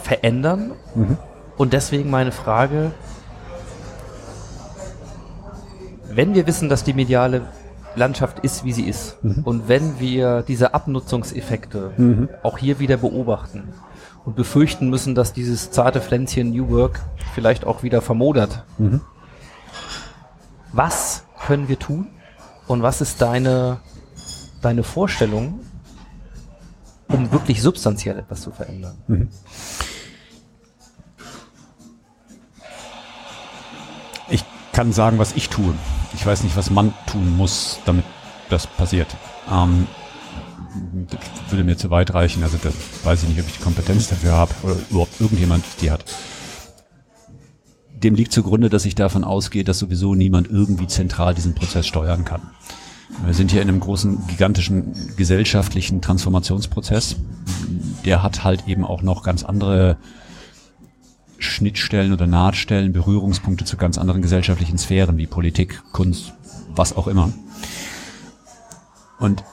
verändern. 0.01 0.71
Und 1.57 1.73
deswegen 1.73 2.09
meine 2.09 2.31
Frage, 2.31 2.91
wenn 6.09 6.33
wir 6.33 6.47
wissen, 6.47 6.69
dass 6.69 6.83
die 6.83 6.93
mediale 6.93 7.41
Landschaft 7.95 8.39
ist, 8.39 8.63
wie 8.63 8.73
sie 8.73 8.83
ist, 8.83 9.17
und 9.43 9.67
wenn 9.67 9.99
wir 9.99 10.41
diese 10.41 10.73
Abnutzungseffekte 10.73 12.29
auch 12.43 12.57
hier 12.57 12.79
wieder 12.79 12.97
beobachten 12.97 13.73
und 14.25 14.35
befürchten 14.35 14.89
müssen, 14.89 15.15
dass 15.15 15.33
dieses 15.33 15.71
zarte 15.71 16.01
Pflänzchen 16.01 16.51
New 16.51 16.69
Work 16.69 16.99
vielleicht 17.33 17.65
auch 17.65 17.83
wieder 17.83 18.01
vermodert, 18.01 18.63
was 20.71 21.23
können 21.45 21.67
wir 21.67 21.79
tun 21.79 22.07
und 22.67 22.81
was 22.81 23.01
ist 23.01 23.21
deine, 23.21 23.79
deine 24.61 24.83
Vorstellung, 24.83 25.59
um 27.07 27.31
wirklich 27.31 27.61
substanziell 27.61 28.17
etwas 28.17 28.41
zu 28.41 28.51
verändern? 28.51 29.29
Ich 34.29 34.43
kann 34.73 34.91
sagen, 34.91 35.19
was 35.19 35.33
ich 35.35 35.49
tue. 35.49 35.73
Ich 36.15 36.25
weiß 36.25 36.43
nicht, 36.43 36.55
was 36.55 36.69
man 36.69 36.93
tun 37.07 37.35
muss, 37.37 37.79
damit 37.85 38.05
das 38.49 38.67
passiert. 38.67 39.07
Ähm, 39.51 39.87
das 41.09 41.51
würde 41.51 41.63
mir 41.63 41.77
zu 41.77 41.89
weit 41.89 42.13
reichen. 42.13 42.43
Also 42.43 42.57
da 42.61 42.69
weiß 43.03 43.23
ich 43.23 43.29
nicht, 43.29 43.39
ob 43.39 43.47
ich 43.47 43.57
die 43.57 43.63
Kompetenz 43.63 44.07
dafür 44.07 44.33
habe 44.33 44.53
oder 44.63 44.75
überhaupt 44.89 45.19
irgendjemand 45.19 45.63
die 45.81 45.91
hat. 45.91 46.03
Dem 47.93 48.15
liegt 48.15 48.31
zugrunde, 48.31 48.69
dass 48.69 48.85
ich 48.85 48.95
davon 48.95 49.23
ausgehe, 49.23 49.63
dass 49.63 49.79
sowieso 49.79 50.15
niemand 50.15 50.49
irgendwie 50.49 50.87
zentral 50.87 51.33
diesen 51.33 51.55
Prozess 51.55 51.87
steuern 51.87 52.25
kann. 52.25 52.41
Wir 53.23 53.33
sind 53.33 53.51
hier 53.51 53.61
in 53.61 53.69
einem 53.69 53.79
großen, 53.79 54.27
gigantischen 54.27 55.15
gesellschaftlichen 55.15 56.01
Transformationsprozess. 56.01 57.15
Der 58.03 58.21
hat 58.23 58.43
halt 58.43 58.67
eben 58.67 58.83
auch 58.83 59.01
noch 59.01 59.23
ganz 59.23 59.43
andere 59.43 59.97
Schnittstellen 61.39 62.13
oder 62.13 62.27
Nahtstellen, 62.27 62.93
Berührungspunkte 62.93 63.65
zu 63.65 63.77
ganz 63.77 63.97
anderen 63.97 64.21
gesellschaftlichen 64.21 64.77
Sphären 64.77 65.17
wie 65.17 65.27
Politik, 65.27 65.81
Kunst, 65.91 66.33
was 66.75 66.95
auch 66.95 67.07
immer. 67.07 67.31
Und 69.19 69.43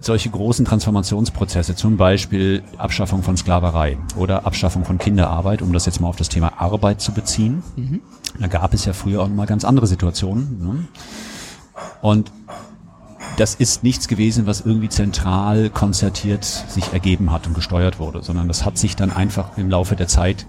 solche 0.00 0.30
großen 0.30 0.64
Transformationsprozesse, 0.64 1.76
zum 1.76 1.96
Beispiel 1.96 2.62
Abschaffung 2.78 3.22
von 3.22 3.36
Sklaverei 3.36 3.98
oder 4.16 4.46
Abschaffung 4.46 4.84
von 4.84 4.98
Kinderarbeit, 4.98 5.60
um 5.62 5.72
das 5.72 5.86
jetzt 5.86 6.00
mal 6.00 6.08
auf 6.08 6.16
das 6.16 6.30
Thema 6.30 6.60
Arbeit 6.60 7.00
zu 7.00 7.12
beziehen, 7.12 7.62
da 8.38 8.46
gab 8.46 8.72
es 8.72 8.86
ja 8.86 8.92
früher 8.92 9.22
auch 9.22 9.28
noch 9.28 9.36
mal 9.36 9.46
ganz 9.46 9.64
andere 9.64 9.86
Situationen. 9.86 10.58
Ne? 10.58 10.88
Und 12.00 12.32
das 13.36 13.54
ist 13.54 13.82
nichts 13.82 14.08
gewesen, 14.08 14.46
was 14.46 14.60
irgendwie 14.60 14.88
zentral 14.88 15.70
konzertiert 15.70 16.44
sich 16.44 16.92
ergeben 16.92 17.32
hat 17.32 17.46
und 17.46 17.54
gesteuert 17.54 17.98
wurde, 17.98 18.22
sondern 18.22 18.48
das 18.48 18.64
hat 18.64 18.78
sich 18.78 18.96
dann 18.96 19.10
einfach 19.10 19.56
im 19.56 19.70
Laufe 19.70 19.96
der 19.96 20.08
Zeit 20.08 20.46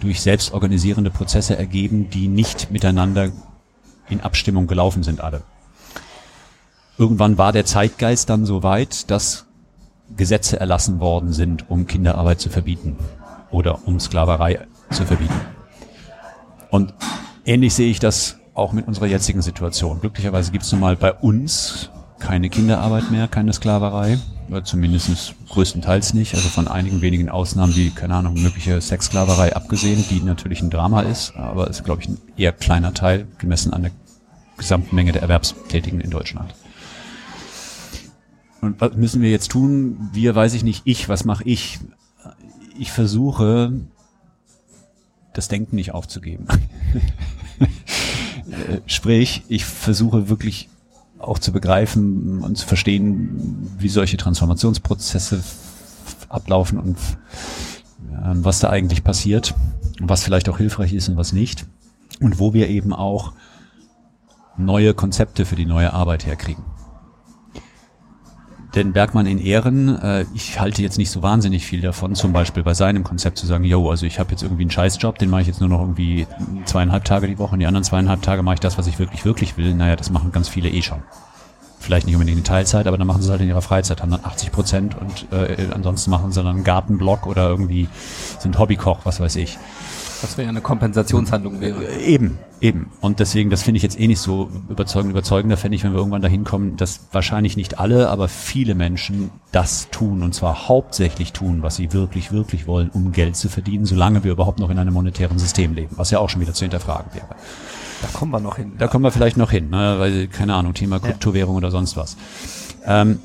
durch 0.00 0.20
selbstorganisierende 0.20 1.10
Prozesse 1.10 1.56
ergeben, 1.56 2.10
die 2.10 2.28
nicht 2.28 2.70
miteinander 2.70 3.30
in 4.08 4.20
Abstimmung 4.20 4.66
gelaufen 4.66 5.02
sind 5.02 5.20
alle. 5.20 5.42
Irgendwann 6.98 7.38
war 7.38 7.52
der 7.52 7.64
Zeitgeist 7.64 8.28
dann 8.28 8.44
so 8.44 8.62
weit, 8.62 9.10
dass 9.10 9.46
Gesetze 10.16 10.58
erlassen 10.58 11.00
worden 11.00 11.32
sind, 11.32 11.70
um 11.70 11.86
Kinderarbeit 11.86 12.40
zu 12.40 12.48
verbieten 12.48 12.96
oder 13.50 13.86
um 13.86 14.00
Sklaverei 14.00 14.66
zu 14.90 15.04
verbieten. 15.04 15.40
Und 16.70 16.94
ähnlich 17.44 17.74
sehe 17.74 17.90
ich 17.90 17.98
das 17.98 18.36
auch 18.54 18.72
mit 18.72 18.88
unserer 18.88 19.06
jetzigen 19.06 19.42
Situation. 19.42 20.00
Glücklicherweise 20.00 20.50
gibt 20.50 20.64
es 20.64 20.72
nun 20.72 20.80
mal 20.80 20.96
bei 20.96 21.12
uns 21.12 21.90
keine 22.18 22.50
Kinderarbeit 22.50 23.10
mehr, 23.10 23.28
keine 23.28 23.52
Sklaverei, 23.52 24.18
oder 24.48 24.64
zumindest 24.64 25.34
größtenteils 25.48 26.14
nicht, 26.14 26.34
also 26.34 26.48
von 26.48 26.68
einigen 26.68 27.00
wenigen 27.00 27.28
Ausnahmen 27.28 27.76
wie, 27.76 27.90
keine 27.90 28.14
Ahnung, 28.14 28.34
mögliche 28.34 28.80
Sexsklaverei 28.80 29.54
abgesehen, 29.54 30.04
die 30.10 30.20
natürlich 30.20 30.62
ein 30.62 30.70
Drama 30.70 31.02
ist, 31.02 31.34
aber 31.36 31.68
ist, 31.68 31.84
glaube 31.84 32.02
ich, 32.02 32.08
ein 32.08 32.18
eher 32.36 32.52
kleiner 32.52 32.94
Teil, 32.94 33.26
gemessen 33.38 33.72
an 33.72 33.82
der 33.82 33.90
gesamten 34.56 34.96
Menge 34.96 35.12
der 35.12 35.22
Erwerbstätigen 35.22 36.00
in 36.00 36.10
Deutschland. 36.10 36.54
Und 38.60 38.80
was 38.80 38.94
müssen 38.94 39.22
wir 39.22 39.30
jetzt 39.30 39.50
tun? 39.50 40.10
Wir, 40.12 40.34
weiß 40.34 40.54
ich 40.54 40.64
nicht, 40.64 40.82
ich, 40.84 41.08
was 41.08 41.24
mache 41.24 41.44
ich? 41.44 41.78
Ich 42.76 42.90
versuche, 42.90 43.72
das 45.32 45.48
Denken 45.48 45.76
nicht 45.76 45.92
aufzugeben. 45.92 46.46
Äh, 48.48 48.80
Sprich, 48.86 49.42
ich 49.48 49.66
versuche 49.66 50.30
wirklich 50.30 50.70
auch 51.18 51.38
zu 51.38 51.52
begreifen 51.52 52.42
und 52.42 52.56
zu 52.56 52.66
verstehen, 52.66 53.70
wie 53.78 53.88
solche 53.88 54.16
Transformationsprozesse 54.16 55.42
ablaufen 56.28 56.78
und 56.78 56.96
was 58.34 58.60
da 58.60 58.70
eigentlich 58.70 59.04
passiert 59.04 59.54
und 60.00 60.08
was 60.08 60.22
vielleicht 60.22 60.48
auch 60.48 60.58
hilfreich 60.58 60.92
ist 60.92 61.08
und 61.08 61.16
was 61.16 61.32
nicht. 61.32 61.66
Und 62.20 62.38
wo 62.38 62.52
wir 62.52 62.68
eben 62.68 62.92
auch 62.92 63.32
neue 64.56 64.94
Konzepte 64.94 65.44
für 65.44 65.56
die 65.56 65.66
neue 65.66 65.92
Arbeit 65.92 66.26
herkriegen. 66.26 66.64
Denn 68.78 68.92
Bergmann 68.92 69.26
in 69.26 69.38
Ehren, 69.38 70.00
äh, 70.00 70.24
ich 70.34 70.60
halte 70.60 70.82
jetzt 70.82 70.98
nicht 70.98 71.10
so 71.10 71.20
wahnsinnig 71.20 71.66
viel 71.66 71.80
davon, 71.80 72.14
zum 72.14 72.32
Beispiel 72.32 72.62
bei 72.62 72.74
seinem 72.74 73.02
Konzept 73.02 73.36
zu 73.36 73.44
sagen, 73.44 73.64
yo, 73.64 73.90
also 73.90 74.06
ich 74.06 74.20
habe 74.20 74.30
jetzt 74.30 74.44
irgendwie 74.44 74.62
einen 74.62 74.70
Scheißjob, 74.70 75.18
den 75.18 75.30
mache 75.30 75.40
ich 75.40 75.46
jetzt 75.48 75.58
nur 75.58 75.68
noch 75.68 75.80
irgendwie 75.80 76.28
zweieinhalb 76.64 77.04
Tage 77.04 77.26
die 77.26 77.40
Woche 77.40 77.54
und 77.54 77.58
die 77.58 77.66
anderen 77.66 77.82
zweieinhalb 77.82 78.22
Tage 78.22 78.44
mache 78.44 78.54
ich 78.54 78.60
das, 78.60 78.78
was 78.78 78.86
ich 78.86 79.00
wirklich, 79.00 79.24
wirklich 79.24 79.56
will. 79.56 79.74
Naja, 79.74 79.96
das 79.96 80.10
machen 80.10 80.30
ganz 80.30 80.48
viele 80.48 80.68
eh 80.68 80.80
schon. 80.82 81.02
Vielleicht 81.80 82.06
nicht 82.06 82.14
unbedingt 82.14 82.38
in 82.38 82.44
Teilzeit, 82.44 82.86
aber 82.86 82.96
dann 82.96 83.08
machen 83.08 83.20
sie 83.20 83.26
es 83.26 83.32
halt 83.32 83.40
in 83.40 83.48
ihrer 83.48 83.62
Freizeit, 83.62 84.00
haben 84.00 84.12
dann 84.12 84.24
80 84.24 84.52
Prozent 84.52 84.96
und 84.96 85.26
äh, 85.32 85.56
ansonsten 85.74 86.12
machen 86.12 86.30
sie 86.30 86.40
dann 86.40 86.54
einen 86.54 86.62
Gartenblock 86.62 87.26
oder 87.26 87.48
irgendwie 87.48 87.88
sind 88.38 88.60
Hobbykoch, 88.60 89.00
was 89.02 89.18
weiß 89.18 89.34
ich. 89.34 89.58
Was 90.20 90.36
wäre 90.36 90.48
eine 90.48 90.60
Kompensationshandlung 90.60 91.60
wäre. 91.60 91.96
Eben, 92.00 92.38
eben. 92.60 92.90
Und 93.00 93.20
deswegen, 93.20 93.50
das 93.50 93.62
finde 93.62 93.76
ich 93.76 93.82
jetzt 93.82 93.98
eh 93.98 94.06
nicht 94.08 94.18
so 94.18 94.50
überzeugend. 94.68 95.12
Überzeugender 95.12 95.56
fände 95.56 95.76
ich, 95.76 95.84
wenn 95.84 95.92
wir 95.92 95.98
irgendwann 95.98 96.22
dahin 96.22 96.44
kommen, 96.44 96.76
dass 96.76 97.06
wahrscheinlich 97.12 97.56
nicht 97.56 97.78
alle, 97.78 98.08
aber 98.08 98.28
viele 98.28 98.74
Menschen 98.74 99.30
das 99.52 99.90
tun 99.90 100.22
und 100.22 100.34
zwar 100.34 100.68
hauptsächlich 100.68 101.32
tun, 101.32 101.62
was 101.62 101.76
sie 101.76 101.92
wirklich, 101.92 102.32
wirklich 102.32 102.66
wollen, 102.66 102.90
um 102.90 103.12
Geld 103.12 103.36
zu 103.36 103.48
verdienen, 103.48 103.86
solange 103.86 104.24
wir 104.24 104.32
überhaupt 104.32 104.58
noch 104.58 104.70
in 104.70 104.78
einem 104.78 104.94
monetären 104.94 105.38
System 105.38 105.74
leben, 105.74 105.94
was 105.96 106.10
ja 106.10 106.18
auch 106.18 106.28
schon 106.28 106.40
wieder 106.40 106.52
zu 106.52 106.64
hinterfragen 106.64 107.14
wäre. 107.14 107.28
Da 108.02 108.08
kommen 108.12 108.32
wir 108.32 108.40
noch 108.40 108.56
hin. 108.56 108.72
Da 108.78 108.88
kommen 108.88 109.04
wir 109.04 109.10
vielleicht 109.10 109.36
noch 109.36 109.50
hin, 109.50 109.70
ne? 109.70 109.96
weil, 109.98 110.28
keine 110.28 110.54
Ahnung, 110.54 110.74
Thema 110.74 110.98
Kryptowährung 110.98 111.56
oder 111.56 111.70
sonst 111.70 111.96
was. 111.96 112.16
Ähm, 112.84 113.20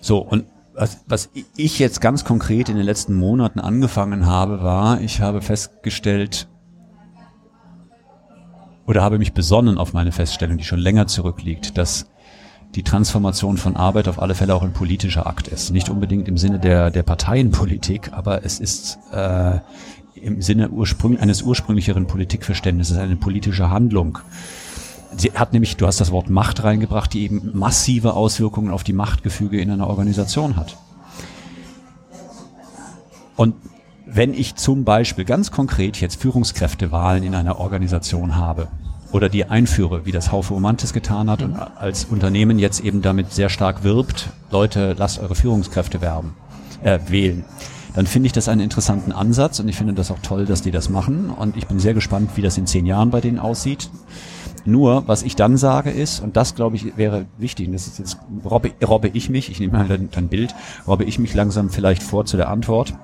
so, 0.00 0.18
und 0.18 0.44
was, 0.80 1.04
was 1.06 1.28
ich 1.56 1.78
jetzt 1.78 2.00
ganz 2.00 2.24
konkret 2.24 2.70
in 2.70 2.76
den 2.76 2.86
letzten 2.86 3.14
Monaten 3.14 3.60
angefangen 3.60 4.24
habe, 4.24 4.62
war, 4.62 5.02
ich 5.02 5.20
habe 5.20 5.42
festgestellt, 5.42 6.48
oder 8.86 9.02
habe 9.02 9.18
mich 9.18 9.34
besonnen 9.34 9.76
auf 9.76 9.92
meine 9.92 10.10
Feststellung, 10.10 10.56
die 10.56 10.64
schon 10.64 10.78
länger 10.78 11.06
zurückliegt, 11.06 11.76
dass 11.76 12.06
die 12.74 12.82
Transformation 12.82 13.58
von 13.58 13.76
Arbeit 13.76 14.08
auf 14.08 14.22
alle 14.22 14.34
Fälle 14.34 14.54
auch 14.54 14.62
ein 14.62 14.72
politischer 14.72 15.26
Akt 15.26 15.48
ist. 15.48 15.70
Nicht 15.70 15.90
unbedingt 15.90 16.28
im 16.28 16.38
Sinne 16.38 16.58
der, 16.58 16.90
der 16.90 17.02
Parteienpolitik, 17.02 18.12
aber 18.14 18.44
es 18.44 18.58
ist 18.58 18.98
äh, 19.12 19.58
im 20.14 20.40
Sinne 20.40 20.70
ursprüng, 20.70 21.18
eines 21.18 21.42
ursprünglicheren 21.42 22.06
Politikverständnisses 22.06 22.96
eine 22.96 23.16
politische 23.16 23.68
Handlung. 23.68 24.18
Sie 25.16 25.32
hat 25.32 25.52
nämlich, 25.52 25.76
du 25.76 25.86
hast 25.86 26.00
das 26.00 26.12
Wort 26.12 26.30
Macht 26.30 26.62
reingebracht, 26.62 27.12
die 27.12 27.24
eben 27.24 27.50
massive 27.52 28.14
Auswirkungen 28.14 28.70
auf 28.70 28.84
die 28.84 28.92
Machtgefüge 28.92 29.60
in 29.60 29.70
einer 29.70 29.88
Organisation 29.88 30.56
hat. 30.56 30.76
Und 33.36 33.54
wenn 34.06 34.34
ich 34.34 34.56
zum 34.56 34.84
Beispiel 34.84 35.24
ganz 35.24 35.50
konkret 35.50 36.00
jetzt 36.00 36.20
Führungskräftewahlen 36.20 37.22
in 37.22 37.34
einer 37.34 37.58
Organisation 37.58 38.36
habe 38.36 38.68
oder 39.12 39.28
die 39.28 39.44
einführe, 39.44 40.04
wie 40.04 40.12
das 40.12 40.32
Haufe 40.32 40.54
Romantis 40.54 40.92
getan 40.92 41.30
hat 41.30 41.42
und 41.42 41.54
als 41.54 42.04
Unternehmen 42.04 42.58
jetzt 42.58 42.80
eben 42.80 43.02
damit 43.02 43.32
sehr 43.32 43.48
stark 43.48 43.82
wirbt, 43.82 44.30
Leute, 44.50 44.94
lasst 44.98 45.20
eure 45.20 45.34
Führungskräfte 45.34 46.00
werben, 46.00 46.34
äh, 46.82 46.98
wählen, 47.08 47.44
dann 47.94 48.06
finde 48.06 48.26
ich 48.26 48.32
das 48.32 48.48
einen 48.48 48.60
interessanten 48.60 49.12
Ansatz 49.12 49.58
und 49.60 49.68
ich 49.68 49.76
finde 49.76 49.94
das 49.94 50.10
auch 50.10 50.18
toll, 50.22 50.44
dass 50.44 50.62
die 50.62 50.70
das 50.70 50.88
machen 50.88 51.30
und 51.30 51.56
ich 51.56 51.66
bin 51.66 51.80
sehr 51.80 51.94
gespannt, 51.94 52.32
wie 52.36 52.42
das 52.42 52.58
in 52.58 52.66
zehn 52.66 52.86
Jahren 52.86 53.10
bei 53.10 53.20
denen 53.20 53.38
aussieht. 53.38 53.90
Nur, 54.64 55.04
was 55.06 55.22
ich 55.22 55.36
dann 55.36 55.56
sage 55.56 55.90
ist, 55.90 56.20
und 56.20 56.36
das 56.36 56.54
glaube 56.54 56.76
ich 56.76 56.96
wäre 56.96 57.26
wichtig, 57.38 57.66
und 57.66 57.72
das 57.72 57.86
ist 57.86 57.98
jetzt, 57.98 58.18
robbe, 58.44 58.72
robbe 58.86 59.08
ich 59.08 59.30
mich, 59.30 59.50
ich 59.50 59.60
nehme 59.60 59.72
mal 59.72 59.88
dein, 59.88 60.10
dein 60.10 60.28
Bild, 60.28 60.54
robbe 60.86 61.04
ich 61.04 61.18
mich 61.18 61.34
langsam 61.34 61.70
vielleicht 61.70 62.02
vor 62.02 62.26
zu 62.26 62.36
der 62.36 62.48
Antwort. 62.48 62.94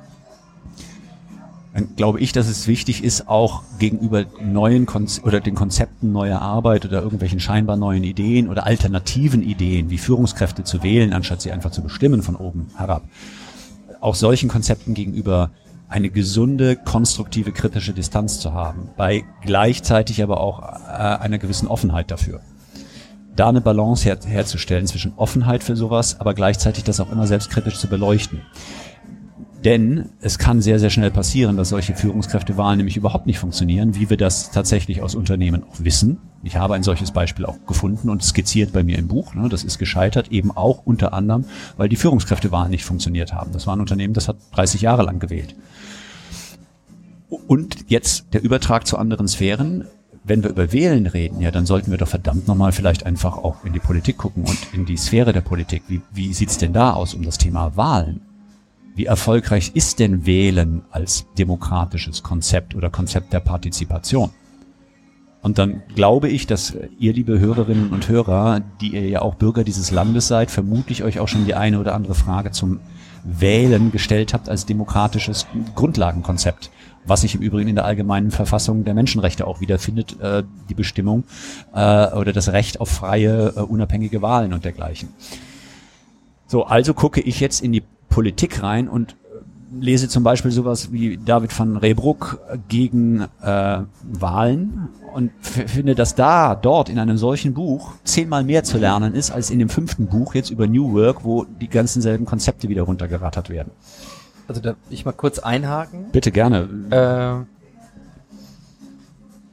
Dann 1.72 1.94
glaube 1.94 2.20
ich, 2.20 2.32
dass 2.32 2.48
es 2.48 2.66
wichtig 2.66 3.04
ist, 3.04 3.28
auch 3.28 3.62
gegenüber 3.78 4.24
neuen 4.42 4.86
Konz 4.86 5.20
oder 5.22 5.40
den 5.40 5.54
Konzepten 5.54 6.10
neuer 6.10 6.40
Arbeit 6.40 6.86
oder 6.86 7.02
irgendwelchen 7.02 7.38
scheinbar 7.38 7.76
neuen 7.76 8.02
Ideen 8.02 8.48
oder 8.48 8.64
alternativen 8.64 9.42
Ideen, 9.42 9.90
wie 9.90 9.98
Führungskräfte 9.98 10.64
zu 10.64 10.82
wählen, 10.82 11.12
anstatt 11.12 11.42
sie 11.42 11.52
einfach 11.52 11.70
zu 11.70 11.82
bestimmen 11.82 12.22
von 12.22 12.34
oben 12.34 12.68
herab, 12.76 13.02
auch 14.00 14.14
solchen 14.14 14.48
Konzepten 14.48 14.94
gegenüber 14.94 15.50
eine 15.88 16.10
gesunde, 16.10 16.76
konstruktive, 16.76 17.52
kritische 17.52 17.92
Distanz 17.92 18.40
zu 18.40 18.52
haben, 18.52 18.90
bei 18.96 19.24
gleichzeitig 19.42 20.22
aber 20.22 20.40
auch 20.40 20.60
äh, 20.62 20.64
einer 20.64 21.38
gewissen 21.38 21.68
Offenheit 21.68 22.10
dafür. 22.10 22.40
Da 23.36 23.50
eine 23.50 23.60
Balance 23.60 24.04
her 24.04 24.18
herzustellen 24.26 24.86
zwischen 24.86 25.12
Offenheit 25.16 25.62
für 25.62 25.76
sowas, 25.76 26.18
aber 26.20 26.34
gleichzeitig 26.34 26.84
das 26.84 27.00
auch 27.00 27.12
immer 27.12 27.26
selbstkritisch 27.26 27.78
zu 27.78 27.86
beleuchten. 27.86 28.40
Denn 29.64 30.10
es 30.20 30.38
kann 30.38 30.60
sehr, 30.60 30.78
sehr 30.78 30.90
schnell 30.90 31.10
passieren, 31.10 31.56
dass 31.56 31.70
solche 31.70 31.94
Führungskräftewahlen 31.94 32.76
nämlich 32.76 32.96
überhaupt 32.96 33.26
nicht 33.26 33.38
funktionieren, 33.38 33.94
wie 33.94 34.10
wir 34.10 34.16
das 34.16 34.50
tatsächlich 34.50 35.02
aus 35.02 35.14
Unternehmen 35.14 35.64
auch 35.64 35.80
wissen. 35.80 36.18
Ich 36.44 36.56
habe 36.56 36.74
ein 36.74 36.82
solches 36.82 37.10
Beispiel 37.10 37.46
auch 37.46 37.56
gefunden 37.66 38.08
und 38.08 38.22
skizziert 38.22 38.72
bei 38.72 38.84
mir 38.84 38.98
im 38.98 39.08
Buch. 39.08 39.34
Ne? 39.34 39.48
Das 39.48 39.64
ist 39.64 39.78
gescheitert, 39.78 40.30
eben 40.30 40.50
auch 40.52 40.86
unter 40.86 41.12
anderem, 41.12 41.46
weil 41.76 41.88
die 41.88 41.96
Führungskräftewahlen 41.96 42.70
nicht 42.70 42.84
funktioniert 42.84 43.32
haben. 43.32 43.52
Das 43.52 43.66
war 43.66 43.74
ein 43.74 43.80
Unternehmen, 43.80 44.14
das 44.14 44.28
hat 44.28 44.36
30 44.52 44.82
Jahre 44.82 45.02
lang 45.02 45.18
gewählt. 45.18 45.56
Und 47.28 47.86
jetzt 47.88 48.26
der 48.34 48.42
Übertrag 48.42 48.86
zu 48.86 48.98
anderen 48.98 49.26
Sphären. 49.26 49.86
Wenn 50.22 50.42
wir 50.42 50.50
über 50.50 50.72
Wählen 50.72 51.06
reden, 51.06 51.40
ja, 51.40 51.52
dann 51.52 51.66
sollten 51.66 51.92
wir 51.92 51.98
doch 51.98 52.08
verdammt 52.08 52.48
nochmal 52.48 52.72
vielleicht 52.72 53.06
einfach 53.06 53.36
auch 53.36 53.64
in 53.64 53.72
die 53.72 53.78
Politik 53.78 54.16
gucken 54.16 54.44
und 54.44 54.58
in 54.72 54.84
die 54.84 54.96
Sphäre 54.96 55.32
der 55.32 55.40
Politik. 55.40 55.84
Wie, 55.86 56.02
wie 56.12 56.34
sieht's 56.34 56.58
denn 56.58 56.72
da 56.72 56.92
aus 56.92 57.14
um 57.14 57.22
das 57.22 57.38
Thema 57.38 57.76
Wahlen? 57.76 58.25
Wie 58.96 59.04
erfolgreich 59.04 59.72
ist 59.74 59.98
denn 59.98 60.24
Wählen 60.24 60.80
als 60.90 61.26
demokratisches 61.36 62.22
Konzept 62.22 62.74
oder 62.74 62.88
Konzept 62.88 63.30
der 63.34 63.40
Partizipation? 63.40 64.30
Und 65.42 65.58
dann 65.58 65.82
glaube 65.94 66.30
ich, 66.30 66.46
dass 66.46 66.74
ihr, 66.98 67.12
liebe 67.12 67.38
Hörerinnen 67.38 67.90
und 67.90 68.08
Hörer, 68.08 68.62
die 68.80 68.94
ihr 68.94 69.06
ja 69.06 69.20
auch 69.20 69.34
Bürger 69.34 69.64
dieses 69.64 69.90
Landes 69.90 70.28
seid, 70.28 70.50
vermutlich 70.50 71.04
euch 71.04 71.20
auch 71.20 71.28
schon 71.28 71.44
die 71.44 71.54
eine 71.54 71.78
oder 71.78 71.94
andere 71.94 72.14
Frage 72.14 72.52
zum 72.52 72.80
Wählen 73.22 73.92
gestellt 73.92 74.32
habt 74.32 74.48
als 74.48 74.64
demokratisches 74.64 75.46
Grundlagenkonzept, 75.74 76.70
was 77.04 77.20
sich 77.20 77.34
im 77.34 77.42
Übrigen 77.42 77.68
in 77.68 77.74
der 77.74 77.84
allgemeinen 77.84 78.30
Verfassung 78.30 78.84
der 78.84 78.94
Menschenrechte 78.94 79.46
auch 79.46 79.60
wiederfindet, 79.60 80.18
äh, 80.22 80.42
die 80.70 80.74
Bestimmung 80.74 81.24
äh, 81.74 82.12
oder 82.14 82.32
das 82.32 82.50
Recht 82.50 82.80
auf 82.80 82.88
freie, 82.88 83.52
äh, 83.56 83.60
unabhängige 83.60 84.22
Wahlen 84.22 84.54
und 84.54 84.64
dergleichen. 84.64 85.10
So, 86.46 86.64
also 86.64 86.94
gucke 86.94 87.20
ich 87.20 87.40
jetzt 87.40 87.60
in 87.60 87.72
die 87.72 87.82
Politik 88.08 88.62
rein 88.62 88.88
und 88.88 89.16
lese 89.80 90.08
zum 90.08 90.22
Beispiel 90.22 90.50
sowas 90.50 90.92
wie 90.92 91.18
David 91.18 91.58
van 91.58 91.76
Reybruck 91.76 92.38
gegen 92.68 93.26
äh, 93.42 93.78
Wahlen 94.02 94.88
und 95.12 95.32
finde, 95.42 95.94
dass 95.94 96.14
da, 96.14 96.54
dort 96.54 96.88
in 96.88 96.98
einem 96.98 97.18
solchen 97.18 97.54
Buch 97.54 97.92
zehnmal 98.04 98.44
mehr 98.44 98.64
zu 98.64 98.78
lernen 98.78 99.14
ist 99.14 99.30
als 99.30 99.50
in 99.50 99.58
dem 99.58 99.68
fünften 99.68 100.06
Buch 100.06 100.34
jetzt 100.34 100.50
über 100.50 100.66
New 100.66 100.92
Work, 100.92 101.24
wo 101.24 101.44
die 101.44 101.68
ganzen 101.68 102.02
selben 102.02 102.24
Konzepte 102.24 102.68
wieder 102.68 102.82
runtergerattert 102.82 103.50
werden. 103.50 103.72
Also 104.48 104.60
da 104.60 104.74
ich 104.90 105.04
mal 105.04 105.12
kurz 105.12 105.38
einhaken. 105.38 106.06
Bitte 106.12 106.30
gerne. 106.30 107.44
Äh, 107.44 107.46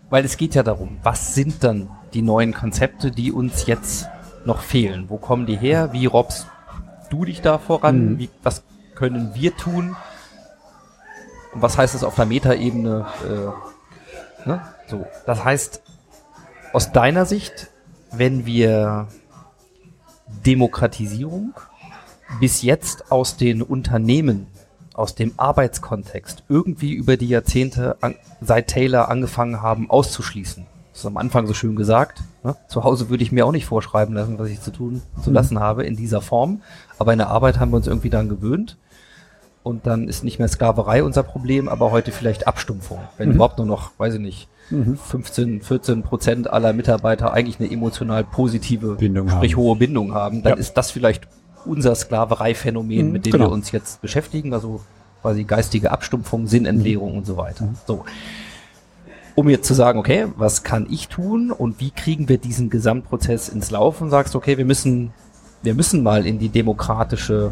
weil 0.09 0.25
es 0.25 0.37
geht 0.37 0.53
ja 0.53 0.61
darum, 0.61 0.97
was 1.01 1.33
sind 1.33 1.63
dann 1.63 1.89
die 2.13 2.21
neuen 2.21 2.53
Konzepte, 2.53 3.09
die 3.09 3.31
uns 3.31 3.65
jetzt 3.65 4.07
noch 4.45 4.59
fehlen? 4.59 5.05
Wo 5.07 5.17
kommen 5.17 5.47
die 5.47 5.55
her? 5.55 5.91
Wie 5.91 6.05
robbst 6.05 6.47
du 7.13 7.25
dich 7.25 7.41
da 7.41 7.59
voran? 7.59 8.13
Mhm. 8.13 8.19
Wie, 8.19 8.29
was 8.41 8.63
können 8.95 9.35
wir 9.35 9.55
tun? 9.55 9.95
Und 11.53 11.61
was 11.61 11.77
heißt 11.77 11.93
das 11.93 12.03
auf 12.03 12.15
der 12.15 12.25
Metaebene? 12.25 13.05
Äh, 13.23 14.47
ne? 14.49 14.61
So, 14.87 15.05
das 15.25 15.43
heißt, 15.43 15.81
aus 16.73 16.91
deiner 16.91 17.25
Sicht, 17.25 17.69
wenn 18.11 18.45
wir 18.45 19.07
Demokratisierung 20.45 21.53
bis 22.39 22.63
jetzt 22.63 23.11
aus 23.11 23.37
den 23.37 23.61
Unternehmen, 23.61 24.47
aus 24.95 25.13
dem 25.13 25.33
Arbeitskontext 25.37 26.43
irgendwie 26.49 26.93
über 26.93 27.17
die 27.17 27.27
Jahrzehnte 27.27 27.97
an, 28.01 28.15
seit 28.41 28.67
Taylor 28.67 29.09
angefangen 29.09 29.61
haben 29.61 29.89
auszuschließen. 29.89 30.65
Das 30.93 30.99
ist 31.01 31.05
am 31.07 31.17
Anfang 31.17 31.47
so 31.47 31.53
schön 31.53 31.75
gesagt. 31.75 32.21
Ne? 32.43 32.55
Zu 32.67 32.83
Hause 32.83 33.09
würde 33.09 33.23
ich 33.23 33.31
mir 33.31 33.45
auch 33.45 33.51
nicht 33.51 33.65
vorschreiben 33.65 34.13
lassen, 34.15 34.37
was 34.39 34.47
ich 34.49 34.61
zu 34.61 34.71
tun, 34.71 35.01
zu 35.21 35.31
Mhm. 35.31 35.35
lassen 35.35 35.59
habe 35.59 35.83
in 35.83 35.95
dieser 35.95 36.21
Form. 36.21 36.61
Aber 36.99 37.11
in 37.11 37.17
der 37.19 37.29
Arbeit 37.29 37.59
haben 37.59 37.71
wir 37.71 37.77
uns 37.77 37.87
irgendwie 37.87 38.09
daran 38.11 38.29
gewöhnt. 38.29 38.77
Und 39.63 39.87
dann 39.87 40.07
ist 40.07 40.23
nicht 40.23 40.39
mehr 40.39 40.47
Sklaverei 40.49 41.03
unser 41.03 41.23
Problem, 41.23 41.67
aber 41.69 41.89
heute 41.91 42.11
vielleicht 42.11 42.47
Abstumpfung. 42.47 42.99
Wenn 43.17 43.29
Mhm. 43.29 43.35
überhaupt 43.35 43.57
nur 43.57 43.65
noch, 43.67 43.91
weiß 43.97 44.13
ich 44.15 44.19
nicht, 44.19 44.47
15, 44.69 45.61
14 45.61 46.03
Prozent 46.03 46.49
aller 46.49 46.73
Mitarbeiter 46.73 47.33
eigentlich 47.33 47.59
eine 47.59 47.71
emotional 47.71 48.23
positive, 48.23 48.95
Bindung 48.95 49.29
sprich 49.29 49.53
haben. 49.55 49.61
hohe 49.61 49.75
Bindung 49.75 50.13
haben, 50.13 50.41
dann 50.43 50.53
Ja. 50.53 50.57
ist 50.59 50.73
das 50.75 50.91
vielleicht 50.91 51.27
unser 51.65 51.95
Sklavereiphänomen, 51.95 53.07
Mhm, 53.07 53.11
mit 53.13 53.25
dem 53.25 53.31
genau. 53.33 53.45
wir 53.45 53.51
uns 53.51 53.71
jetzt 53.71 54.01
beschäftigen, 54.01 54.53
also 54.53 54.81
quasi 55.21 55.43
geistige 55.43 55.91
Abstumpfung, 55.91 56.47
Sinnentleerung 56.47 57.17
und 57.17 57.25
so 57.25 57.37
weiter. 57.37 57.69
So. 57.87 58.03
Um 59.35 59.49
jetzt 59.49 59.67
zu 59.67 59.73
sagen, 59.73 59.97
okay, 59.97 60.27
was 60.37 60.63
kann 60.63 60.87
ich 60.89 61.07
tun 61.07 61.51
und 61.51 61.79
wie 61.79 61.91
kriegen 61.91 62.29
wir 62.29 62.37
diesen 62.37 62.69
Gesamtprozess 62.69 63.49
ins 63.49 63.71
Laufen, 63.71 64.09
sagst 64.09 64.33
du, 64.33 64.37
okay, 64.37 64.57
wir 64.57 64.65
müssen, 64.65 65.11
wir 65.63 65.73
müssen 65.73 66.03
mal 66.03 66.27
in 66.27 66.37
die 66.37 66.49
demokratische, 66.49 67.51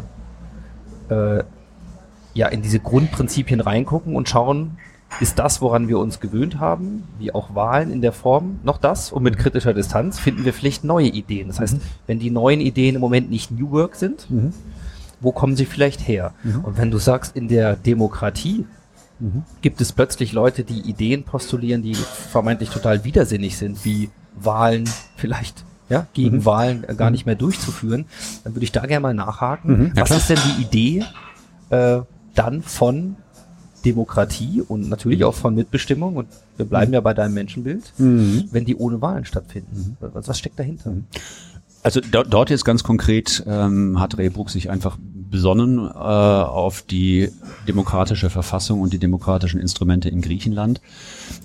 äh, 1.08 1.42
ja, 2.34 2.48
in 2.48 2.62
diese 2.62 2.78
Grundprinzipien 2.78 3.60
reingucken 3.60 4.14
und 4.14 4.28
schauen, 4.28 4.78
ist 5.20 5.38
das, 5.38 5.60
woran 5.60 5.88
wir 5.88 5.98
uns 5.98 6.20
gewöhnt 6.20 6.58
haben, 6.58 7.04
wie 7.18 7.34
auch 7.34 7.54
Wahlen 7.54 7.90
in 7.90 8.00
der 8.00 8.12
Form, 8.12 8.60
noch 8.62 8.78
das? 8.78 9.12
Und 9.12 9.22
mit 9.22 9.36
kritischer 9.36 9.74
Distanz 9.74 10.18
finden 10.18 10.44
wir 10.44 10.54
vielleicht 10.54 10.84
neue 10.84 11.08
Ideen. 11.08 11.48
Das 11.48 11.60
heißt, 11.60 11.76
wenn 12.06 12.18
die 12.18 12.30
neuen 12.30 12.60
Ideen 12.60 12.94
im 12.94 13.00
Moment 13.00 13.30
nicht 13.30 13.50
New 13.50 13.70
Work 13.72 13.96
sind, 13.96 14.26
wo 15.20 15.32
kommen 15.32 15.54
sie 15.56 15.66
vielleicht 15.66 16.08
her? 16.08 16.32
Und 16.62 16.78
wenn 16.78 16.90
du 16.90 16.98
sagst, 16.98 17.36
in 17.36 17.48
der 17.48 17.76
Demokratie 17.76 18.64
gibt 19.60 19.80
es 19.80 19.92
plötzlich 19.92 20.32
Leute, 20.32 20.64
die 20.64 20.80
Ideen 20.80 21.22
postulieren, 21.24 21.82
die 21.82 21.94
vermeintlich 21.94 22.70
total 22.70 23.04
widersinnig 23.04 23.56
sind, 23.56 23.84
wie 23.84 24.10
Wahlen 24.36 24.84
vielleicht 25.16 25.64
ja, 25.88 26.06
gegen 26.14 26.38
Mhm. 26.38 26.44
Wahlen 26.46 26.84
äh, 26.88 26.94
gar 26.94 27.10
nicht 27.10 27.26
mehr 27.26 27.34
durchzuführen, 27.34 28.06
dann 28.44 28.54
würde 28.54 28.64
ich 28.64 28.72
da 28.72 28.86
gerne 28.86 29.00
mal 29.02 29.14
nachhaken. 29.14 29.70
Mhm, 29.78 29.86
ja 29.94 30.02
Was 30.02 30.06
klar. 30.08 30.18
ist 30.20 30.30
denn 30.30 30.38
die 30.56 30.62
Idee 30.62 31.04
äh, 31.70 32.00
dann 32.34 32.62
von 32.62 33.16
Demokratie 33.84 34.62
und 34.66 34.88
natürlich 34.88 35.24
auch 35.24 35.34
von 35.34 35.54
Mitbestimmung? 35.54 36.16
Und 36.16 36.28
wir 36.56 36.66
bleiben 36.66 36.92
ja 36.92 37.00
bei 37.00 37.14
deinem 37.14 37.34
Menschenbild, 37.34 37.92
Mhm. 37.98 38.44
wenn 38.52 38.64
die 38.64 38.76
ohne 38.76 39.00
Wahlen 39.02 39.24
stattfinden. 39.24 39.96
Was, 40.00 40.28
was 40.28 40.38
steckt 40.38 40.58
dahinter? 40.58 40.92
Also 41.82 42.00
do, 42.00 42.22
dort 42.22 42.48
jetzt 42.50 42.64
ganz 42.64 42.84
konkret 42.84 43.42
ähm, 43.46 43.98
hat 43.98 44.16
Rehbruck 44.16 44.50
sich 44.50 44.70
einfach 44.70 44.96
besonnen 45.32 45.78
äh, 45.78 45.90
auf 45.90 46.82
die 46.82 47.30
demokratische 47.66 48.30
Verfassung 48.30 48.80
und 48.80 48.92
die 48.92 48.98
demokratischen 48.98 49.58
Instrumente 49.58 50.08
in 50.08 50.20
Griechenland, 50.20 50.80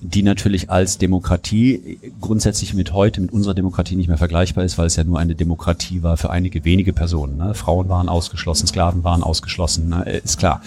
die 0.02 0.22
natürlich 0.22 0.70
als 0.70 1.00
Demokratie 1.00 1.98
grundsätzlich 2.22 2.76
mit 2.76 2.94
heute, 2.94 3.22
mit 3.22 3.34
unserer 3.34 3.56
Demokratie 3.56 3.96
nicht 3.96 4.10
mehr 4.10 4.20
vergleichbar 4.20 4.64
ist, 4.64 4.78
weil 4.78 4.86
es 4.86 4.96
ja 4.96 5.04
nur 5.04 5.18
eine 5.18 5.34
Demokratie 5.34 6.04
war 6.04 6.18
für 6.18 6.30
einige 6.30 6.64
wenige 6.66 6.94
Personen. 6.94 7.38
Ne? 7.38 7.56
Frauen 7.56 7.90
waren 7.90 8.10
ausgeschlossen, 8.10 8.68
Sklaven 8.68 9.04
waren 9.04 9.24
ausgeschlossen, 9.24 9.90
ne? 9.90 10.06
Äh, 10.06 10.22
ist 10.24 10.38
klar 10.38 10.62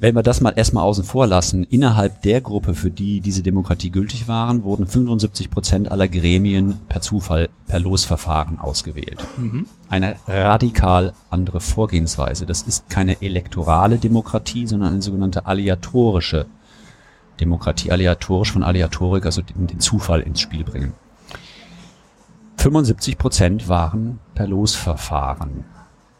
wenn 0.00 0.14
wir 0.14 0.22
das 0.22 0.40
mal 0.40 0.54
erstmal 0.56 0.84
außen 0.84 1.04
vor 1.04 1.26
lassen, 1.26 1.62
innerhalb 1.64 2.22
der 2.22 2.40
Gruppe, 2.40 2.74
für 2.74 2.90
die 2.90 3.20
diese 3.20 3.42
Demokratie 3.42 3.90
gültig 3.90 4.28
waren, 4.28 4.64
wurden 4.64 4.86
75 4.86 5.50
Prozent 5.50 5.90
aller 5.92 6.08
Gremien 6.08 6.80
per 6.88 7.02
Zufall, 7.02 7.50
per 7.66 7.80
Losverfahren 7.80 8.58
ausgewählt. 8.58 9.18
Eine 9.90 10.16
radikal 10.26 11.12
andere 11.28 11.60
Vorgehensweise. 11.60 12.46
Das 12.46 12.62
ist 12.62 12.88
keine 12.88 13.20
elektorale 13.20 13.98
Demokratie, 13.98 14.66
sondern 14.66 14.94
eine 14.94 15.02
sogenannte 15.02 15.44
aleatorische 15.44 16.46
Demokratie. 17.38 17.92
Aleatorisch 17.92 18.52
von 18.52 18.62
Aleatorik, 18.62 19.26
also 19.26 19.42
den, 19.42 19.66
den 19.66 19.80
Zufall 19.80 20.22
ins 20.22 20.40
Spiel 20.40 20.64
bringen. 20.64 20.94
75 22.56 23.18
Prozent 23.18 23.68
waren 23.68 24.18
per 24.34 24.46
Losverfahren 24.46 25.64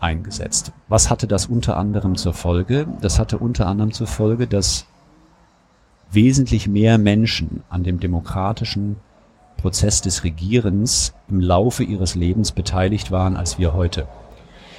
eingesetzt. 0.01 0.73
Was 0.89 1.11
hatte 1.11 1.27
das 1.27 1.47
unter 1.47 1.77
anderem 1.77 2.17
zur 2.17 2.35
Folge? 2.35 2.87
Das 3.01 3.19
hatte 3.19 3.39
unter 3.39 3.67
anderem 3.67 3.93
zur 3.93 4.07
Folge, 4.07 4.47
dass 4.47 4.87
wesentlich 6.11 6.67
mehr 6.67 6.99
Menschen 6.99 7.63
an 7.69 7.85
dem 7.85 8.01
demokratischen 8.01 8.97
Prozess 9.57 10.01
des 10.01 10.25
Regierens 10.25 11.13
im 11.29 11.41
Laufe 11.41 11.85
ihres 11.85 12.15
Lebens 12.15 12.53
beteiligt 12.53 13.11
waren 13.11 13.37
als 13.37 13.59
wir 13.59 13.75
heute. 13.75 14.09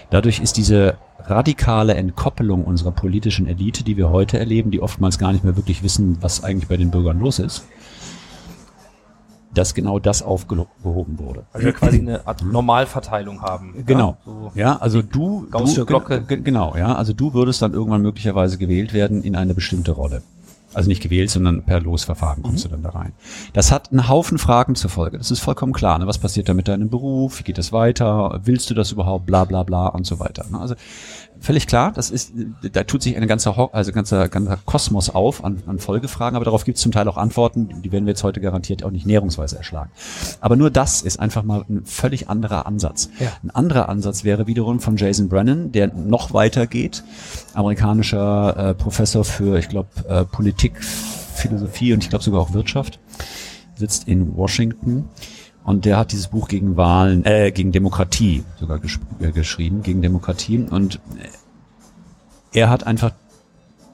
Dadurch 0.09 0.39
ist 0.39 0.57
diese 0.57 0.97
radikale 1.19 1.93
Entkoppelung 1.93 2.65
unserer 2.65 2.91
politischen 2.91 3.47
Elite, 3.47 3.83
die 3.83 3.95
wir 3.95 4.09
heute 4.09 4.39
erleben, 4.39 4.71
die 4.71 4.81
oftmals 4.81 5.19
gar 5.19 5.31
nicht 5.31 5.43
mehr 5.43 5.55
wirklich 5.55 5.83
wissen, 5.83 6.17
was 6.21 6.43
eigentlich 6.43 6.67
bei 6.67 6.77
den 6.77 6.91
Bürgern 6.91 7.19
los 7.19 7.39
ist, 7.39 7.63
dass 9.53 9.73
genau 9.73 9.99
das 9.99 10.21
aufgehoben 10.23 11.19
wurde. 11.19 11.43
Weil 11.53 11.63
wir 11.65 11.73
quasi 11.73 11.99
eine 11.99 12.25
Art 12.27 12.43
Normalverteilung 12.43 13.41
haben. 13.41 13.83
Genau. 13.85 14.17
Ja, 14.25 14.31
so. 14.31 14.51
Ja, 14.55 14.77
also 14.77 15.01
du, 15.01 15.47
du 15.51 15.85
Glocke. 15.85 16.21
ge- 16.21 16.41
genau, 16.41 16.75
ja, 16.77 16.95
also 16.95 17.13
du 17.13 17.33
würdest 17.33 17.61
dann 17.61 17.73
irgendwann 17.73 18.01
möglicherweise 18.01 18.57
gewählt 18.57 18.93
werden 18.93 19.23
in 19.23 19.35
eine 19.35 19.53
bestimmte 19.53 19.91
Rolle. 19.91 20.21
Also 20.73 20.87
nicht 20.87 21.03
gewählt, 21.03 21.29
sondern 21.29 21.63
per 21.63 21.81
Losverfahren 21.81 22.43
kommst 22.43 22.63
du 22.63 22.69
dann 22.69 22.81
da 22.81 22.91
rein. 22.91 23.11
Das 23.51 23.73
hat 23.73 23.91
einen 23.91 24.07
Haufen 24.07 24.37
Fragen 24.37 24.75
zur 24.75 24.89
Folge. 24.89 25.17
Das 25.17 25.29
ist 25.29 25.41
vollkommen 25.41 25.73
klar. 25.73 25.99
Ne? 25.99 26.07
Was 26.07 26.17
passiert 26.17 26.47
da 26.47 26.53
mit 26.53 26.69
deinem 26.69 26.87
Beruf? 26.89 27.39
Wie 27.39 27.43
geht 27.43 27.57
das 27.57 27.73
weiter? 27.73 28.39
Willst 28.45 28.69
du 28.69 28.73
das 28.73 28.89
überhaupt? 28.93 29.25
Bla 29.25 29.43
bla 29.43 29.63
bla 29.63 29.87
und 29.87 30.05
so 30.05 30.19
weiter. 30.21 30.45
Ne? 30.49 30.57
Also 30.57 30.75
völlig 31.41 31.67
klar, 31.67 31.91
das 31.91 32.11
ist, 32.11 32.31
da 32.71 32.83
tut 32.83 33.01
sich 33.01 33.17
ein 33.17 33.27
ganzer, 33.27 33.69
also 33.73 33.91
ganzer, 33.91 34.29
ganzer 34.29 34.57
Kosmos 34.65 35.09
auf 35.09 35.43
an, 35.43 35.61
an 35.65 35.79
Folgefragen, 35.79 36.35
aber 36.35 36.45
darauf 36.45 36.63
gibt 36.63 36.77
es 36.77 36.83
zum 36.83 36.91
Teil 36.91 37.07
auch 37.07 37.17
Antworten, 37.17 37.81
die 37.81 37.91
werden 37.91 38.05
wir 38.05 38.11
jetzt 38.11 38.23
heute 38.23 38.39
garantiert 38.39 38.83
auch 38.83 38.91
nicht 38.91 39.05
näherungsweise 39.05 39.57
erschlagen. 39.57 39.91
Aber 40.39 40.55
nur 40.55 40.69
das 40.69 41.01
ist 41.01 41.19
einfach 41.19 41.43
mal 41.43 41.65
ein 41.67 41.83
völlig 41.85 42.29
anderer 42.29 42.67
Ansatz. 42.67 43.09
Ja. 43.19 43.31
Ein 43.43 43.49
anderer 43.49 43.89
Ansatz 43.89 44.23
wäre 44.23 44.47
wiederum 44.47 44.79
von 44.79 44.95
Jason 44.97 45.27
Brennan, 45.27 45.71
der 45.71 45.87
noch 45.93 46.33
weiter 46.33 46.67
geht, 46.67 47.03
amerikanischer 47.55 48.69
äh, 48.69 48.73
Professor 48.75 49.25
für, 49.25 49.57
ich 49.57 49.67
glaube, 49.67 49.89
äh, 50.07 50.23
Politik, 50.25 50.83
Philosophie 50.83 51.93
und 51.93 52.03
ich 52.03 52.09
glaube 52.09 52.23
sogar 52.23 52.41
auch 52.41 52.53
Wirtschaft, 52.53 52.99
sitzt 53.75 54.07
in 54.07 54.37
Washington. 54.37 55.09
Und 55.63 55.85
der 55.85 55.97
hat 55.97 56.11
dieses 56.11 56.29
Buch 56.29 56.47
gegen 56.47 56.75
Wahlen, 56.75 57.23
äh, 57.25 57.51
gegen 57.51 57.71
Demokratie 57.71 58.43
sogar 58.59 58.79
gesch 58.79 58.99
äh, 59.19 59.31
geschrieben, 59.31 59.83
gegen 59.83 60.01
Demokratie. 60.01 60.65
Und 60.69 60.99
er 62.51 62.69
hat 62.69 62.85
einfach 62.85 63.11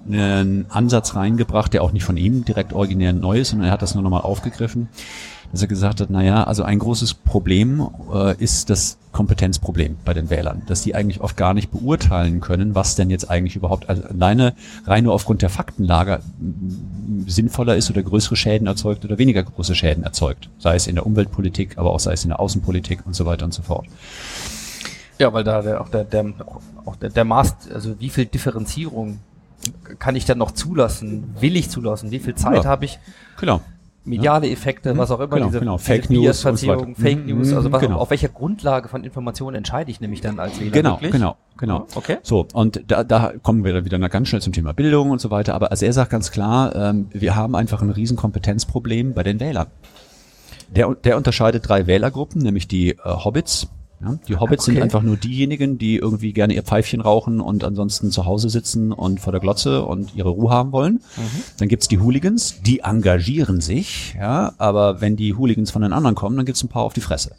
einen 0.07 0.65
Ansatz 0.70 1.15
reingebracht, 1.15 1.74
der 1.74 1.84
auch 1.84 1.91
nicht 1.91 2.05
von 2.05 2.18
ihm 2.18 2.45
direkt 2.45 2.74
originär 2.74 3.13
neu 3.13 3.39
ist, 3.39 3.49
sondern 3.49 3.68
er 3.68 3.74
hat 3.74 3.82
das 3.82 3.93
nur 3.93 4.03
nochmal 4.03 4.22
aufgegriffen, 4.22 4.88
dass 5.52 5.62
er 5.62 5.68
gesagt 5.68 6.02
hat, 6.02 6.10
naja, 6.10 6.43
also 6.43 6.64
ein 6.64 6.80
großes 6.80 7.14
Problem 7.14 7.88
äh, 8.14 8.36
ist 8.38 8.70
das 8.70 8.98
Kompetenzproblem 9.12 9.98
bei 10.06 10.14
den 10.14 10.30
Wählern, 10.30 10.62
dass 10.68 10.82
die 10.82 10.93
eigentlich 10.93 11.22
oft 11.22 11.38
gar 11.38 11.54
nicht 11.54 11.72
beurteilen 11.72 12.39
können, 12.39 12.76
was 12.76 12.95
denn 12.95 13.10
jetzt 13.10 13.30
eigentlich 13.30 13.56
überhaupt 13.56 13.89
also 13.89 14.04
alleine 14.04 14.54
rein 14.86 15.06
nur 15.06 15.14
aufgrund 15.14 15.41
der 15.41 15.50
Faktenlage 15.50 16.20
sinnvoller 17.26 17.76
ist 17.76 17.89
oder 17.89 18.04
größere 18.04 18.36
Schäden 18.36 18.68
erzeugt 18.68 19.06
oder 19.06 19.18
weniger 19.18 19.43
große 19.43 19.74
Schäden 19.74 20.04
erzeugt, 20.04 20.50
sei 20.60 20.76
es 20.76 20.86
in 20.88 20.95
der 20.95 21.06
Umweltpolitik, 21.06 21.78
aber 21.78 21.91
auch 21.91 22.00
sei 22.00 22.14
es 22.14 22.24
in 22.24 22.30
der 22.30 22.39
Außenpolitik 22.39 23.06
und 23.06 23.16
so 23.16 23.26
weiter 23.26 23.45
und 23.45 23.54
so 23.54 23.64
fort. 23.64 23.88
Ja, 25.18 25.34
weil 25.34 25.43
da 25.43 25.62
der, 25.62 25.82
auch 25.82 25.89
der, 25.89 26.04
der, 26.04 26.26
auch 26.86 26.95
der, 26.98 27.10
der 27.10 27.26
Maß, 27.26 27.56
also 27.74 28.00
wie 28.00 28.10
viel 28.10 28.26
Differenzierung 28.26 29.20
kann 29.98 30.16
ich 30.16 30.26
dann 30.26 30.38
noch 30.38 30.52
zulassen? 30.52 31.36
Will 31.39 31.56
ich 31.56 31.70
zulassen? 31.70 32.12
Wie 32.12 32.20
viel 32.20 32.36
Zeit 32.36 32.64
Ja. 32.64 32.70
habe 32.70 32.86
ich? 32.86 33.00
Genau. 33.39 33.62
Mediale 34.08 34.49
Effekte, 34.49 34.97
was 34.97 35.12
auch 35.12 35.20
immer, 35.20 35.36
Genau, 35.36 35.45
diese, 35.47 35.60
genau. 35.60 35.78
diese 35.78 35.86
Fake 35.86 36.10
News 36.10 36.45
und 36.45 36.58
so 36.58 36.68
Biasverzerrung, 36.68 36.88
weiter. 36.97 37.01
Fake 37.01 37.18
Mhm, 37.26 37.26
News, 37.38 37.53
also 37.53 37.72
was, 37.72 37.82
genau. 37.82 37.97
auf 37.97 38.10
welcher 38.10 38.30
Grundlage 38.30 38.88
von 38.89 39.03
Informationen 39.03 39.55
entscheide 39.58 39.91
ich 39.91 40.01
nämlich 40.01 40.22
dann 40.22 40.39
als 40.39 40.60
Wähler 40.60 40.72
Genau, 40.72 40.91
wirklich? 40.95 41.12
genau, 41.12 41.36
genau. 41.58 41.86
Okay. 41.95 42.18
So, 42.24 42.47
und 42.53 42.82
da, 42.88 43.03
da 43.03 43.34
kommen 43.43 43.64
wir 43.64 43.74
dann 43.74 43.86
wieder 43.86 43.99
ganz 44.10 44.28
schnell 44.30 44.41
zum 44.41 44.53
Thema 44.53 44.74
Bildung 44.74 45.12
und 45.12 45.20
so 45.22 45.30
weiter. 45.32 45.53
Aber 45.55 45.72
also 45.72 45.86
er 45.86 45.93
sagt 45.93 46.10
ganz 46.12 46.32
klar, 46.32 46.76
ähm, 46.76 47.08
wir 47.12 47.36
haben 47.36 47.55
einfach 47.55 47.82
ein 47.82 47.89
riesen 47.89 48.18
Kompetenzproblem 48.18 49.14
bei 49.14 49.24
den 49.24 49.39
Wählern. 49.39 49.68
Der, 50.70 50.93
der 50.95 51.16
unterscheidet 51.18 51.68
drei 51.68 51.88
Wählergruppen, 51.88 52.41
nämlich 52.41 52.68
die 52.68 52.91
äh, 52.91 52.95
Hobbits. 53.03 53.68
Ja, 54.00 54.20
die 54.28 54.36
Hobbits 54.36 54.66
sind 54.66 54.76
Okay. 54.76 54.84
einfach 54.84 55.02
nur 55.02 55.18
diejenigen, 55.18 55.80
die 55.80 55.95
irgendwie 55.95 56.32
gerne 56.32 56.54
ihr 56.54 56.62
Pfeifchen 56.62 57.02
rauchen 57.02 57.41
und 57.41 57.64
ansonsten 57.64 58.12
zu 58.12 58.26
Hause 58.26 58.50
sitzen 58.50 58.91
und 58.91 59.20
vor 59.20 59.32
der 59.32 59.39
Glotze 59.41 59.84
und 59.86 60.16
ihre 60.16 60.30
Ruhe 60.30 60.52
haben 60.52 60.72
wollen. 60.72 61.02
Dann 61.58 61.68
gibt's 61.68 61.88
die 61.88 62.00
Hooligans, 62.00 62.62
die 62.62 62.80
engagieren 62.82 63.60
sich, 63.60 64.14
ja, 64.16 64.54
aber 64.60 65.02
wenn 65.02 65.16
die 65.16 65.34
Hooligans 65.34 65.72
von 65.72 65.82
den 65.82 65.93
anderen 65.93 66.16
kommen, 66.16 66.38
dann 66.38 66.45
gibt's 66.45 66.64
ein 66.64 66.70
paar 66.70 66.84
auf 66.84 66.93
die 66.93 67.02
Fresse. 67.02 67.32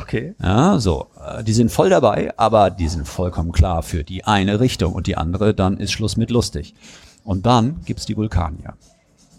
Okay. 0.00 0.34
Ja, 0.42 0.78
so. 0.78 1.08
Äh, 1.22 1.44
Die 1.44 1.52
sind 1.52 1.70
voll 1.70 1.90
dabei, 1.90 2.32
aber 2.38 2.70
die 2.70 2.88
sind 2.88 3.06
vollkommen 3.06 3.52
klar 3.52 3.82
für 3.82 4.02
die 4.04 4.24
eine 4.24 4.58
Richtung 4.60 4.94
und 4.94 5.06
die 5.06 5.18
andere, 5.18 5.52
dann 5.52 5.76
ist 5.76 5.92
Schluss 5.92 6.16
mit 6.16 6.30
lustig. 6.30 6.74
Und 7.24 7.44
dann 7.44 7.80
gibt's 7.84 8.06
die 8.06 8.16
Vulkanier. 8.16 8.72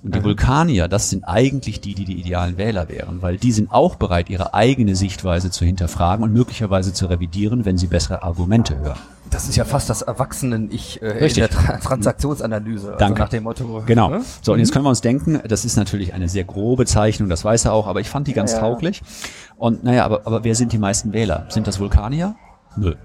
Und 0.04 0.16
die 0.16 0.24
Vulkanier, 0.24 0.90
das 0.90 1.10
sind 1.10 1.24
eigentlich 1.24 1.80
die, 1.80 1.96
die 1.96 2.04
die 2.04 2.20
idealen 2.20 2.58
Wähler 2.58 2.90
wären, 2.90 3.22
weil 3.22 3.38
die 3.38 3.54
sind 3.54 3.72
auch 3.72 3.96
bereit, 3.96 4.30
ihre 4.30 4.54
eigene 4.54 4.98
Sichtweise 4.98 5.50
zu 5.50 5.64
hinterfragen 5.64 6.24
und 6.26 6.34
möglicherweise 6.34 6.92
zu 6.92 7.06
revidieren, 7.06 7.64
wenn 7.64 7.78
sie 7.78 7.88
bessere 7.88 8.22
Argumente 8.22 8.78
hören. 8.78 9.00
Das 9.30 9.48
ist 9.48 9.56
ja 9.56 9.64
fast 9.64 9.90
das 9.90 10.02
Erwachsenen-Ich 10.02 11.02
äh, 11.02 11.26
in 11.26 11.34
der 11.36 11.50
Tra 11.50 11.78
Transaktionsanalyse. 11.78 12.88
Also 12.88 13.00
Danke. 13.00 13.22
nach 13.22 13.30
dem 13.30 13.44
Motto. 13.44 13.82
Genau. 13.86 14.10
ne? 14.10 14.22
So, 14.42 14.52
und 14.52 14.60
jetzt 14.60 14.74
können 14.74 14.84
wir 14.84 14.90
uns 14.90 15.00
denken, 15.00 15.40
das 15.48 15.64
ist 15.64 15.78
natürlich 15.78 16.14
eine 16.14 16.28
sehr 16.28 16.44
grobe 16.44 16.86
Zeichnung, 16.86 17.30
das 17.30 17.46
weiß 17.46 17.66
er 17.66 17.74
auch, 17.74 17.88
aber 17.88 18.02
ich 18.02 18.10
fand 18.10 18.28
die 18.28 18.34
ganz 18.34 18.52
Ja, 18.52 18.60
tauglich. 18.60 19.02
Und 19.56 19.86
naja, 19.86 20.04
aber, 20.04 20.28
aber 20.28 20.44
wer 20.44 20.56
sind 20.56 20.74
die 20.74 20.78
meisten 20.78 21.14
Wähler? 21.14 21.46
Sind 21.48 21.66
das 21.66 21.80
Vulkanier? 21.80 22.36
Nö. 22.76 22.96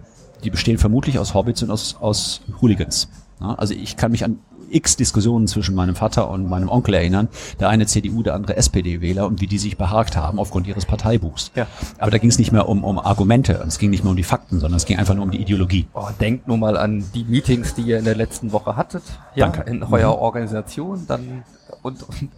Die 0.42 0.50
bestehen 0.50 0.78
vermutlich 0.78 1.18
aus 1.20 1.32
Hobbits 1.32 1.62
und 1.62 1.70
aus, 1.70 1.96
aus 2.00 2.40
Hooligans. 2.60 3.08
Also 3.40 3.72
ich 3.74 3.96
kann 3.96 4.10
mich 4.10 4.24
an 4.24 4.40
x 4.70 4.96
Diskussionen 4.96 5.46
zwischen 5.46 5.74
meinem 5.74 5.94
Vater 5.94 6.30
und 6.30 6.48
meinem 6.48 6.68
Onkel 6.68 6.94
erinnern. 6.94 7.28
Der 7.60 7.68
eine 7.68 7.86
CDU, 7.86 8.22
der 8.22 8.34
andere 8.34 8.56
SPD-Wähler 8.56 9.26
und 9.26 9.40
wie 9.40 9.46
die 9.46 9.58
sich 9.58 9.76
behagt 9.76 10.16
haben 10.16 10.38
aufgrund 10.38 10.66
ihres 10.66 10.86
Parteibuchs. 10.86 11.50
Ja. 11.54 11.66
Aber 11.98 12.10
da 12.10 12.18
ging 12.18 12.30
es 12.30 12.38
nicht 12.38 12.52
mehr 12.52 12.68
um, 12.68 12.84
um 12.84 12.98
Argumente, 12.98 13.60
und 13.62 13.68
es 13.68 13.78
ging 13.78 13.90
nicht 13.90 14.04
mehr 14.04 14.10
um 14.10 14.16
die 14.16 14.22
Fakten, 14.22 14.60
sondern 14.60 14.76
es 14.76 14.86
ging 14.86 14.98
einfach 14.98 15.14
nur 15.14 15.24
um 15.24 15.30
die 15.30 15.40
Ideologie. 15.40 15.86
Oh, 15.94 16.08
denkt 16.20 16.48
nur 16.48 16.58
mal 16.58 16.76
an 16.76 17.04
die 17.14 17.24
Meetings, 17.24 17.74
die 17.74 17.82
ihr 17.82 17.98
in 17.98 18.04
der 18.04 18.16
letzten 18.16 18.52
Woche 18.52 18.76
hattet. 18.76 19.02
Ja, 19.34 19.48
Danke. 19.48 19.70
in 19.70 19.82
eurer 19.82 20.18
Organisation. 20.18 21.04
Dann 21.06 21.44
und, 21.82 22.02
und 22.02 22.28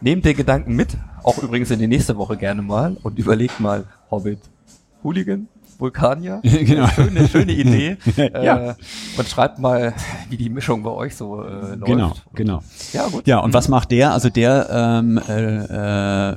nehmt 0.00 0.24
den 0.24 0.36
Gedanken 0.36 0.74
mit, 0.76 0.96
auch 1.22 1.38
übrigens 1.38 1.70
in 1.70 1.78
die 1.78 1.86
nächste 1.86 2.16
Woche 2.16 2.36
gerne 2.36 2.62
mal 2.62 2.96
und 3.02 3.18
überlegt 3.18 3.60
mal 3.60 3.84
Hobbit, 4.10 4.40
Hooligan, 5.02 5.48
Vulkanier. 5.78 6.40
Genau. 6.66 6.88
Schöne, 6.88 7.28
schöne 7.28 7.52
Idee. 7.52 7.96
Ja. 8.16 8.70
äh, 8.70 8.74
und 9.16 9.28
schreibt 9.28 9.58
mal, 9.58 9.94
wie 10.30 10.36
die 10.36 10.48
Mischung 10.48 10.82
bei 10.82 10.90
euch 10.90 11.14
so 11.16 11.42
äh, 11.42 11.74
läuft. 11.74 11.84
Genau, 11.84 12.14
genau. 12.34 12.62
Ja, 12.92 13.06
gut. 13.08 13.26
Ja, 13.26 13.38
und 13.40 13.52
was 13.54 13.68
macht 13.68 13.90
der? 13.90 14.12
Also 14.12 14.30
der 14.30 14.68
ähm, 14.70 15.20
äh, 15.28 16.32
äh, 16.32 16.36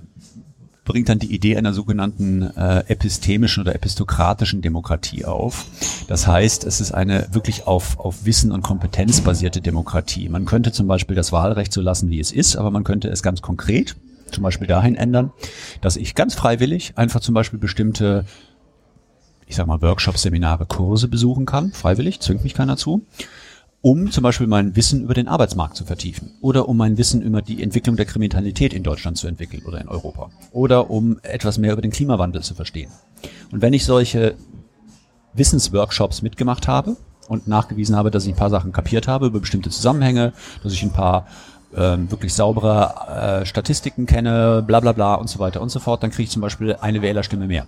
bringt 0.89 1.07
dann 1.07 1.19
die 1.19 1.33
Idee 1.33 1.55
einer 1.55 1.71
sogenannten 1.71 2.41
äh, 2.41 2.83
epistemischen 2.87 3.61
oder 3.61 3.75
epistokratischen 3.75 4.61
Demokratie 4.61 5.23
auf. 5.23 5.65
Das 6.07 6.25
heißt, 6.25 6.63
es 6.63 6.81
ist 6.81 6.91
eine 6.91 7.27
wirklich 7.31 7.67
auf, 7.67 7.99
auf 7.99 8.25
Wissen 8.25 8.51
und 8.51 8.63
Kompetenz 8.63 9.21
basierte 9.21 9.61
Demokratie. 9.61 10.27
Man 10.29 10.45
könnte 10.45 10.71
zum 10.71 10.87
Beispiel 10.87 11.15
das 11.15 11.31
Wahlrecht 11.31 11.73
so 11.73 11.81
lassen, 11.81 12.09
wie 12.09 12.19
es 12.19 12.31
ist, 12.31 12.55
aber 12.55 12.71
man 12.71 12.83
könnte 12.83 13.07
es 13.07 13.21
ganz 13.21 13.43
konkret 13.43 13.95
zum 14.31 14.43
Beispiel 14.43 14.67
dahin 14.67 14.95
ändern, 14.95 15.31
dass 15.81 15.95
ich 15.95 16.15
ganz 16.15 16.33
freiwillig 16.33 16.93
einfach 16.95 17.19
zum 17.19 17.35
Beispiel 17.35 17.59
bestimmte 17.59 18.25
ich 19.49 19.55
sag 19.55 19.65
mal, 19.65 19.81
Workshops, 19.81 20.21
Seminare, 20.21 20.67
Kurse 20.67 21.07
besuchen 21.07 21.47
kann, 21.47 21.71
freiwillig, 21.71 22.19
zwingt 22.19 22.43
mich 22.43 22.53
keiner 22.53 22.77
zu, 22.77 23.01
um 23.81 24.11
zum 24.11 24.21
Beispiel 24.21 24.45
mein 24.45 24.75
Wissen 24.75 25.03
über 25.03 25.15
den 25.15 25.27
Arbeitsmarkt 25.27 25.75
zu 25.75 25.85
vertiefen 25.85 26.33
oder 26.39 26.69
um 26.69 26.77
mein 26.77 26.97
Wissen 26.97 27.23
über 27.23 27.41
die 27.41 27.63
Entwicklung 27.63 27.95
der 27.95 28.05
Kriminalität 28.05 28.73
in 28.73 28.83
Deutschland 28.83 29.17
zu 29.17 29.27
entwickeln 29.27 29.63
oder 29.65 29.81
in 29.81 29.87
Europa 29.87 30.29
oder 30.51 30.91
um 30.91 31.19
etwas 31.23 31.57
mehr 31.57 31.73
über 31.73 31.81
den 31.81 31.91
Klimawandel 31.91 32.43
zu 32.43 32.53
verstehen. 32.53 32.91
Und 33.51 33.63
wenn 33.63 33.73
ich 33.73 33.85
solche 33.85 34.35
Wissensworkshops 35.33 36.21
mitgemacht 36.21 36.67
habe 36.67 36.95
und 37.27 37.47
nachgewiesen 37.47 37.95
habe, 37.95 38.11
dass 38.11 38.25
ich 38.25 38.33
ein 38.33 38.37
paar 38.37 38.51
Sachen 38.51 38.71
kapiert 38.71 39.07
habe 39.07 39.27
über 39.27 39.39
bestimmte 39.39 39.71
Zusammenhänge, 39.71 40.33
dass 40.61 40.73
ich 40.73 40.83
ein 40.83 40.93
paar 40.93 41.25
ähm, 41.75 42.11
wirklich 42.11 42.35
saubere 42.35 43.41
äh, 43.41 43.45
Statistiken 43.47 44.05
kenne, 44.05 44.63
bla 44.65 44.79
bla 44.79 44.91
bla 44.91 45.15
und 45.15 45.27
so 45.27 45.39
weiter 45.39 45.59
und 45.59 45.69
so 45.69 45.79
fort, 45.79 46.03
dann 46.03 46.11
kriege 46.11 46.23
ich 46.23 46.31
zum 46.31 46.43
Beispiel 46.43 46.75
eine 46.75 47.01
Wählerstimme 47.01 47.47
mehr 47.47 47.65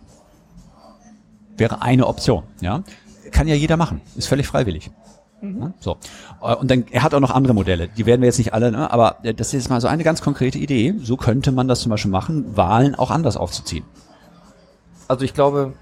wäre 1.62 1.82
eine 1.82 2.07
Option. 2.07 2.43
Ja, 2.59 2.84
kann 3.32 3.47
ja 3.47 3.55
jeder 3.55 3.78
machen, 3.78 4.01
ist 4.18 4.28
völlig 4.28 4.47
freiwillig. 4.47 4.91
Ja, 5.41 5.74
so 5.80 5.97
Äh, 6.41 6.55
und 6.55 6.70
dann 6.70 6.86
er 6.91 7.03
hat 7.03 7.14
auch 7.14 7.20
noch 7.20 7.32
andere 7.32 7.53
Modelle. 7.53 7.88
Die 7.88 8.05
werden 8.05 8.22
wir 8.22 8.28
jetzt 8.28 8.38
nicht 8.38 8.53
alle, 8.53 8.72
ne? 8.72 8.91
aber 8.91 9.18
äh, 9.24 9.34
das 9.34 9.53
ist 9.53 9.70
mal 9.70 9.82
so 9.82 9.88
eine 9.88 10.03
ganz 10.03 10.22
konkrete 10.22 10.57
Idee. 10.57 10.93
So 11.01 11.18
könnte 11.18 11.51
man 11.51 11.68
das 11.68 11.82
zum 11.82 11.89
Beispiel 11.89 12.12
machen, 12.12 12.55
Wahlen 12.55 12.95
auch 12.95 13.12
anders 13.12 13.38
aufzuziehen. 13.38 13.86
Also 15.07 15.26
ich 15.26 15.34
glaube, 15.34 15.74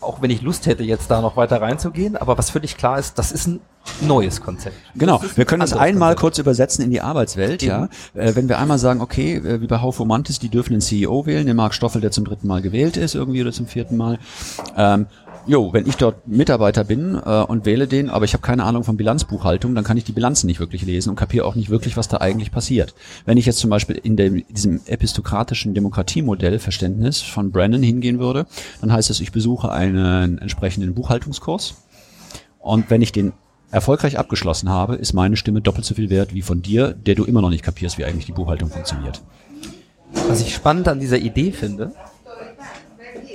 auch 0.00 0.22
wenn 0.22 0.30
ich 0.30 0.42
Lust 0.42 0.66
hätte, 0.66 0.82
jetzt 0.82 1.10
da 1.10 1.20
noch 1.20 1.36
weiter 1.36 1.60
reinzugehen, 1.60 2.16
aber 2.16 2.36
was 2.38 2.50
völlig 2.50 2.76
klar 2.76 2.98
ist, 2.98 3.18
das 3.18 3.32
ist 3.32 3.46
ein 3.46 3.60
neues 4.00 4.40
Konzept. 4.40 4.76
Genau, 4.94 5.22
wir 5.34 5.44
können 5.44 5.60
das 5.60 5.72
einmal 5.72 6.10
Konzept. 6.10 6.20
kurz 6.20 6.38
übersetzen 6.38 6.84
in 6.84 6.90
die 6.90 7.00
Arbeitswelt, 7.00 7.62
ja. 7.62 7.88
Äh, 8.14 8.34
wenn 8.34 8.48
wir 8.48 8.58
einmal 8.58 8.78
sagen, 8.78 9.00
okay, 9.00 9.36
äh, 9.36 9.60
wie 9.60 9.66
bei 9.66 9.80
Haufe 9.80 10.04
Mantis, 10.04 10.38
die 10.38 10.48
dürfen 10.48 10.72
den 10.72 10.80
CEO 10.80 11.26
wählen, 11.26 11.46
den 11.46 11.56
Marc 11.56 11.74
Stoffel, 11.74 12.00
der 12.00 12.10
zum 12.10 12.24
dritten 12.24 12.46
Mal 12.46 12.60
gewählt 12.60 12.96
ist, 12.96 13.14
irgendwie 13.14 13.40
oder 13.40 13.52
zum 13.52 13.66
vierten 13.66 13.96
Mal. 13.96 14.18
Ähm, 14.76 15.06
Jo, 15.48 15.72
wenn 15.72 15.86
ich 15.86 15.96
dort 15.96 16.28
Mitarbeiter 16.28 16.84
bin 16.84 17.14
äh, 17.14 17.40
und 17.40 17.64
wähle 17.64 17.86
den, 17.86 18.10
aber 18.10 18.26
ich 18.26 18.34
habe 18.34 18.42
keine 18.42 18.64
Ahnung 18.64 18.84
von 18.84 18.98
Bilanzbuchhaltung, 18.98 19.74
dann 19.74 19.82
kann 19.82 19.96
ich 19.96 20.04
die 20.04 20.12
Bilanzen 20.12 20.46
nicht 20.46 20.60
wirklich 20.60 20.82
lesen 20.82 21.08
und 21.08 21.16
kapiere 21.16 21.46
auch 21.46 21.54
nicht 21.54 21.70
wirklich, 21.70 21.96
was 21.96 22.06
da 22.06 22.18
eigentlich 22.18 22.52
passiert. 22.52 22.94
Wenn 23.24 23.38
ich 23.38 23.46
jetzt 23.46 23.58
zum 23.58 23.70
Beispiel 23.70 23.96
in 23.96 24.16
dem, 24.16 24.44
diesem 24.48 24.80
epistokratischen 24.84 25.72
Demokratiemodell 25.72 26.58
Verständnis 26.58 27.22
von 27.22 27.50
Brennan 27.50 27.82
hingehen 27.82 28.18
würde, 28.18 28.46
dann 28.82 28.92
heißt 28.92 29.08
es, 29.08 29.20
ich 29.20 29.32
besuche 29.32 29.72
einen 29.72 30.36
entsprechenden 30.36 30.94
Buchhaltungskurs 30.94 31.76
und 32.58 32.90
wenn 32.90 33.00
ich 33.00 33.12
den 33.12 33.32
erfolgreich 33.70 34.18
abgeschlossen 34.18 34.68
habe, 34.68 34.96
ist 34.96 35.14
meine 35.14 35.38
Stimme 35.38 35.62
doppelt 35.62 35.86
so 35.86 35.94
viel 35.94 36.10
wert 36.10 36.34
wie 36.34 36.42
von 36.42 36.60
dir, 36.60 36.92
der 36.92 37.14
du 37.14 37.24
immer 37.24 37.40
noch 37.40 37.50
nicht 37.50 37.64
kapierst, 37.64 37.96
wie 37.96 38.04
eigentlich 38.04 38.26
die 38.26 38.32
Buchhaltung 38.32 38.68
funktioniert. 38.68 39.22
Was 40.28 40.42
ich 40.42 40.54
spannend 40.54 40.88
an 40.88 41.00
dieser 41.00 41.18
Idee 41.18 41.52
finde, 41.52 41.92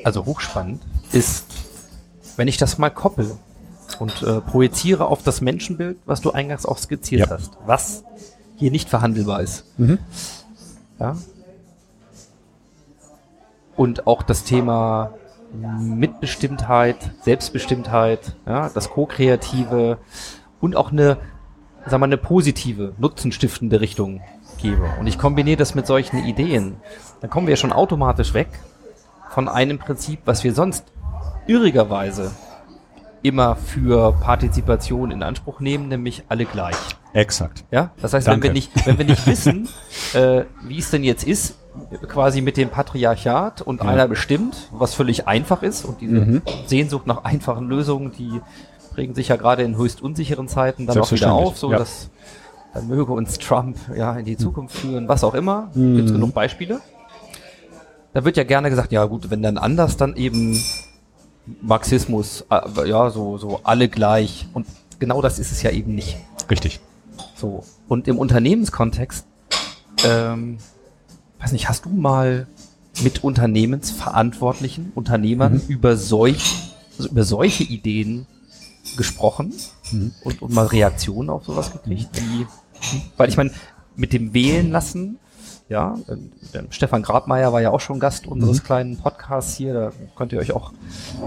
also 0.04 0.26
hochspannend, 0.26 0.80
ist, 1.12 1.46
wenn 2.38 2.48
ich 2.48 2.58
das 2.58 2.78
mal 2.78 2.90
koppel 2.90 3.32
und 4.00 4.24
äh, 4.24 4.42
projiziere 4.42 5.06
auf 5.06 5.24
das 5.24 5.42
Menschenbild, 5.42 5.98
was 6.06 6.22
du 6.22 6.32
eingangs 6.32 6.66
auch 6.66 6.78
skizziert 6.78 7.30
Ja. 7.30 7.36
hast, 7.36 7.58
was 7.66 8.04
hier 8.56 8.72
nicht 8.72 8.90
verhandelbar 8.90 9.42
ist. 9.42 9.66
Ja. 11.00 11.16
Und 13.76 14.08
auch 14.08 14.22
das 14.24 14.44
Thema 14.44 15.14
Mitbestimmtheit, 15.54 17.12
Selbstbestimmtheit, 17.22 18.36
ja, 18.46 18.70
das 18.70 18.90
Co-Kreative 18.90 19.98
und 20.62 20.76
auch 20.76 20.92
eine, 20.92 21.18
sagen 21.86 22.02
wir, 22.02 22.06
eine 22.06 22.18
positive, 22.18 22.94
nutzenstiftende 22.98 23.82
Richtung 23.82 24.22
gebe. 24.62 24.90
Und 25.00 25.08
ich 25.08 25.18
kombiniere 25.20 25.58
das 25.58 25.76
mit 25.76 25.86
solchen 25.88 26.24
Ideen. 26.26 26.76
Dann 27.22 27.30
kommen 27.30 27.48
wir 27.48 27.56
schon 27.56 27.74
automatisch 27.74 28.34
weg 28.34 28.48
von 29.30 29.48
einem 29.48 29.78
Prinzip, 29.80 30.20
was 30.26 30.44
wir 30.44 30.54
sonst 30.54 30.86
irrigerweise 31.48 32.32
immer 33.22 33.56
für 33.56 34.12
Partizipation 34.14 35.12
in 35.12 35.24
Anspruch 35.24 35.60
nehmen, 35.60 35.88
nämlich 35.88 36.24
alle 36.28 36.46
gleich. 36.46 36.76
Exakt. 37.14 37.64
Ja, 37.72 37.92
das 38.02 38.14
heißt, 38.14 38.28
wenn 38.28 38.34
Danke. 38.34 38.48
wir 38.50 38.54
nicht, 38.54 38.86
wenn 38.86 38.98
wir 38.98 39.06
nicht 39.06 39.26
wissen, 39.28 39.70
äh, 40.14 40.44
wie 40.64 40.80
es 40.80 40.92
denn 40.92 41.04
jetzt 41.04 41.24
ist, 41.24 41.56
quasi 42.08 42.42
mit 42.42 42.58
dem 42.58 42.70
Patriarchat 42.70 43.62
und 43.62 43.82
Ja. 43.82 43.90
einer 43.90 44.08
bestimmt, 44.08 44.68
was 44.72 44.94
völlig 44.94 45.28
einfach 45.28 45.64
ist 45.64 45.86
und 45.86 46.02
diese 46.02 46.16
Mhm. 46.16 46.42
Sehnsucht 46.66 47.08
nach 47.08 47.24
einfachen 47.24 47.68
Lösungen, 47.68 48.12
die 48.12 48.42
prägen 48.94 49.16
sich 49.16 49.30
ja 49.30 49.38
gerade 49.38 49.64
in 49.64 49.78
höchst 49.78 50.02
unsicheren 50.02 50.48
Zeiten 50.48 50.86
dann 50.86 50.98
auch 51.00 51.12
wieder 51.12 51.34
auf, 51.34 51.58
so 51.58 51.72
ja. 51.72 51.78
dass 51.80 52.10
dann 52.74 52.88
möge 52.88 53.14
uns 53.14 53.38
Trump 53.38 53.78
ja 53.96 54.14
in 54.18 54.26
die 54.26 54.36
Zukunft 54.38 54.76
führen, 54.76 55.08
was 55.08 55.24
auch 55.24 55.34
immer. 55.36 55.70
Mhm. 55.76 55.96
Gibt 55.96 56.08
es 56.10 56.14
genug 56.14 56.34
Beispiele. 56.34 56.80
Da 58.14 58.26
wird 58.26 58.38
ja 58.38 58.44
gerne 58.44 58.70
gesagt, 58.70 58.92
ja 58.92 59.06
gut, 59.06 59.30
wenn 59.32 59.42
dann 59.42 59.58
anders, 59.58 59.98
dann 59.98 60.16
eben 60.16 60.60
Marxismus, 61.62 62.46
äh, 62.50 62.90
ja, 62.90 63.10
so, 63.10 63.38
so 63.38 63.60
alle 63.64 63.90
gleich. 63.90 64.48
Und 64.54 64.66
genau 65.00 65.22
das 65.22 65.40
ist 65.40 65.52
es 65.52 65.62
ja 65.62 65.72
eben 65.72 65.96
nicht. 65.96 66.18
Richtig. 66.50 66.80
So. 67.36 67.64
Und 67.88 68.08
im 68.08 68.18
Unternehmenskontext, 68.18 69.26
ähm, 70.06 70.58
weiß 71.40 71.52
nicht, 71.52 71.70
hast 71.70 71.86
du 71.86 71.90
mal 71.90 72.48
mit 73.02 73.24
Unternehmensverantwortlichen, 73.24 74.92
Unternehmern 74.96 75.62
über 75.68 75.98
solch, 75.98 76.74
also 76.98 77.10
über 77.10 77.24
solche 77.24 77.64
Ideen 77.64 78.28
gesprochen 78.98 79.54
und, 80.24 80.42
und 80.42 80.54
mal 80.54 80.68
Reaktionen 80.68 81.30
auf 81.30 81.46
sowas 81.46 81.72
gekriegt? 81.72 82.10
Wie, 82.14 82.46
weil 83.18 83.30
ich 83.30 83.38
meine, 83.38 83.52
mit 83.96 84.14
dem 84.14 84.34
Wählen 84.34 84.72
lassen, 84.72 85.20
ja, 85.74 85.96
äh, 86.08 86.60
Stefan 86.70 87.02
Grabmeier 87.02 87.52
war 87.52 87.60
ja 87.60 87.72
auch 87.72 87.80
schon 87.80 88.00
Gast 88.00 88.28
unseres 88.28 88.64
kleinen 88.64 88.98
Podcasts 88.98 89.56
hier, 89.56 89.74
da 89.74 89.92
könnt 90.16 90.32
ihr 90.32 90.40
euch 90.40 90.54
auch 90.54 90.72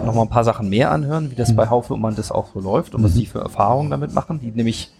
noch 0.05 0.15
mal 0.15 0.23
ein 0.23 0.29
paar 0.29 0.45
Sachen 0.45 0.69
mehr 0.69 0.93
anhören, 0.93 1.33
wie 1.33 1.35
das 1.35 1.55
bei 1.57 1.69
Haufe 1.69 1.95
und 1.95 2.01
man 2.01 2.15
das 2.15 2.31
auch 2.31 2.47
so 2.55 2.61
läuft 2.61 2.95
und 2.95 3.03
was 3.03 3.15
die 3.15 3.27
für 3.27 3.41
Erfahrungen 3.41 3.91
damit 3.91 4.15
machen, 4.15 4.39
die 4.41 4.53
nämlich 4.53 4.93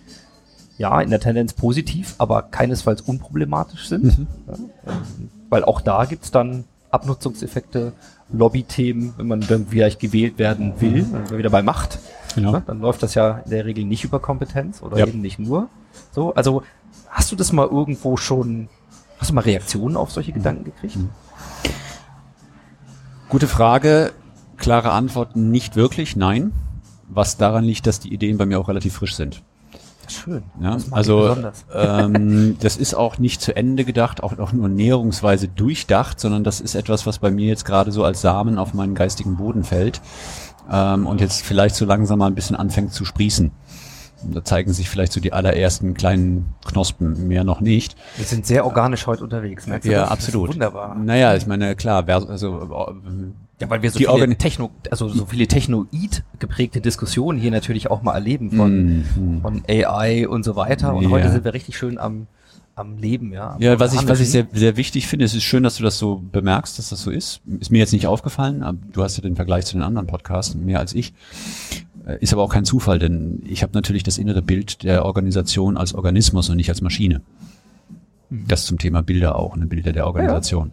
ja, 0.79 1.01
in 1.01 1.11
der 1.11 1.21
Tendenz 1.21 1.53
positiv, 1.55 2.17
aber 2.19 2.43
keinesfalls 2.43 3.01
unproblematisch 3.03 3.89
sind. 3.89 4.27
Ja, 4.49 4.55
ähm, 4.89 5.31
weil 5.49 5.65
auch 5.65 5.81
da 5.81 6.05
gibt's 6.05 6.31
dann 6.33 6.65
Abnutzungseffekte, 6.91 7.93
Lobbythemen, 8.33 9.15
wenn 9.17 9.29
man 9.29 9.41
dann 9.41 9.67
vielleicht 9.69 10.01
gewählt 10.01 10.39
werden 10.39 10.75
will, 10.81 11.03
dann 11.03 11.11
sind 11.23 11.31
wir 11.31 11.39
wieder 11.39 11.51
bei 11.51 11.63
Macht. 11.63 12.01
Genau. 12.35 12.51
Ne? 12.53 12.63
Dann 12.67 12.81
läuft 12.81 13.03
das 13.05 13.15
ja 13.15 13.39
in 13.45 13.51
der 13.51 13.65
Regel 13.65 13.85
nicht 13.85 14.03
über 14.03 14.19
Kompetenz 14.19 14.83
oder 14.83 14.99
Ja. 14.99 15.07
eben 15.07 15.21
nicht 15.21 15.39
nur. 15.39 15.69
So, 16.13 16.35
also 16.35 16.63
hast 17.09 17.31
du 17.33 17.37
das 17.37 17.53
mal 17.53 17.67
irgendwo 17.69 18.17
schon, 18.17 18.69
hast 19.19 19.31
du 19.31 19.35
mal 19.35 19.43
Reaktionen 19.43 19.97
auf 19.97 20.11
solche 20.11 20.33
Gedanken 20.33 20.65
gekriegt? 20.65 20.99
Gute 23.29 23.49
Frage. 23.49 24.13
Klare 24.57 24.93
Antwort, 24.93 25.37
nicht 25.37 25.77
wirklich, 25.77 26.17
nein. 26.17 26.53
Was 27.09 27.37
daran 27.37 27.65
liegt, 27.65 27.87
dass 27.87 28.01
die 28.01 28.13
Ideen 28.13 28.39
bei 28.39 28.47
mir 28.47 28.59
auch 28.59 28.69
relativ 28.69 28.95
frisch 28.95 29.15
sind. 29.15 29.43
Schön. 30.09 30.45
Ja, 30.61 30.75
Das 30.75 30.93
also 30.93 31.37
ähm, 31.75 32.57
das 32.61 32.77
ist 32.77 32.95
auch 32.95 33.19
nicht 33.19 33.41
zu 33.43 33.57
Ende 33.57 33.85
gedacht, 33.85 34.23
auch, 34.23 34.39
auch 34.39 34.53
nur 34.53 34.69
näherungsweise 34.69 35.49
durchdacht, 35.49 36.21
sondern 36.21 36.45
das 36.45 36.61
ist 36.61 36.75
etwas, 36.75 37.07
was 37.07 37.19
bei 37.19 37.31
mir 37.31 37.47
jetzt 37.47 37.65
gerade 37.65 37.91
so 37.91 38.05
als 38.05 38.21
Samen 38.21 38.59
auf 38.59 38.73
meinen 38.73 38.95
geistigen 38.95 39.37
Boden 39.37 39.65
fällt 39.65 40.01
ähm, 40.71 41.07
und 41.07 41.21
jetzt 41.21 41.43
vielleicht 41.43 41.75
so 41.75 41.85
langsam 41.85 42.21
mal 42.21 42.27
ein 42.27 42.35
bisschen 42.35 42.57
anfängt 42.57 42.93
zu 42.93 43.05
sprießen. 43.05 43.51
Da 44.23 44.43
zeigen 44.45 44.73
sich 44.73 44.89
vielleicht 44.89 45.13
so 45.13 45.21
die 45.21 45.33
allerersten 45.33 45.95
kleinen 45.95 46.55
Knospen, 46.65 47.29
mehr 47.29 47.45
noch 47.45 47.61
nicht. 47.61 47.97
Wir 48.17 48.25
sind 48.25 48.47
sehr 48.47 48.65
organisch 48.65 49.07
heute 49.07 49.23
unterwegs. 49.23 49.67
merkst 49.67 49.87
du 49.87 49.93
Ja, 49.93 50.01
das? 50.01 50.09
Das 50.11 50.19
ist 50.21 50.25
absolut. 50.29 50.55
Wunderbar. 50.55 50.95
Naja, 50.95 51.35
ich 51.37 51.47
meine, 51.47 51.77
klar, 51.77 52.05
also 52.09 52.93
Ja, 53.61 53.71
weil 53.71 53.83
wir 53.83 53.91
so 53.91 53.99
Die 53.99 54.05
viele 54.05 54.13
Organ- 54.13 54.39
Techno, 54.39 54.71
also 54.91 55.09
so 55.09 55.27
viele 55.27 55.47
Technoid 55.47 56.25
geprägte 56.39 56.81
Diskussionen 56.81 57.39
hier 57.39 57.51
natürlich 57.51 57.91
auch 57.91 58.03
mal 58.03 58.15
erleben 58.15 58.51
von, 58.53 58.87
Mhm. 58.97 59.41
von 59.43 59.63
AI 59.69 60.27
und 60.29 60.45
so 60.45 60.57
weiter. 60.57 60.95
Und 60.95 61.05
Ja. 61.05 61.11
heute 61.11 61.31
sind 61.31 61.45
wir 61.45 61.55
richtig 61.55 61.77
schön 61.79 61.97
am, 61.99 62.27
am 62.75 62.99
Leben, 62.99 63.33
ja. 63.33 63.55
am 63.55 63.63
Ja, 63.63 63.81
was 63.81 63.95
ich, 63.95 64.07
was 64.07 64.21
ich 64.21 64.31
sehr, 64.31 64.47
sehr 64.53 64.77
wichtig 64.77 65.07
finde, 65.07 65.25
es 65.25 65.35
ist 65.35 65.45
schön, 65.45 65.63
dass 65.63 65.77
du 65.77 65.83
das 65.83 65.97
so 65.99 66.23
bemerkst, 66.31 66.79
dass 66.79 66.91
das 66.91 67.01
so 67.03 67.11
ist. 67.11 67.41
Ist 67.59 67.71
mir 67.71 67.79
jetzt 67.79 67.93
nicht 67.95 68.07
aufgefallen, 68.07 68.63
aber 68.63 68.77
du 68.93 69.03
hast 69.03 69.17
ja 69.17 69.23
den 69.23 69.37
Vergleich 69.37 69.65
zu 69.65 69.75
den 69.77 69.83
anderen 69.83 70.07
Podcasts, 70.07 70.55
mehr 70.55 70.79
als 70.79 70.93
ich. 70.95 71.15
Äh, 72.07 72.19
Ist 72.21 72.33
aber 72.33 72.43
auch 72.43 72.53
kein 72.53 72.65
Zufall, 72.65 72.99
denn 72.99 73.43
ich 73.47 73.63
habe 73.63 73.73
natürlich 73.75 74.03
das 74.03 74.19
innere 74.19 74.43
Bild 74.43 74.83
der 74.83 75.05
Organisation 75.05 75.77
als 75.77 75.95
Organismus 75.95 76.49
und 76.49 76.57
nicht 76.57 76.69
als 76.69 76.81
Maschine. 76.81 77.21
Das 78.31 78.65
zum 78.65 78.79
Thema 78.79 79.03
Bilder 79.03 79.37
auch, 79.37 79.57
ne, 79.57 79.67
Bilder 79.67 79.93
der 79.93 80.07
Organisation. 80.07 80.73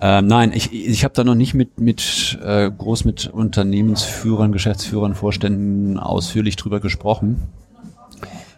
Ähm, 0.00 0.26
nein, 0.26 0.52
ich, 0.54 0.72
ich 0.72 1.04
habe 1.04 1.12
da 1.14 1.24
noch 1.24 1.34
nicht 1.34 1.52
mit, 1.52 1.78
mit 1.78 2.38
äh, 2.42 2.70
groß 2.70 3.04
mit 3.04 3.26
Unternehmensführern, 3.26 4.50
Geschäftsführern, 4.50 5.14
Vorständen 5.14 5.98
ausführlich 5.98 6.56
drüber 6.56 6.80
gesprochen 6.80 7.48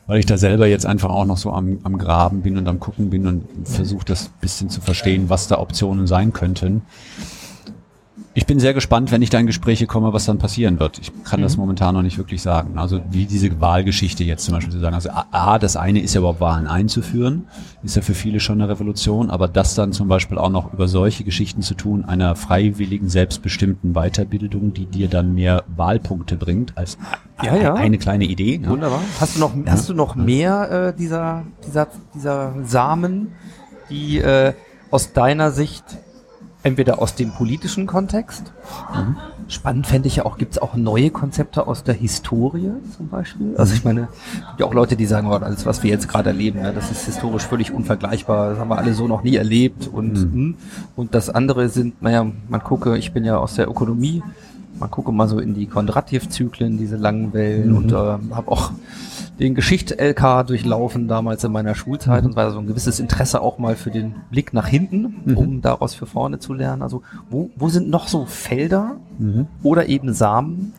weil 0.06 0.18
ich 0.18 0.26
da 0.26 0.36
selber 0.36 0.66
jetzt 0.66 0.86
einfach 0.86 1.10
auch 1.10 1.24
noch 1.24 1.38
so 1.38 1.52
am, 1.52 1.78
am 1.84 1.96
Graben 1.98 2.42
bin 2.42 2.58
und 2.58 2.68
am 2.68 2.80
Gucken 2.80 3.10
bin 3.10 3.26
und 3.26 3.44
versuche 3.64 4.04
das 4.04 4.28
bisschen 4.40 4.68
zu 4.68 4.80
verstehen, 4.80 5.28
was 5.28 5.48
da 5.48 5.58
Optionen 5.58 6.06
sein 6.06 6.32
könnten. 6.32 6.82
Ich 8.34 8.46
bin 8.46 8.58
sehr 8.58 8.72
gespannt, 8.72 9.12
wenn 9.12 9.20
ich 9.20 9.28
da 9.28 9.38
in 9.38 9.46
Gespräche 9.46 9.86
komme, 9.86 10.14
was 10.14 10.24
dann 10.24 10.38
passieren 10.38 10.80
wird. 10.80 10.98
Ich 10.98 11.12
kann 11.24 11.42
das 11.42 11.58
momentan 11.58 11.94
noch 11.94 12.00
nicht 12.02 12.16
wirklich 12.16 12.40
sagen. 12.40 12.78
Also 12.78 13.00
wie 13.10 13.26
diese 13.26 13.60
Wahlgeschichte 13.60 14.24
jetzt 14.24 14.44
zum 14.46 14.54
Beispiel 14.54 14.72
zu 14.72 14.78
sagen. 14.80 14.94
Also 14.94 15.10
A, 15.10 15.58
das 15.58 15.76
eine 15.76 16.00
ist 16.00 16.14
ja 16.14 16.20
überhaupt 16.20 16.40
Wahlen 16.40 16.66
einzuführen, 16.66 17.46
ist 17.82 17.94
ja 17.94 18.00
für 18.00 18.14
viele 18.14 18.40
schon 18.40 18.60
eine 18.62 18.70
Revolution, 18.70 19.28
aber 19.28 19.48
das 19.48 19.74
dann 19.74 19.92
zum 19.92 20.08
Beispiel 20.08 20.38
auch 20.38 20.48
noch 20.48 20.72
über 20.72 20.88
solche 20.88 21.24
Geschichten 21.24 21.60
zu 21.60 21.74
tun, 21.74 22.06
einer 22.06 22.34
freiwilligen, 22.34 23.10
selbstbestimmten 23.10 23.92
Weiterbildung, 23.92 24.72
die 24.72 24.86
dir 24.86 25.08
dann 25.08 25.34
mehr 25.34 25.64
Wahlpunkte 25.76 26.36
bringt, 26.36 26.78
als 26.78 26.96
Ja, 27.42 27.54
ja. 27.56 27.74
eine 27.74 27.98
kleine 27.98 28.24
Idee. 28.24 28.60
Ja. 28.62 28.70
Wunderbar. 28.70 29.00
Hast 29.20 29.36
du 29.36 29.40
noch, 29.40 29.52
hast 29.66 29.90
du 29.90 29.94
noch 29.94 30.14
mehr 30.14 30.70
äh, 30.88 30.96
dieser, 30.98 31.42
dieser, 31.66 31.88
dieser 32.14 32.54
Samen, 32.64 33.32
die 33.90 34.20
äh, 34.20 34.54
aus 34.90 35.12
deiner 35.12 35.50
Sicht 35.50 35.84
entweder 36.62 37.00
aus 37.00 37.14
dem 37.14 37.32
politischen 37.32 37.86
Kontext, 37.86 38.52
spannend 39.48 39.86
fände 39.86 40.08
ich 40.08 40.16
ja 40.16 40.24
auch, 40.24 40.38
gibt 40.38 40.52
es 40.52 40.62
auch 40.62 40.74
neue 40.74 41.10
Konzepte 41.10 41.66
aus 41.66 41.82
der 41.82 41.94
Historie 41.94 42.70
zum 42.96 43.08
Beispiel? 43.08 43.54
Also 43.56 43.74
ich 43.74 43.84
meine, 43.84 44.08
es 44.34 44.46
gibt 44.48 44.60
ja 44.60 44.66
auch 44.66 44.74
Leute, 44.74 44.96
die 44.96 45.06
sagen, 45.06 45.26
oh, 45.26 45.32
alles, 45.32 45.66
was 45.66 45.82
wir 45.82 45.90
jetzt 45.90 46.08
gerade 46.08 46.30
erleben, 46.30 46.60
ja, 46.60 46.72
das 46.72 46.90
ist 46.90 47.04
historisch 47.06 47.42
völlig 47.42 47.72
unvergleichbar, 47.72 48.50
das 48.50 48.58
haben 48.58 48.68
wir 48.68 48.78
alle 48.78 48.94
so 48.94 49.08
noch 49.08 49.22
nie 49.22 49.36
erlebt 49.36 49.88
und, 49.88 50.16
hm. 50.16 50.54
und 50.96 51.14
das 51.14 51.30
andere 51.30 51.68
sind, 51.68 52.00
naja, 52.02 52.26
man 52.48 52.62
gucke, 52.62 52.96
ich 52.96 53.12
bin 53.12 53.24
ja 53.24 53.38
aus 53.38 53.54
der 53.54 53.68
Ökonomie, 53.68 54.22
man 54.78 54.90
gucke 54.90 55.12
mal 55.12 55.28
so 55.28 55.38
in 55.38 55.54
die 55.54 55.66
Kondratjew-Zyklen, 55.66 56.78
diese 56.78 56.96
langen 56.96 57.32
Wellen. 57.32 57.76
Und 57.76 57.92
äh, 57.92 57.94
habe 57.94 58.50
auch 58.50 58.72
den 59.38 59.54
Geschichts-LK 59.54 60.46
durchlaufen 60.46 61.08
damals 61.08 61.42
in 61.44 61.52
meiner 61.52 61.74
Schulzeit 61.74 62.24
und 62.24 62.36
war 62.36 62.50
so 62.52 62.58
ein 62.58 62.66
gewisses 62.66 63.00
Interesse 63.00 63.40
auch 63.40 63.58
mal 63.58 63.76
für 63.76 63.90
den 63.90 64.14
Blick 64.30 64.52
nach 64.52 64.66
hinten, 64.66 65.34
um 65.34 65.62
daraus 65.62 65.94
für 65.94 66.06
vorne 66.06 66.38
zu 66.38 66.52
lernen. 66.52 66.82
Also 66.82 67.02
wo, 67.30 67.50
wo 67.56 67.68
sind 67.68 67.88
noch 67.88 68.08
so 68.08 68.26
Felder 68.26 68.96
oder 69.62 69.88
eben 69.88 70.12
Samen, 70.12 70.74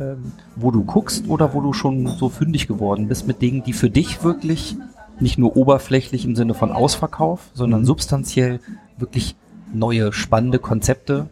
ähm, 0.00 0.32
wo 0.56 0.70
du 0.70 0.84
guckst 0.84 1.28
oder 1.28 1.54
wo 1.54 1.60
du 1.60 1.72
schon 1.72 2.06
so 2.06 2.28
fündig 2.28 2.66
geworden 2.66 3.08
bist 3.08 3.26
mit 3.26 3.42
Dingen, 3.42 3.62
die 3.64 3.72
für 3.72 3.90
dich 3.90 4.22
wirklich 4.22 4.76
nicht 5.20 5.38
nur 5.38 5.56
oberflächlich 5.56 6.24
im 6.24 6.36
Sinne 6.36 6.54
von 6.54 6.70
Ausverkauf, 6.70 7.50
sondern 7.54 7.84
substanziell 7.84 8.60
wirklich 8.96 9.34
neue, 9.72 10.12
spannende 10.12 10.58
Konzepte 10.58 11.26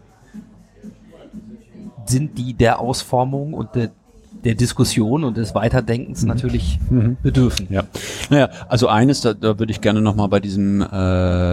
sind, 2.11 2.39
die 2.39 2.55
der 2.55 2.81
Ausformung 2.81 3.55
und 3.55 3.75
der, 3.75 3.91
der 4.45 4.55
Diskussion 4.55 5.25
und 5.25 5.37
des 5.37 5.55
Weiterdenkens 5.55 6.25
natürlich 6.25 6.79
bedürfen. 7.23 7.67
Ja, 7.71 7.85
naja, 8.31 8.51
also 8.69 8.89
eines, 8.89 9.21
da, 9.21 9.35
da 9.35 9.59
würde 9.59 9.73
ich 9.73 9.81
gerne 9.81 10.01
nochmal 10.01 10.29
bei 10.29 10.41
diesem 10.41 10.81
äh, 10.81 10.87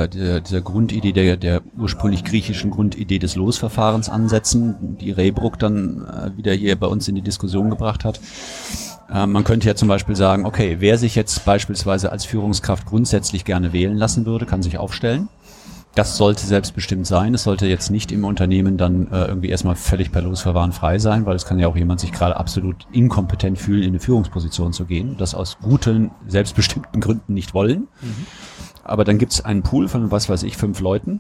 der, 0.08 0.42
dieser 0.42 0.62
Grundidee, 0.62 1.12
der, 1.12 1.38
der 1.38 1.62
ursprünglich 1.78 2.24
griechischen 2.24 2.72
Grundidee 2.72 3.20
des 3.20 3.36
Losverfahrens 3.36 4.10
ansetzen, 4.10 4.98
die 5.00 5.12
Reybruck 5.12 5.60
dann 5.60 6.06
äh, 6.06 6.38
wieder 6.38 6.54
hier 6.54 6.76
bei 6.76 6.88
uns 6.88 7.08
in 7.08 7.16
die 7.16 7.22
Diskussion 7.22 7.70
gebracht 7.70 8.06
hat. 8.06 8.20
Äh, 9.12 9.28
man 9.28 9.44
könnte 9.44 9.68
ja 9.68 9.76
zum 9.76 9.88
Beispiel 9.88 10.16
sagen, 10.16 10.46
okay, 10.46 10.78
wer 10.80 10.98
sich 10.98 11.16
jetzt 11.16 11.46
beispielsweise 11.46 12.12
als 12.12 12.26
Führungskraft 12.26 12.86
grundsätzlich 12.86 13.46
gerne 13.46 13.74
wählen 13.74 13.98
lassen 13.98 14.26
würde, 14.26 14.46
kann 14.46 14.64
sich 14.64 14.78
aufstellen. 14.78 15.30
Das 15.96 16.18
sollte 16.18 16.46
selbstbestimmt 16.46 17.06
sein. 17.06 17.36
Es 17.36 17.44
sollte 17.44 17.68
jetzt 17.68 17.92
nicht 17.92 18.12
im 18.12 18.26
Unternehmen 18.26 18.78
dann 18.78 19.12
äh, 19.12 19.26
irgendwie 19.26 19.50
erstmal 19.50 19.76
völlig 19.76 20.12
per 20.12 20.24
Losverfahren 20.24 20.72
frei 20.72 20.98
sein, 20.98 21.28
weil 21.28 21.36
es 21.36 21.46
kann 21.46 21.60
ja 21.60 21.68
auch 21.68 21.76
jemand 21.76 22.00
sich 22.00 22.12
gerade 22.12 22.36
absolut 22.36 22.88
inkompetent 22.92 23.60
fühlen, 23.60 23.84
in 23.84 23.90
eine 23.90 24.00
Führungsposition 24.00 24.74
zu 24.74 24.86
gehen, 24.86 25.18
das 25.18 25.36
aus 25.36 25.58
guten, 25.62 26.10
selbstbestimmten 26.28 27.00
Gründen 27.00 27.36
nicht 27.36 27.54
wollen. 27.54 27.88
Aber 28.84 29.04
dann 29.04 29.20
gibt 29.20 29.34
es 29.34 29.46
einen 29.46 29.62
Pool 29.62 29.88
von, 29.88 30.10
was 30.10 30.30
weiß 30.30 30.44
ich, 30.44 30.58
fünf 30.58 30.80
Leuten. 30.80 31.20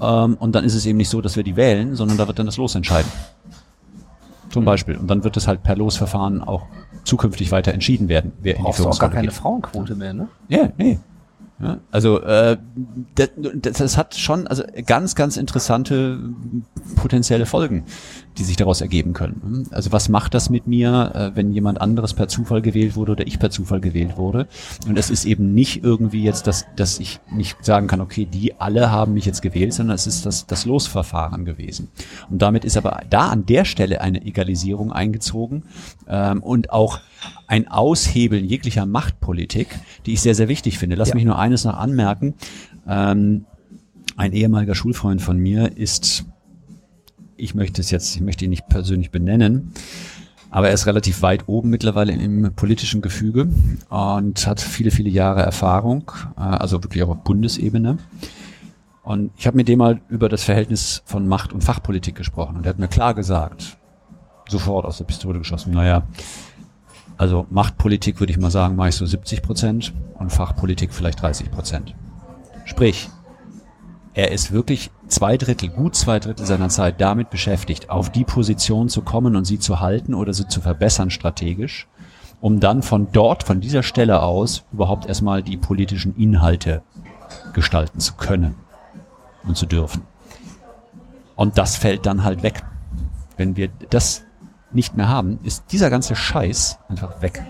Ähm, 0.00 0.34
und 0.40 0.54
dann 0.54 0.64
ist 0.64 0.74
es 0.74 0.86
eben 0.86 0.96
nicht 0.96 1.10
so, 1.10 1.20
dass 1.20 1.36
wir 1.36 1.44
die 1.44 1.56
wählen, 1.56 1.94
sondern 1.94 2.16
da 2.16 2.26
wird 2.26 2.38
dann 2.38 2.46
das 2.46 2.56
Los 2.56 2.74
entscheiden. 2.74 3.10
Zum 4.48 4.64
Beispiel. 4.64 4.96
Und 4.96 5.08
dann 5.08 5.24
wird 5.24 5.36
es 5.36 5.46
halt 5.46 5.62
per 5.62 5.76
Losverfahren 5.76 6.42
auch 6.42 6.62
zukünftig 7.04 7.52
weiter 7.52 7.74
entschieden 7.74 8.08
werden, 8.08 8.32
wer 8.40 8.54
in 8.54 8.58
die 8.58 8.62
Brauchst 8.62 8.78
du 8.78 8.84
auch 8.84 8.98
gar 8.98 9.10
Führungsrolle 9.10 9.14
keine 9.14 9.28
geht. 9.28 9.36
Frauenquote 9.36 9.94
mehr, 9.94 10.14
ne? 10.14 10.28
Ja, 10.48 10.68
nee. 10.78 10.98
Ja, 11.64 11.78
also 11.90 12.20
äh, 12.20 12.58
das, 13.14 13.30
das, 13.36 13.78
das 13.78 13.96
hat 13.96 14.14
schon 14.16 14.46
also 14.46 14.62
ganz, 14.86 15.14
ganz 15.14 15.36
interessante 15.36 16.18
potenzielle 16.96 17.46
Folgen, 17.46 17.84
die 18.36 18.44
sich 18.44 18.56
daraus 18.56 18.80
ergeben 18.80 19.14
können. 19.14 19.66
Also 19.70 19.90
was 19.90 20.08
macht 20.08 20.34
das 20.34 20.50
mit 20.50 20.66
mir, 20.66 21.12
äh, 21.14 21.36
wenn 21.36 21.52
jemand 21.52 21.80
anderes 21.80 22.12
per 22.12 22.28
Zufall 22.28 22.60
gewählt 22.60 22.96
wurde 22.96 23.12
oder 23.12 23.26
ich 23.26 23.38
per 23.38 23.50
Zufall 23.50 23.80
gewählt 23.80 24.18
wurde? 24.18 24.46
Und 24.86 24.98
es 24.98 25.08
ist 25.08 25.24
eben 25.24 25.54
nicht 25.54 25.82
irgendwie 25.82 26.22
jetzt, 26.22 26.46
dass, 26.46 26.66
dass 26.76 27.00
ich 27.00 27.20
nicht 27.32 27.64
sagen 27.64 27.86
kann, 27.86 28.00
okay, 28.02 28.26
die 28.26 28.60
alle 28.60 28.90
haben 28.90 29.14
mich 29.14 29.24
jetzt 29.24 29.40
gewählt, 29.40 29.72
sondern 29.72 29.94
es 29.94 30.06
ist 30.06 30.26
das, 30.26 30.46
das 30.46 30.66
Losverfahren 30.66 31.44
gewesen. 31.44 31.88
Und 32.28 32.42
damit 32.42 32.64
ist 32.64 32.76
aber 32.76 33.00
da 33.08 33.28
an 33.28 33.46
der 33.46 33.64
Stelle 33.64 34.02
eine 34.02 34.22
Egalisierung 34.22 34.92
eingezogen 34.92 35.64
ähm, 36.06 36.42
und 36.42 36.70
auch 36.70 37.00
ein 37.46 37.68
Aushebeln 37.68 38.44
jeglicher 38.44 38.86
Machtpolitik, 38.86 39.68
die 40.06 40.14
ich 40.14 40.20
sehr, 40.20 40.34
sehr 40.34 40.48
wichtig 40.48 40.78
finde. 40.78 40.96
Lass 40.96 41.10
Ja. 41.10 41.14
mich 41.14 41.24
nur 41.24 41.38
eines 41.38 41.64
noch 41.64 41.76
anmerken. 41.76 42.34
Ähm, 42.86 43.44
ein 44.16 44.32
ehemaliger 44.32 44.74
Schulfreund 44.74 45.20
von 45.22 45.38
mir 45.38 45.76
ist, 45.76 46.24
ich 47.36 47.54
möchte 47.54 47.80
es 47.80 47.90
jetzt, 47.90 48.14
ich 48.14 48.22
möchte 48.22 48.44
ihn 48.44 48.50
nicht 48.50 48.68
persönlich 48.68 49.10
benennen, 49.10 49.72
aber 50.50 50.68
er 50.68 50.74
ist 50.74 50.86
relativ 50.86 51.22
weit 51.22 51.48
oben 51.48 51.68
mittlerweile 51.70 52.12
im 52.12 52.52
politischen 52.54 53.02
Gefüge 53.02 53.48
und 53.88 54.46
hat 54.46 54.60
viele, 54.60 54.90
viele 54.92 55.10
Jahre 55.10 55.42
Erfahrung, 55.42 56.10
äh, 56.36 56.40
also 56.40 56.82
wirklich 56.82 57.02
auch 57.02 57.08
auf 57.10 57.24
Bundesebene. 57.24 57.98
Und 59.02 59.32
ich 59.36 59.46
habe 59.46 59.56
mit 59.56 59.68
dem 59.68 59.80
mal 59.80 60.00
über 60.08 60.28
das 60.28 60.44
Verhältnis 60.44 61.02
von 61.04 61.26
Macht 61.28 61.52
und 61.52 61.62
Fachpolitik 61.62 62.14
gesprochen 62.14 62.56
und 62.56 62.64
er 62.66 62.70
hat 62.70 62.78
mir 62.78 62.88
klar 62.88 63.14
gesagt, 63.14 63.76
sofort 64.48 64.86
aus 64.86 64.98
der 64.98 65.04
Pistole 65.04 65.38
geschossen, 65.38 65.72
naja, 65.74 66.04
also 67.16 67.46
Machtpolitik 67.50 68.20
würde 68.20 68.32
ich 68.32 68.38
mal 68.38 68.50
sagen, 68.50 68.76
mache 68.76 68.88
ich 68.88 68.96
so 68.96 69.06
70 69.06 69.42
Prozent 69.42 69.92
und 70.18 70.30
Fachpolitik 70.30 70.92
vielleicht 70.92 71.22
30 71.22 71.50
Prozent. 71.50 71.94
Sprich, 72.64 73.08
er 74.14 74.30
ist 74.30 74.52
wirklich 74.52 74.90
zwei 75.08 75.36
Drittel, 75.36 75.68
gut 75.68 75.96
zwei 75.96 76.20
Drittel 76.20 76.46
seiner 76.46 76.68
Zeit 76.68 77.00
damit 77.00 77.30
beschäftigt, 77.30 77.90
auf 77.90 78.10
die 78.10 78.24
Position 78.24 78.88
zu 78.88 79.02
kommen 79.02 79.36
und 79.36 79.44
sie 79.44 79.58
zu 79.58 79.80
halten 79.80 80.14
oder 80.14 80.32
sie 80.32 80.46
zu 80.46 80.60
verbessern 80.60 81.10
strategisch, 81.10 81.88
um 82.40 82.60
dann 82.60 82.82
von 82.82 83.08
dort, 83.12 83.42
von 83.42 83.60
dieser 83.60 83.82
Stelle 83.82 84.22
aus, 84.22 84.64
überhaupt 84.72 85.06
erstmal 85.06 85.42
die 85.42 85.56
politischen 85.56 86.16
Inhalte 86.16 86.82
gestalten 87.52 88.00
zu 88.00 88.14
können 88.14 88.54
und 89.44 89.56
zu 89.56 89.66
dürfen. 89.66 90.02
Und 91.36 91.58
das 91.58 91.76
fällt 91.76 92.06
dann 92.06 92.22
halt 92.22 92.42
weg. 92.42 92.62
Wenn 93.36 93.56
wir 93.56 93.68
das 93.90 94.24
nicht 94.74 94.96
mehr 94.96 95.08
haben, 95.08 95.38
ist 95.42 95.64
dieser 95.72 95.90
ganze 95.90 96.16
Scheiß 96.16 96.78
einfach 96.88 97.22
weg. 97.22 97.42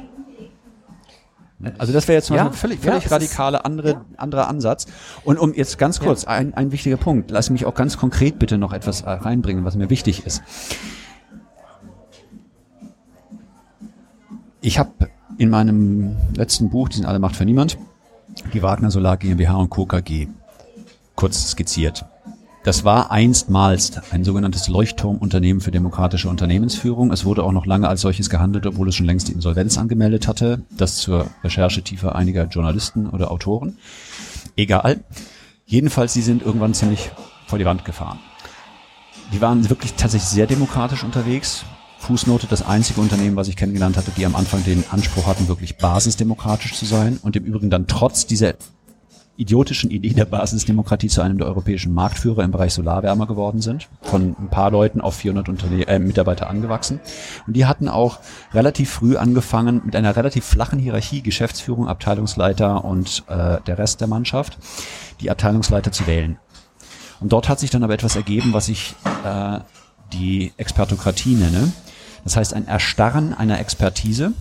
Also 1.78 1.92
das 1.92 2.08
wäre 2.08 2.16
jetzt 2.16 2.30
mal 2.30 2.36
Ja, 2.36 2.50
völlig, 2.50 2.82
ja, 2.84 2.92
völlig 2.92 3.06
es 3.06 3.10
radikale 3.10 3.64
andere, 3.64 4.04
anderer 4.16 4.48
Ansatz. 4.48 4.86
Und 5.24 5.38
um 5.38 5.54
jetzt 5.54 5.78
ganz 5.78 6.00
kurz, 6.00 6.24
ein, 6.24 6.54
ein 6.54 6.72
wichtiger 6.72 6.96
Punkt, 6.96 7.30
lass 7.30 7.50
mich 7.50 7.64
auch 7.64 7.74
ganz 7.74 7.96
konkret 7.96 8.38
bitte 8.38 8.58
noch 8.58 8.72
etwas 8.72 9.02
äh, 9.02 9.10
reinbringen, 9.10 9.64
was 9.64 9.76
mir 9.76 9.88
wichtig 9.88 10.26
ist. 10.26 10.42
Ich 14.60 14.78
habe 14.78 14.90
in 15.38 15.50
meinem 15.50 16.16
letzten 16.34 16.70
Buch, 16.70 16.88
die 16.88 16.96
sind 16.96 17.06
alle 17.06 17.18
Macht 17.18 17.36
für 17.36 17.44
niemand, 17.44 17.78
die 18.52 18.62
Wagner 18.62 18.90
Solar 18.90 19.16
GmbH 19.16 19.56
und 19.56 19.70
Co. 19.70 19.86
KG 19.86 20.28
kurz 21.14 21.50
skizziert. 21.50 22.04
Das 22.64 22.82
war 22.82 23.10
einstmals 23.10 23.92
ein 24.10 24.24
sogenanntes 24.24 24.68
Leuchtturmunternehmen 24.68 25.60
für 25.60 25.70
demokratische 25.70 26.30
Unternehmensführung. 26.30 27.12
Es 27.12 27.26
wurde 27.26 27.44
auch 27.44 27.52
noch 27.52 27.66
lange 27.66 27.88
als 27.88 28.00
solches 28.00 28.30
gehandelt, 28.30 28.64
obwohl 28.64 28.88
es 28.88 28.94
schon 28.94 29.04
längst 29.04 29.28
die 29.28 29.32
Insolvenz 29.32 29.76
angemeldet 29.76 30.26
hatte. 30.26 30.62
Das 30.70 30.96
zur 30.96 31.26
Recherche 31.44 31.82
tiefer 31.82 32.14
einiger 32.14 32.44
Journalisten 32.44 33.06
oder 33.06 33.30
Autoren. 33.30 33.76
Egal. 34.56 35.04
Jedenfalls, 35.66 36.14
sie 36.14 36.22
sind 36.22 36.40
irgendwann 36.40 36.72
ziemlich 36.72 37.10
vor 37.46 37.58
die 37.58 37.66
Wand 37.66 37.84
gefahren. 37.84 38.18
Die 39.34 39.42
waren 39.42 39.68
wirklich 39.68 39.92
tatsächlich 39.92 40.30
sehr 40.30 40.46
demokratisch 40.46 41.04
unterwegs. 41.04 41.66
Fußnote, 41.98 42.46
das 42.46 42.66
einzige 42.66 43.02
Unternehmen, 43.02 43.36
was 43.36 43.48
ich 43.48 43.56
kennengelernt 43.56 43.98
hatte, 43.98 44.10
die 44.16 44.24
am 44.24 44.34
Anfang 44.34 44.64
den 44.64 44.84
Anspruch 44.90 45.26
hatten, 45.26 45.48
wirklich 45.48 45.76
basisdemokratisch 45.76 46.72
zu 46.72 46.86
sein 46.86 47.18
und 47.22 47.36
im 47.36 47.44
Übrigen 47.44 47.68
dann 47.68 47.86
trotz 47.86 48.24
dieser 48.26 48.54
idiotischen 49.36 49.90
Idee 49.90 50.14
der 50.14 50.26
Basisdemokratie 50.26 51.08
zu 51.08 51.20
einem 51.20 51.38
der 51.38 51.46
europäischen 51.48 51.92
Marktführer 51.92 52.44
im 52.44 52.52
Bereich 52.52 52.72
Solarwärme 52.72 53.26
geworden 53.26 53.60
sind, 53.60 53.88
von 54.02 54.36
ein 54.38 54.48
paar 54.48 54.70
Leuten 54.70 55.00
auf 55.00 55.16
400 55.16 55.48
Unterne 55.48 55.86
äh, 55.88 55.98
Mitarbeiter 55.98 56.48
angewachsen. 56.48 57.00
Und 57.46 57.54
die 57.54 57.66
hatten 57.66 57.88
auch 57.88 58.20
relativ 58.52 58.90
früh 58.90 59.16
angefangen 59.16 59.82
mit 59.84 59.96
einer 59.96 60.14
relativ 60.14 60.44
flachen 60.44 60.78
Hierarchie, 60.78 61.22
Geschäftsführung, 61.22 61.88
Abteilungsleiter 61.88 62.84
und 62.84 63.24
äh, 63.28 63.60
der 63.66 63.78
Rest 63.78 64.00
der 64.00 64.08
Mannschaft, 64.08 64.58
die 65.20 65.30
Abteilungsleiter 65.30 65.90
zu 65.90 66.06
wählen. 66.06 66.38
Und 67.20 67.32
dort 67.32 67.48
hat 67.48 67.58
sich 67.58 67.70
dann 67.70 67.82
aber 67.82 67.94
etwas 67.94 68.16
ergeben, 68.16 68.52
was 68.52 68.68
ich 68.68 68.94
äh, 69.24 69.58
die 70.12 70.52
Expertokratie 70.56 71.34
nenne. 71.34 71.72
Das 72.22 72.36
heißt 72.36 72.54
ein 72.54 72.66
Erstarren 72.66 73.34
einer 73.34 73.58
Expertise. 73.60 74.32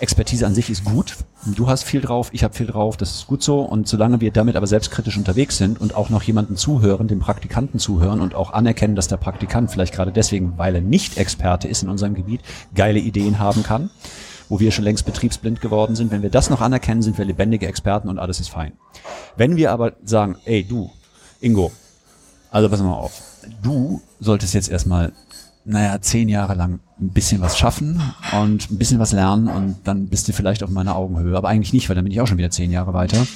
Expertise 0.00 0.46
an 0.46 0.54
sich 0.54 0.70
ist 0.70 0.84
gut. 0.84 1.16
Du 1.46 1.68
hast 1.68 1.84
viel 1.84 2.00
drauf, 2.00 2.30
ich 2.32 2.42
habe 2.44 2.54
viel 2.54 2.66
drauf, 2.66 2.96
das 2.96 3.14
ist 3.14 3.26
gut 3.26 3.42
so. 3.42 3.60
Und 3.60 3.86
solange 3.86 4.20
wir 4.20 4.30
damit 4.30 4.56
aber 4.56 4.66
selbstkritisch 4.66 5.16
unterwegs 5.16 5.56
sind 5.56 5.80
und 5.80 5.94
auch 5.94 6.10
noch 6.10 6.22
jemanden 6.22 6.56
zuhören, 6.56 7.08
dem 7.08 7.20
Praktikanten 7.20 7.78
zuhören 7.78 8.20
und 8.20 8.34
auch 8.34 8.52
anerkennen, 8.52 8.96
dass 8.96 9.08
der 9.08 9.16
Praktikant 9.16 9.70
vielleicht 9.70 9.94
gerade 9.94 10.12
deswegen, 10.12 10.58
weil 10.58 10.74
er 10.74 10.80
nicht 10.80 11.16
Experte 11.16 11.68
ist 11.68 11.82
in 11.82 11.88
unserem 11.88 12.14
Gebiet, 12.14 12.40
geile 12.74 12.98
Ideen 12.98 13.38
haben 13.38 13.62
kann, 13.62 13.90
wo 14.48 14.60
wir 14.60 14.72
schon 14.72 14.84
längst 14.84 15.06
betriebsblind 15.06 15.60
geworden 15.60 15.96
sind. 15.96 16.10
Wenn 16.10 16.22
wir 16.22 16.30
das 16.30 16.50
noch 16.50 16.60
anerkennen, 16.60 17.02
sind 17.02 17.18
wir 17.18 17.24
lebendige 17.24 17.66
Experten 17.66 18.08
und 18.08 18.18
alles 18.18 18.40
ist 18.40 18.48
fein. 18.48 18.72
Wenn 19.36 19.56
wir 19.56 19.70
aber 19.70 19.92
sagen, 20.04 20.36
ey 20.44 20.64
du, 20.64 20.90
Ingo, 21.40 21.72
also 22.50 22.68
pass 22.68 22.80
mal 22.82 22.94
auf, 22.94 23.20
du 23.62 24.00
solltest 24.20 24.54
jetzt 24.54 24.70
erstmal 24.70 25.12
naja, 25.64 26.00
zehn 26.00 26.28
Jahre 26.28 26.54
lang 26.54 26.80
ein 27.00 27.10
bisschen 27.10 27.40
was 27.40 27.58
schaffen 27.58 28.00
und 28.40 28.70
ein 28.70 28.78
bisschen 28.78 28.98
was 28.98 29.12
lernen 29.12 29.48
und 29.48 29.76
dann 29.84 30.08
bist 30.08 30.28
du 30.28 30.32
vielleicht 30.32 30.62
auf 30.62 30.70
meiner 30.70 30.96
Augenhöhe. 30.96 31.36
Aber 31.36 31.48
eigentlich 31.48 31.72
nicht, 31.72 31.88
weil 31.88 31.96
dann 31.96 32.04
bin 32.04 32.12
ich 32.12 32.20
auch 32.20 32.26
schon 32.26 32.38
wieder 32.38 32.50
zehn 32.50 32.70
Jahre 32.70 32.92
weiter. 32.92 33.26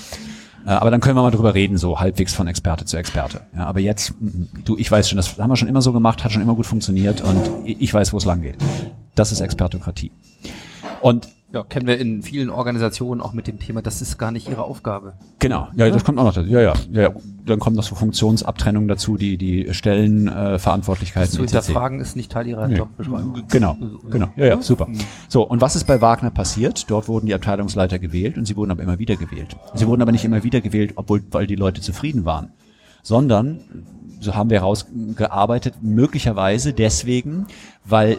Äh, 0.67 0.71
Aber 0.71 0.91
dann 0.91 1.01
können 1.01 1.17
wir 1.17 1.23
mal 1.23 1.31
drüber 1.31 1.55
reden, 1.55 1.79
so 1.79 1.99
halbwegs 1.99 2.35
von 2.35 2.47
Experte 2.47 2.85
zu 2.85 2.97
Experte. 2.97 3.43
Ja, 3.57 3.67
aber 3.67 3.81
jetzt, 3.81 4.15
mm, 4.21 4.65
du, 4.65 4.77
ich 4.77 4.91
weiß 4.91 5.09
schon, 5.09 5.17
das 5.17 5.39
haben 5.39 5.51
wir 5.51 5.57
schon 5.57 5.69
immer 5.69 5.83
so 5.83 5.93
gemacht, 5.93 6.25
hat 6.25 6.33
schon 6.33 6.43
immer 6.43 6.55
gut 6.55 6.67
funktioniert 6.67 7.23
und 7.23 7.41
ich 7.65 7.93
weiß, 7.93 8.13
wo 8.13 8.19
es 8.19 8.25
lang 8.25 8.43
geht. 8.43 8.57
Das 9.15 9.33
ist 9.33 9.41
Expertokratie. 9.41 10.13
Und 11.01 11.29
Ja, 11.51 11.63
kennen 11.65 11.87
wir 11.87 11.99
in 11.99 12.23
vielen 12.23 12.51
Organisationen 12.51 13.23
auch 13.23 13.33
mit 13.33 13.47
dem 13.47 13.59
Thema, 13.59 13.81
das 13.81 14.03
ist 14.03 14.19
gar 14.19 14.31
nicht 14.31 14.51
ihre 14.51 14.65
Aufgabe. 14.65 15.15
Genau, 15.39 15.69
ja, 15.77 15.89
das 15.89 16.05
kommt 16.05 16.19
auch 16.19 16.25
noch 16.25 16.35
dazu. 16.35 16.47
Ja, 16.47 16.61
ja, 16.61 16.75
ja. 16.93 17.15
Dann 17.47 17.59
kommen 17.59 17.75
noch 17.75 17.85
so 17.85 17.95
Funktionsabtrennungen 17.95 18.87
dazu, 18.87 19.17
die 19.17 19.39
die 19.39 19.73
Stellen, 19.73 20.29
äh, 20.29 20.59
Verantwortlichkeiten 20.59 21.31
Zu 21.31 21.39
hinterfragen 21.39 22.01
ist 22.01 22.17
nicht 22.17 22.31
Teil 22.31 22.49
ihrer 22.49 22.69
Nee. 22.69 22.77
Jobbeschreibung. 22.77 23.45
Genau, 23.49 23.79
genau. 24.11 24.29
Ja, 24.37 24.45
ja, 24.45 24.61
super. 24.61 24.89
So, 25.29 25.43
und 25.43 25.63
was 25.63 25.75
ist 25.75 25.87
bei 25.87 26.03
Wagner 26.03 26.31
passiert? 26.31 26.91
Dort 26.91 27.09
wurden 27.09 27.25
die 27.25 27.35
Abteilungsleiter 27.35 27.99
gewählt 27.99 28.37
und 28.37 28.45
sie 28.45 28.55
wurden 28.55 28.71
aber 28.71 28.83
immer 28.83 28.99
wieder 28.99 29.17
gewählt. 29.17 29.57
Sie 29.73 29.87
wurden 29.87 30.03
aber 30.03 30.13
nicht 30.13 30.27
immer 30.27 30.45
wieder 30.45 30.61
gewählt, 30.61 30.93
obwohl, 30.97 31.23
weil 31.31 31.47
die 31.47 31.57
Leute 31.57 31.81
zufrieden 31.81 32.27
waren, 32.27 32.53
sondern, 33.03 33.61
so 34.21 34.35
haben 34.35 34.51
wir 34.51 34.61
herausgearbeitet, 34.61 35.75
möglicherweise 35.83 36.73
deswegen, 36.73 37.47
weil 37.85 38.19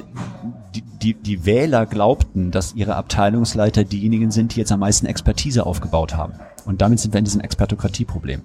die, 0.76 0.82
die, 0.82 1.14
die 1.14 1.46
Wähler 1.46 1.86
glaubten, 1.86 2.52
dass 2.52 2.74
ihre 2.74 2.96
Abteilungsleiter 2.96 3.84
diejenigen 3.84 4.32
sind, 4.32 4.56
die 4.56 4.60
jetzt 4.60 4.72
am 4.72 4.80
meisten 4.80 5.06
Expertise 5.06 5.66
aufgebaut 5.66 6.16
haben. 6.16 6.34
Und 6.66 6.82
damit 6.82 7.00
sind 7.00 7.14
wir 7.14 7.20
in 7.20 7.26
diesem 7.26 7.42
Expertokratieproblem 7.42 8.42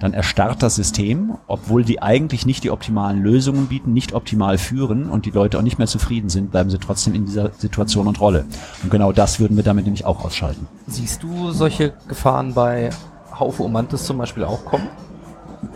dann 0.00 0.12
erstarrt 0.12 0.62
das 0.62 0.74
System, 0.74 1.38
obwohl 1.46 1.84
die 1.84 2.02
eigentlich 2.02 2.46
nicht 2.46 2.64
die 2.64 2.70
optimalen 2.70 3.22
Lösungen 3.22 3.68
bieten, 3.68 3.92
nicht 3.92 4.12
optimal 4.12 4.58
führen 4.58 5.08
und 5.08 5.24
die 5.24 5.30
Leute 5.30 5.58
auch 5.58 5.62
nicht 5.62 5.78
mehr 5.78 5.86
zufrieden 5.86 6.28
sind, 6.28 6.50
bleiben 6.50 6.70
sie 6.70 6.78
trotzdem 6.78 7.14
in 7.14 7.24
dieser 7.24 7.52
Situation 7.52 8.06
und 8.06 8.20
Rolle. 8.20 8.44
Und 8.82 8.90
genau 8.90 9.12
das 9.12 9.40
würden 9.40 9.56
wir 9.56 9.64
damit 9.64 9.86
nämlich 9.86 10.04
auch 10.04 10.24
ausschalten. 10.24 10.68
Siehst 10.86 11.22
du 11.22 11.52
solche 11.52 11.94
Gefahren 12.08 12.54
bei 12.54 12.90
Haufe 13.38 13.62
Omantis 13.62 14.04
zum 14.04 14.18
Beispiel 14.18 14.44
auch 14.44 14.64
kommen? 14.64 14.88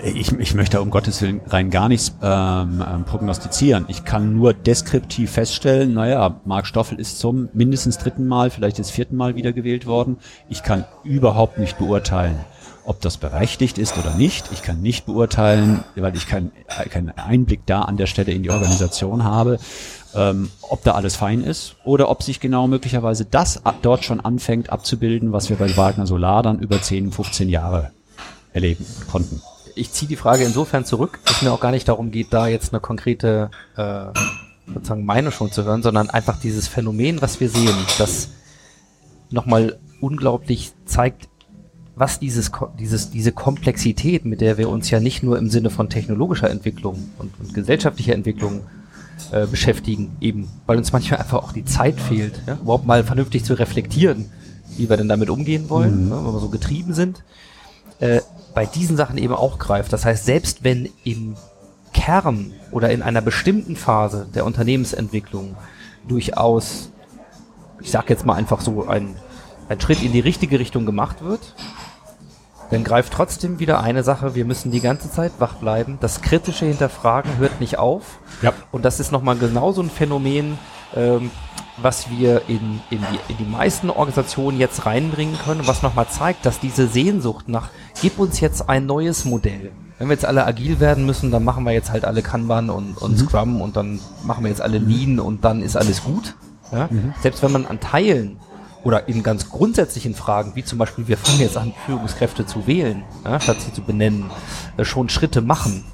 Ich, 0.02 0.30
ich 0.32 0.54
möchte 0.54 0.80
um 0.80 0.90
Gottes 0.90 1.20
Willen 1.22 1.40
rein 1.46 1.70
gar 1.70 1.88
nichts 1.88 2.14
ähm, 2.22 2.84
ähm, 2.88 3.04
prognostizieren. 3.04 3.84
Ich 3.88 4.04
kann 4.04 4.34
nur 4.34 4.54
deskriptiv 4.54 5.32
feststellen, 5.32 5.92
naja, 5.94 6.40
Marc 6.44 6.66
Stoffel 6.66 7.00
ist 7.00 7.18
zum 7.18 7.48
mindestens 7.52 7.98
dritten 7.98 8.26
Mal, 8.26 8.50
vielleicht 8.50 8.78
jetzt 8.78 8.92
vierten 8.92 9.16
Mal 9.16 9.34
wiedergewählt 9.34 9.86
worden. 9.86 10.18
Ich 10.48 10.62
kann 10.62 10.84
überhaupt 11.02 11.58
nicht 11.58 11.78
beurteilen, 11.78 12.38
ob 12.84 13.00
das 13.00 13.16
berechtigt 13.16 13.76
ist 13.76 13.98
oder 13.98 14.14
nicht. 14.14 14.46
Ich 14.52 14.62
kann 14.62 14.80
nicht 14.80 15.04
beurteilen, 15.04 15.82
weil 15.96 16.14
ich 16.16 16.28
keinen 16.28 16.52
keinen 16.90 17.10
Einblick 17.10 17.66
da 17.66 17.82
an 17.82 17.96
der 17.96 18.06
Stelle 18.06 18.32
in 18.32 18.44
die 18.44 18.50
Organisation 18.50 19.24
habe, 19.24 19.58
ähm, 20.14 20.50
ob 20.62 20.84
da 20.84 20.92
alles 20.92 21.16
fein 21.16 21.42
ist 21.42 21.74
oder 21.84 22.08
ob 22.08 22.22
sich 22.22 22.38
genau 22.38 22.68
möglicherweise 22.68 23.24
das 23.24 23.60
dort 23.82 24.04
schon 24.04 24.20
anfängt 24.20 24.70
abzubilden, 24.70 25.32
was 25.32 25.48
wir 25.50 25.56
bei 25.56 25.76
Wagner 25.76 26.06
Solar 26.06 26.44
dann 26.44 26.60
über 26.60 26.80
10, 26.80 27.10
15 27.10 27.48
Jahre 27.48 27.90
erleben 28.52 28.86
konnten. 29.10 29.42
Ich 29.78 29.92
ziehe 29.92 30.08
die 30.08 30.16
Frage 30.16 30.44
insofern 30.44 30.84
zurück, 30.84 31.20
dass 31.24 31.42
mir 31.42 31.52
auch 31.52 31.60
gar 31.60 31.70
nicht 31.70 31.88
darum 31.88 32.10
geht, 32.10 32.32
da 32.32 32.48
jetzt 32.48 32.72
eine 32.72 32.80
konkrete 32.80 33.50
äh, 33.76 34.06
sozusagen 34.72 35.04
Meinung 35.04 35.32
schon 35.32 35.50
zu 35.50 35.64
hören, 35.64 35.82
sondern 35.82 36.10
einfach 36.10 36.38
dieses 36.40 36.68
Phänomen, 36.68 37.22
was 37.22 37.40
wir 37.40 37.48
sehen, 37.48 37.76
das 37.98 38.30
nochmal 39.30 39.78
unglaublich 40.00 40.72
zeigt, 40.84 41.28
was 41.94 42.20
dieses, 42.20 42.52
dieses, 42.78 43.10
diese 43.10 43.32
Komplexität, 43.32 44.24
mit 44.24 44.40
der 44.40 44.58
wir 44.58 44.68
uns 44.68 44.90
ja 44.90 45.00
nicht 45.00 45.22
nur 45.22 45.38
im 45.38 45.50
Sinne 45.50 45.70
von 45.70 45.88
technologischer 45.88 46.48
Entwicklung 46.48 47.10
und, 47.18 47.32
und 47.40 47.54
gesellschaftlicher 47.54 48.14
Entwicklung 48.14 48.62
äh, 49.32 49.46
beschäftigen, 49.46 50.16
eben, 50.20 50.48
weil 50.66 50.78
uns 50.78 50.92
manchmal 50.92 51.20
einfach 51.20 51.42
auch 51.42 51.52
die 51.52 51.64
Zeit 51.64 52.00
fehlt, 52.00 52.40
ja, 52.46 52.54
überhaupt 52.54 52.86
mal 52.86 53.02
vernünftig 53.02 53.44
zu 53.44 53.54
reflektieren, 53.54 54.26
wie 54.76 54.88
wir 54.88 54.96
denn 54.96 55.08
damit 55.08 55.28
umgehen 55.28 55.68
wollen, 55.68 56.08
ne, 56.08 56.16
wenn 56.16 56.32
wir 56.32 56.40
so 56.40 56.50
getrieben 56.50 56.94
sind. 56.94 57.24
Äh, 57.98 58.20
bei 58.54 58.66
diesen 58.66 58.96
Sachen 58.96 59.18
eben 59.18 59.34
auch 59.34 59.58
greift. 59.58 59.92
Das 59.92 60.04
heißt, 60.04 60.24
selbst 60.24 60.64
wenn 60.64 60.88
im 61.04 61.36
Kern 61.92 62.52
oder 62.70 62.90
in 62.90 63.02
einer 63.02 63.20
bestimmten 63.20 63.76
Phase 63.76 64.26
der 64.34 64.44
Unternehmensentwicklung 64.44 65.56
durchaus, 66.06 66.90
ich 67.80 67.90
sag 67.90 68.10
jetzt 68.10 68.26
mal 68.26 68.34
einfach 68.34 68.60
so, 68.60 68.86
ein, 68.86 69.16
ein 69.68 69.80
Schritt 69.80 70.02
in 70.02 70.12
die 70.12 70.20
richtige 70.20 70.58
Richtung 70.58 70.86
gemacht 70.86 71.22
wird, 71.22 71.54
dann 72.70 72.84
greift 72.84 73.12
trotzdem 73.12 73.58
wieder 73.58 73.80
eine 73.80 74.02
Sache, 74.02 74.34
wir 74.34 74.44
müssen 74.44 74.70
die 74.70 74.80
ganze 74.80 75.10
Zeit 75.10 75.32
wach 75.38 75.54
bleiben. 75.54 75.98
Das 76.00 76.20
kritische 76.20 76.66
Hinterfragen 76.66 77.38
hört 77.38 77.60
nicht 77.60 77.78
auf. 77.78 78.18
Ja. 78.42 78.52
Und 78.70 78.84
das 78.84 79.00
ist 79.00 79.10
nochmal 79.10 79.36
genauso 79.36 79.82
ein 79.82 79.90
Phänomen, 79.90 80.58
ähm, 80.94 81.30
was 81.82 82.10
wir 82.10 82.42
in, 82.48 82.80
in, 82.90 82.98
die, 82.98 83.32
in 83.32 83.36
die 83.38 83.50
meisten 83.50 83.90
Organisationen 83.90 84.58
jetzt 84.58 84.86
reinbringen 84.86 85.36
können, 85.38 85.66
was 85.66 85.82
nochmal 85.82 86.08
zeigt, 86.08 86.46
dass 86.46 86.60
diese 86.60 86.88
Sehnsucht 86.88 87.48
nach, 87.48 87.70
gib 88.00 88.18
uns 88.18 88.40
jetzt 88.40 88.68
ein 88.68 88.86
neues 88.86 89.24
Modell. 89.24 89.72
Wenn 89.98 90.08
wir 90.08 90.14
jetzt 90.14 90.24
alle 90.24 90.46
agil 90.46 90.78
werden 90.80 91.06
müssen, 91.06 91.30
dann 91.30 91.44
machen 91.44 91.64
wir 91.64 91.72
jetzt 91.72 91.90
halt 91.90 92.04
alle 92.04 92.22
Kanban 92.22 92.70
und, 92.70 92.96
und 92.98 93.18
Scrum 93.18 93.60
und 93.60 93.76
dann 93.76 93.98
machen 94.24 94.44
wir 94.44 94.50
jetzt 94.50 94.60
alle 94.60 94.78
Lean 94.78 95.18
und 95.18 95.44
dann 95.44 95.60
ist 95.60 95.76
alles 95.76 96.04
gut. 96.04 96.34
Ja? 96.72 96.88
Selbst 97.20 97.42
wenn 97.42 97.50
man 97.50 97.66
an 97.66 97.80
Teilen 97.80 98.38
oder 98.84 99.08
in 99.08 99.22
ganz 99.22 99.50
grundsätzlichen 99.50 100.14
Fragen, 100.14 100.52
wie 100.54 100.64
zum 100.64 100.78
Beispiel, 100.78 101.08
wir 101.08 101.16
fangen 101.16 101.40
jetzt 101.40 101.56
an, 101.56 101.74
Führungskräfte 101.86 102.46
zu 102.46 102.66
wählen, 102.66 103.02
ja, 103.24 103.40
statt 103.40 103.56
sie 103.60 103.72
zu 103.72 103.82
benennen, 103.82 104.30
äh, 104.76 104.84
schon 104.84 105.08
Schritte 105.08 105.42
machen, 105.42 105.84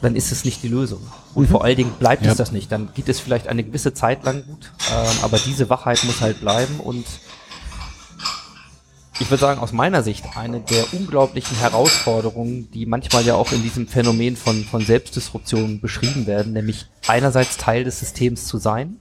dann 0.00 0.16
ist 0.16 0.32
es 0.32 0.44
nicht 0.44 0.62
die 0.62 0.68
Lösung. 0.68 1.00
Und 1.36 1.48
vor 1.48 1.62
allen 1.64 1.76
Dingen 1.76 1.92
bleibt 1.98 2.24
Ja. 2.24 2.32
es 2.32 2.38
das 2.38 2.50
nicht. 2.50 2.72
Dann 2.72 2.88
geht 2.94 3.08
es 3.10 3.20
vielleicht 3.20 3.46
eine 3.46 3.62
gewisse 3.62 3.92
Zeit 3.92 4.24
lang 4.24 4.42
gut, 4.46 4.72
ähm, 4.90 5.16
aber 5.22 5.38
diese 5.38 5.68
Wachheit 5.70 6.02
muss 6.04 6.20
halt 6.22 6.40
bleiben 6.40 6.80
und 6.80 7.04
ich 9.18 9.30
würde 9.30 9.40
sagen, 9.40 9.60
aus 9.60 9.72
meiner 9.72 10.02
Sicht 10.02 10.24
eine 10.36 10.60
der 10.60 10.92
unglaublichen 10.92 11.56
Herausforderungen, 11.58 12.70
die 12.72 12.84
manchmal 12.84 13.24
ja 13.24 13.34
auch 13.34 13.50
in 13.52 13.62
diesem 13.62 13.86
Phänomen 13.88 14.36
von, 14.36 14.64
von 14.64 14.84
Selbstdisruption 14.84 15.80
beschrieben 15.80 16.26
werden, 16.26 16.52
nämlich 16.52 16.86
einerseits 17.06 17.56
Teil 17.56 17.84
des 17.84 17.98
Systems 18.00 18.46
zu 18.46 18.58
sein 18.58 18.96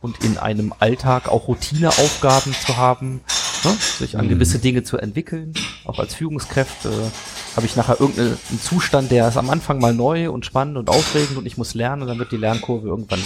und 0.00 0.24
in 0.24 0.38
einem 0.38 0.72
Alltag 0.78 1.28
auch 1.28 1.48
Routineaufgaben 1.48 2.54
zu 2.66 2.76
haben, 2.76 3.20
ne, 3.64 3.76
sich 3.98 4.16
an 4.16 4.28
gewisse 4.28 4.58
Dinge 4.60 4.84
zu 4.84 4.96
entwickeln. 4.96 5.54
Auch 5.84 5.98
als 5.98 6.14
Führungskräfte 6.14 6.88
äh, 6.88 7.10
habe 7.58 7.66
ich 7.66 7.74
nachher 7.74 7.98
irgendeinen 8.00 8.38
Zustand, 8.62 9.10
der 9.10 9.26
ist 9.26 9.36
am 9.36 9.50
Anfang 9.50 9.80
mal 9.80 9.92
neu 9.92 10.30
und 10.30 10.46
spannend 10.46 10.76
und 10.76 10.88
aufregend 10.88 11.36
und 11.38 11.44
ich 11.44 11.56
muss 11.58 11.74
lernen 11.74 12.02
und 12.02 12.08
dann 12.08 12.20
wird 12.20 12.30
die 12.30 12.36
Lernkurve 12.36 12.86
irgendwann 12.86 13.18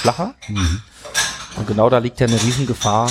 flacher. 0.00 0.32
Und 1.56 1.66
genau 1.66 1.90
da 1.90 1.98
liegt 1.98 2.18
ja 2.18 2.26
eine 2.26 2.42
Riesengefahr, 2.42 3.10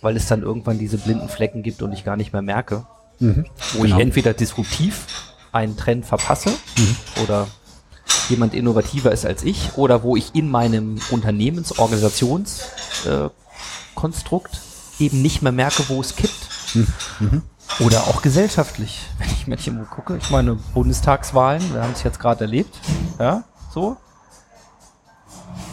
weil 0.00 0.16
es 0.16 0.26
dann 0.26 0.42
irgendwann 0.42 0.78
diese 0.78 0.98
blinden 0.98 1.28
Flecken 1.28 1.64
gibt 1.64 1.82
und 1.82 1.92
ich 1.92 2.04
gar 2.04 2.16
nicht 2.16 2.32
mehr 2.32 2.42
merke, 2.42 2.86
wo 3.18 3.34
ich 3.84 3.90
Genau. 3.90 3.98
entweder 3.98 4.34
disruptiv 4.34 5.04
einen 5.50 5.76
Trend 5.76 6.06
verpasse 6.06 6.52
oder 7.24 7.48
jemand 8.28 8.54
innovativer 8.54 9.10
ist 9.10 9.26
als 9.26 9.42
ich 9.42 9.70
oder 9.74 10.04
wo 10.04 10.14
ich 10.14 10.32
in 10.36 10.48
meinem 10.48 11.00
Unternehmensorganisationskonstrukt 11.10 13.06
äh, 13.06 13.30
Konstrukt 13.96 14.60
eben 15.00 15.22
nicht 15.22 15.42
mehr 15.42 15.50
merke, 15.52 15.82
wo 15.88 16.00
es 16.00 16.14
kippt. 16.14 16.48
Oder 17.80 18.02
auch 18.06 18.22
gesellschaftlich, 18.22 19.08
wenn 19.18 19.28
ich 19.28 19.46
mir 19.46 19.56
hier 19.56 19.72
mal 19.72 19.84
gucke. 19.84 20.16
Ich 20.16 20.30
meine, 20.30 20.54
Bundestagswahlen, 20.74 21.62
wir 21.74 21.82
haben 21.82 21.92
es 21.92 22.02
jetzt 22.02 22.20
gerade 22.20 22.42
erlebt. 22.42 22.78
Ja, 23.18 23.42
so. 23.72 23.96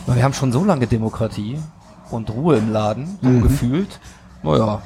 Aber 0.07 0.15
wir 0.15 0.23
haben 0.23 0.33
schon 0.33 0.51
so 0.51 0.63
lange 0.63 0.87
Demokratie 0.87 1.59
und 2.09 2.29
Ruhe 2.31 2.57
im 2.57 2.71
Laden, 2.71 3.19
so 3.21 3.29
gefühlt. 3.41 3.99
Naja, 4.41 4.81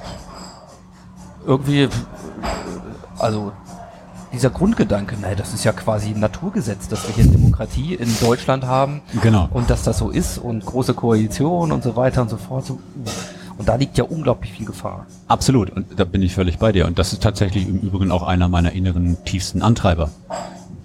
irgendwie, 1.46 1.88
also 3.20 3.54
dieser 4.34 4.50
Grundgedanke, 4.50 5.16
nein, 5.22 5.38
das 5.38 5.54
ist 5.54 5.64
ja 5.64 5.72
quasi 5.72 6.10
ein 6.10 6.20
Naturgesetz, 6.20 6.88
dass 6.88 7.08
wir 7.08 7.14
hier 7.16 7.32
Demokratie 7.32 7.94
in 7.94 8.10
Deutschland 8.20 8.66
haben 8.66 9.02
Genau. 9.22 9.48
und 9.52 9.70
dass 9.70 9.84
das 9.84 10.00
so 10.00 10.10
ist 10.10 10.40
und 10.40 10.66
große 10.66 10.96
Koalition 10.96 11.72
und 11.72 11.84
so 11.84 11.96
weiter 11.96 12.24
und 12.24 12.30
so 12.30 12.38
fort. 12.38 12.66
So, 12.66 12.80
Und 13.58 13.68
da 13.68 13.76
liegt 13.76 13.98
ja 13.98 14.04
unglaublich 14.04 14.52
viel 14.54 14.66
Gefahr. 14.66 15.06
Absolut, 15.28 15.70
und 15.70 15.86
da 15.98 16.06
bin 16.06 16.22
ich 16.22 16.34
völlig 16.34 16.58
bei 16.58 16.72
dir. 16.72 16.88
Und 16.88 17.00
das 17.00 17.14
ist 17.14 17.24
tatsächlich 17.24 17.68
im 17.68 17.80
Übrigen 17.80 18.12
auch 18.12 18.24
einer 18.24 18.48
meiner 18.48 18.72
inneren 18.72 19.18
tiefsten 19.26 19.62
Antreiber. 19.62 20.10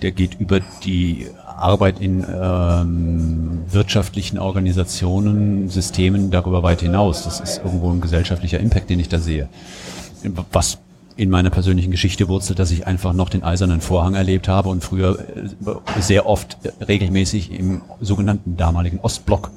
Der 0.03 0.13
geht 0.13 0.39
über 0.39 0.61
die 0.85 1.27
Arbeit 1.45 2.01
in 2.01 2.25
ähm, 2.25 3.65
wirtschaftlichen 3.69 4.39
Organisationen, 4.39 5.69
Systemen 5.69 6.31
darüber 6.31 6.63
weit 6.63 6.83
hinaus. 6.83 7.25
Das 7.25 7.41
ist 7.41 7.59
irgendwo 7.59 7.91
ein 7.91 8.01
gesellschaftlicher 8.01 8.61
Impact, 8.61 8.91
den 8.91 9.01
ich 9.01 9.09
da 9.09 9.19
sehe. 9.19 9.49
Was 10.53 10.79
in 11.17 11.31
meiner 11.31 11.51
persönlichen 11.51 11.91
Geschichte 11.91 12.29
wurzelt, 12.29 12.61
dass 12.61 12.71
ich 12.71 12.87
einfach 12.87 13.13
noch 13.13 13.29
den 13.29 13.43
eisernen 13.43 13.81
Vorhang 13.81 14.15
erlebt 14.15 14.47
habe 14.47 14.69
und 14.69 14.85
früher 14.85 15.19
äh, 15.19 16.01
sehr 16.01 16.27
oft 16.27 16.59
regelmäßig 16.87 17.51
im 17.51 17.83
sogenannten 18.01 18.57
damaligen 18.57 19.01
Ostblock 19.01 19.51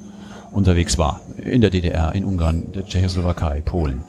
unterwegs 0.52 0.98
war. 0.98 1.20
In 1.36 1.60
der 1.60 1.70
DDR, 1.70 2.14
in 2.14 2.24
Ungarn, 2.24 2.72
der 2.72 2.86
Tschechoslowakei, 2.86 3.60
Polen. 3.64 4.02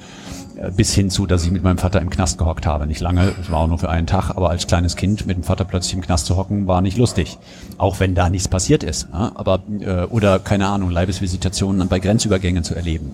Äh, 0.56 0.72
Bis 0.72 0.94
hin 0.94 1.10
zu, 1.10 1.26
dass 1.26 1.44
ich 1.46 1.52
mit 1.52 1.64
meinem 1.64 1.78
Vater 1.78 2.02
im 2.02 2.10
Knast 2.10 2.38
gehockt 2.38 2.66
habe. 2.66 2.86
Nicht 2.88 3.02
lange, 3.02 3.34
es 3.41 3.50
war 3.50 3.60
auch 3.60 3.68
nur 3.68 3.80
für 3.80 3.89
einen 3.89 4.08
Tag, 4.08 4.32
aber 4.32 4.50
als 4.50 4.68
kleines 4.68 4.96
Kind 4.96 5.26
mit 5.26 5.38
dem 5.38 5.44
Vater 5.44 5.66
plötzlich 5.66 5.94
im 5.94 6.02
Knast 6.02 6.26
zu 6.26 6.38
hocken, 6.38 6.68
war 6.68 6.82
nicht 6.82 6.98
lustig. 6.98 7.38
Auch 7.78 8.00
wenn 8.00 8.16
da 8.16 8.30
nichts 8.30 8.48
passiert 8.48 8.84
ist. 8.84 9.08
ja, 9.12 9.32
Aber, 9.36 9.64
äh, 9.80 10.04
oder, 10.06 10.39
keine 10.39 10.68
Ahnung, 10.68 10.91
Leibesvisitationen 10.91 11.88
bei 11.88 12.00
Grenzübergängen 12.00 12.64
zu 12.64 12.76
erleben. 12.76 13.12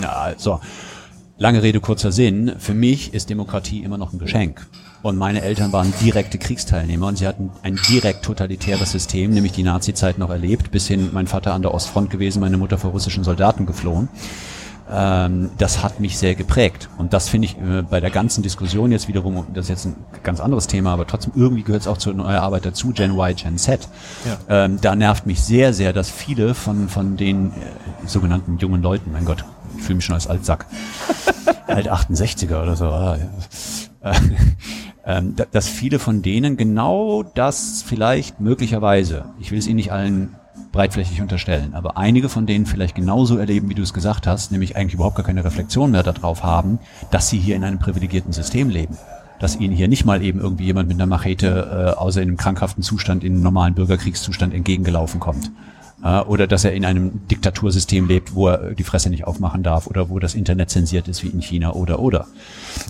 Ja, 0.00 0.32
so. 0.36 0.60
Lange 1.38 1.62
Rede, 1.62 1.80
kurzer 1.80 2.12
Sinn. 2.12 2.52
Für 2.58 2.74
mich 2.74 3.14
ist 3.14 3.30
Demokratie 3.30 3.82
immer 3.82 3.96
noch 3.96 4.12
ein 4.12 4.18
Geschenk. 4.18 4.66
Und 5.02 5.16
meine 5.16 5.40
Eltern 5.42 5.72
waren 5.72 5.92
direkte 6.02 6.36
Kriegsteilnehmer 6.36 7.06
und 7.06 7.16
sie 7.16 7.26
hatten 7.26 7.50
ein 7.62 7.78
direkt 7.88 8.24
totalitäres 8.24 8.92
System, 8.92 9.30
nämlich 9.30 9.52
die 9.52 9.62
Nazi-Zeit 9.62 10.18
noch 10.18 10.30
erlebt, 10.30 10.70
bis 10.70 10.86
hin 10.88 11.08
mein 11.12 11.26
Vater 11.26 11.54
an 11.54 11.62
der 11.62 11.72
Ostfront 11.72 12.10
gewesen, 12.10 12.40
meine 12.40 12.58
Mutter 12.58 12.76
vor 12.76 12.90
russischen 12.90 13.24
Soldaten 13.24 13.64
geflohen. 13.64 14.08
Ähm, 14.92 15.50
das 15.56 15.82
hat 15.82 16.00
mich 16.00 16.18
sehr 16.18 16.34
geprägt. 16.34 16.88
Und 16.98 17.12
das 17.12 17.28
finde 17.28 17.46
ich 17.46 17.56
äh, 17.56 17.82
bei 17.82 18.00
der 18.00 18.10
ganzen 18.10 18.42
Diskussion 18.42 18.90
jetzt 18.90 19.08
wiederum, 19.08 19.46
das 19.54 19.66
ist 19.66 19.68
jetzt 19.68 19.84
ein 19.86 19.96
ganz 20.22 20.40
anderes 20.40 20.66
Thema, 20.66 20.92
aber 20.92 21.06
trotzdem 21.06 21.32
irgendwie 21.36 21.62
gehört 21.62 21.82
es 21.82 21.88
auch 21.88 21.98
zur 21.98 22.12
neuer 22.12 22.42
Arbeit 22.42 22.66
dazu, 22.66 22.90
Gen 22.90 23.12
Y, 23.12 23.34
Gen 23.36 23.56
Z. 23.56 23.88
Ähm, 24.48 24.78
da 24.80 24.96
nervt 24.96 25.26
mich 25.26 25.40
sehr, 25.42 25.72
sehr, 25.72 25.92
dass 25.92 26.10
viele 26.10 26.54
von, 26.54 26.88
von 26.88 27.16
den 27.16 27.48
äh, 27.48 27.52
sogenannten 28.06 28.58
jungen 28.58 28.82
Leuten, 28.82 29.12
mein 29.12 29.24
Gott, 29.24 29.44
ich 29.76 29.82
fühle 29.82 29.96
mich 29.96 30.04
schon 30.04 30.14
als 30.14 30.26
Altsack, 30.26 30.66
alt 31.66 31.90
68er 31.90 32.62
oder 32.62 32.76
so, 32.76 32.86
ah, 32.86 33.16
ja. 33.16 34.10
Äh, 34.10 34.14
ähm, 35.06 35.34
da- 35.36 35.46
dass 35.50 35.68
viele 35.68 35.98
von 35.98 36.22
denen 36.22 36.56
genau 36.56 37.22
das 37.22 37.82
vielleicht 37.86 38.40
möglicherweise, 38.40 39.24
ich 39.40 39.50
will 39.50 39.58
es 39.58 39.66
ihnen 39.66 39.76
nicht 39.76 39.92
allen 39.92 40.36
breitflächig 40.72 41.20
unterstellen, 41.20 41.74
aber 41.74 41.96
einige 41.96 42.28
von 42.28 42.46
denen 42.46 42.64
vielleicht 42.66 42.94
genauso 42.94 43.36
erleben, 43.38 43.68
wie 43.68 43.74
du 43.74 43.82
es 43.82 43.92
gesagt 43.92 44.26
hast, 44.26 44.52
nämlich 44.52 44.76
eigentlich 44.76 44.94
überhaupt 44.94 45.16
gar 45.16 45.24
keine 45.26 45.44
Reflexion 45.44 45.90
mehr 45.90 46.02
darauf 46.04 46.44
haben, 46.44 46.78
dass 47.10 47.28
sie 47.28 47.38
hier 47.38 47.56
in 47.56 47.64
einem 47.64 47.78
privilegierten 47.78 48.32
System 48.32 48.68
leben. 48.68 48.96
Dass 49.40 49.56
ihnen 49.56 49.74
hier 49.74 49.88
nicht 49.88 50.04
mal 50.04 50.22
eben 50.22 50.38
irgendwie 50.38 50.66
jemand 50.66 50.86
mit 50.88 50.98
einer 50.98 51.06
Machete 51.06 51.94
äh, 51.96 51.98
außer 51.98 52.20
in 52.22 52.28
einem 52.28 52.36
krankhaften 52.36 52.82
Zustand, 52.82 53.24
in 53.24 53.32
einem 53.32 53.42
normalen 53.42 53.74
Bürgerkriegszustand 53.74 54.52
entgegengelaufen 54.54 55.18
kommt. 55.18 55.50
Äh, 56.02 56.20
oder 56.20 56.46
dass 56.46 56.64
er 56.64 56.72
in 56.72 56.84
einem 56.84 57.26
Diktatursystem 57.28 58.06
lebt, 58.06 58.34
wo 58.34 58.48
er 58.48 58.74
die 58.74 58.84
Fresse 58.84 59.10
nicht 59.10 59.26
aufmachen 59.26 59.62
darf 59.62 59.86
oder 59.86 60.08
wo 60.08 60.18
das 60.18 60.34
Internet 60.34 60.70
zensiert 60.70 61.08
ist 61.08 61.22
wie 61.22 61.28
in 61.28 61.40
China 61.40 61.72
oder 61.72 62.00
oder. 62.00 62.26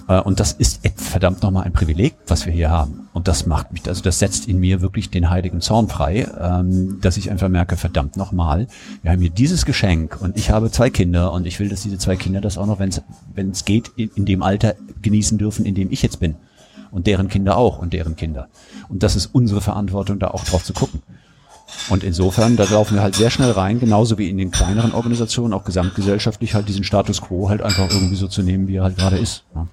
Äh, 0.09 0.21
und 0.21 0.41
das 0.41 0.53
ist 0.53 0.81
verdammt 0.97 1.43
nochmal 1.43 1.65
ein 1.65 1.73
Privileg, 1.73 2.15
was 2.27 2.47
wir 2.47 2.53
hier 2.53 2.71
haben. 2.71 3.09
Und 3.13 3.29
das 3.29 3.47
macht 3.47 3.73
mich, 3.73 3.87
also 3.89 4.03
das 4.03 4.19
setzt 4.19 4.49
in 4.49 4.61
mir 4.61 4.81
wirklich 4.81 5.11
den 5.11 5.31
heiligen 5.31 5.61
Zorn 5.61 5.89
frei, 5.89 6.29
ähm, 6.41 7.01
dass 7.01 7.17
ich 7.17 7.31
einfach 7.31 7.49
merke, 7.49 7.77
verdammt 7.77 8.17
nochmal, 8.17 8.69
wir 9.03 9.11
haben 9.11 9.21
hier 9.21 9.31
dieses 9.31 9.67
Geschenk 9.67 10.21
und 10.21 10.37
ich 10.37 10.51
habe 10.51 10.71
zwei 10.71 10.91
Kinder 10.91 11.33
und 11.33 11.47
ich 11.47 11.59
will, 11.59 11.69
dass 11.69 11.83
diese 11.83 11.99
zwei 11.99 12.17
Kinder 12.17 12.41
das 12.41 12.59
auch 12.59 12.67
noch, 12.67 12.79
wenn 12.79 13.51
es 13.51 13.65
geht, 13.65 13.91
in, 13.97 14.11
in 14.15 14.25
dem 14.27 14.43
Alter 14.43 14.75
genießen 15.03 15.39
dürfen, 15.39 15.65
in 15.65 15.75
dem 15.75 15.91
ich 15.91 16.03
jetzt 16.03 16.21
bin. 16.21 16.37
Und 16.93 17.07
deren 17.07 17.29
Kinder 17.29 17.57
auch 17.57 17.79
und 17.79 17.93
deren 17.93 18.17
Kinder. 18.17 18.49
Und 18.89 19.05
das 19.05 19.15
ist 19.15 19.27
unsere 19.27 19.61
Verantwortung, 19.61 20.19
da 20.19 20.29
auch 20.29 20.45
drauf 20.45 20.65
zu 20.65 20.73
gucken. 20.73 21.03
Und 21.89 22.05
insofern, 22.05 22.57
da 22.57 22.65
laufen 22.65 22.95
wir 22.95 23.03
halt 23.03 23.15
sehr 23.15 23.31
schnell 23.31 23.51
rein, 23.51 23.81
genauso 23.81 24.19
wie 24.19 24.29
in 24.29 24.39
den 24.39 24.51
kleineren 24.51 24.93
Organisationen, 24.93 25.53
auch 25.55 25.65
gesamtgesellschaftlich 25.65 26.55
halt 26.55 26.69
diesen 26.69 26.85
Status 26.85 27.21
quo 27.21 27.49
halt 27.49 27.63
einfach 27.63 27.91
irgendwie 27.91 28.17
so 28.17 28.29
zu 28.29 28.43
nehmen, 28.43 28.69
wie 28.69 28.77
er 28.77 28.85
halt 28.85 28.97
gerade 28.97 29.19
ist. 29.19 29.45
Ja. 29.55 29.67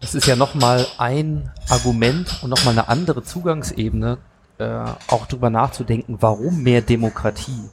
Das 0.00 0.14
ist 0.14 0.26
ja 0.26 0.36
nochmal 0.36 0.86
ein 0.98 1.50
Argument 1.68 2.40
und 2.42 2.50
nochmal 2.50 2.72
eine 2.72 2.88
andere 2.88 3.22
Zugangsebene, 3.22 4.18
äh, 4.58 4.84
auch 5.08 5.26
drüber 5.26 5.50
nachzudenken, 5.50 6.18
warum 6.20 6.62
mehr 6.62 6.82
Demokratie, 6.82 7.70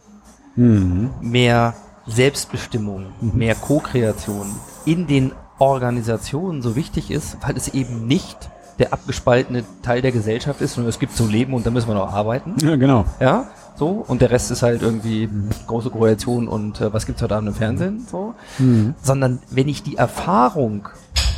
mhm. 0.55 1.11
mehr 1.21 1.75
Selbstbestimmung, 2.07 3.07
mhm. 3.19 3.37
mehr 3.37 3.55
Co-Kreation 3.55 4.47
in 4.85 5.07
den 5.07 5.33
Organisationen 5.59 6.61
so 6.61 6.75
wichtig 6.75 7.11
ist, 7.11 7.37
weil 7.41 7.55
es 7.57 7.67
eben 7.69 8.07
nicht 8.07 8.49
der 8.81 8.93
abgespaltene 8.93 9.63
Teil 9.83 10.01
der 10.01 10.11
Gesellschaft 10.11 10.59
ist, 10.59 10.73
sondern 10.73 10.89
es 10.89 10.99
gibt 10.99 11.15
so 11.15 11.25
Leben 11.25 11.53
und 11.53 11.65
da 11.65 11.69
müssen 11.69 11.87
wir 11.87 11.93
noch 11.93 12.11
arbeiten. 12.11 12.55
Ja, 12.61 12.75
genau. 12.75 13.05
Ja, 13.19 13.45
so. 13.75 14.03
Und 14.07 14.21
der 14.21 14.31
Rest 14.31 14.49
ist 14.49 14.63
halt 14.63 14.81
irgendwie 14.81 15.29
große 15.67 15.91
Koalition 15.91 16.47
und 16.47 16.81
äh, 16.81 16.91
was 16.91 17.05
gibt's 17.05 17.21
heute 17.21 17.35
Abend 17.35 17.49
im 17.49 17.53
Fernsehen, 17.55 18.07
so. 18.09 18.33
Mhm. 18.57 18.95
Sondern 19.01 19.39
wenn 19.51 19.69
ich 19.69 19.83
die 19.83 19.97
Erfahrung 19.97 20.89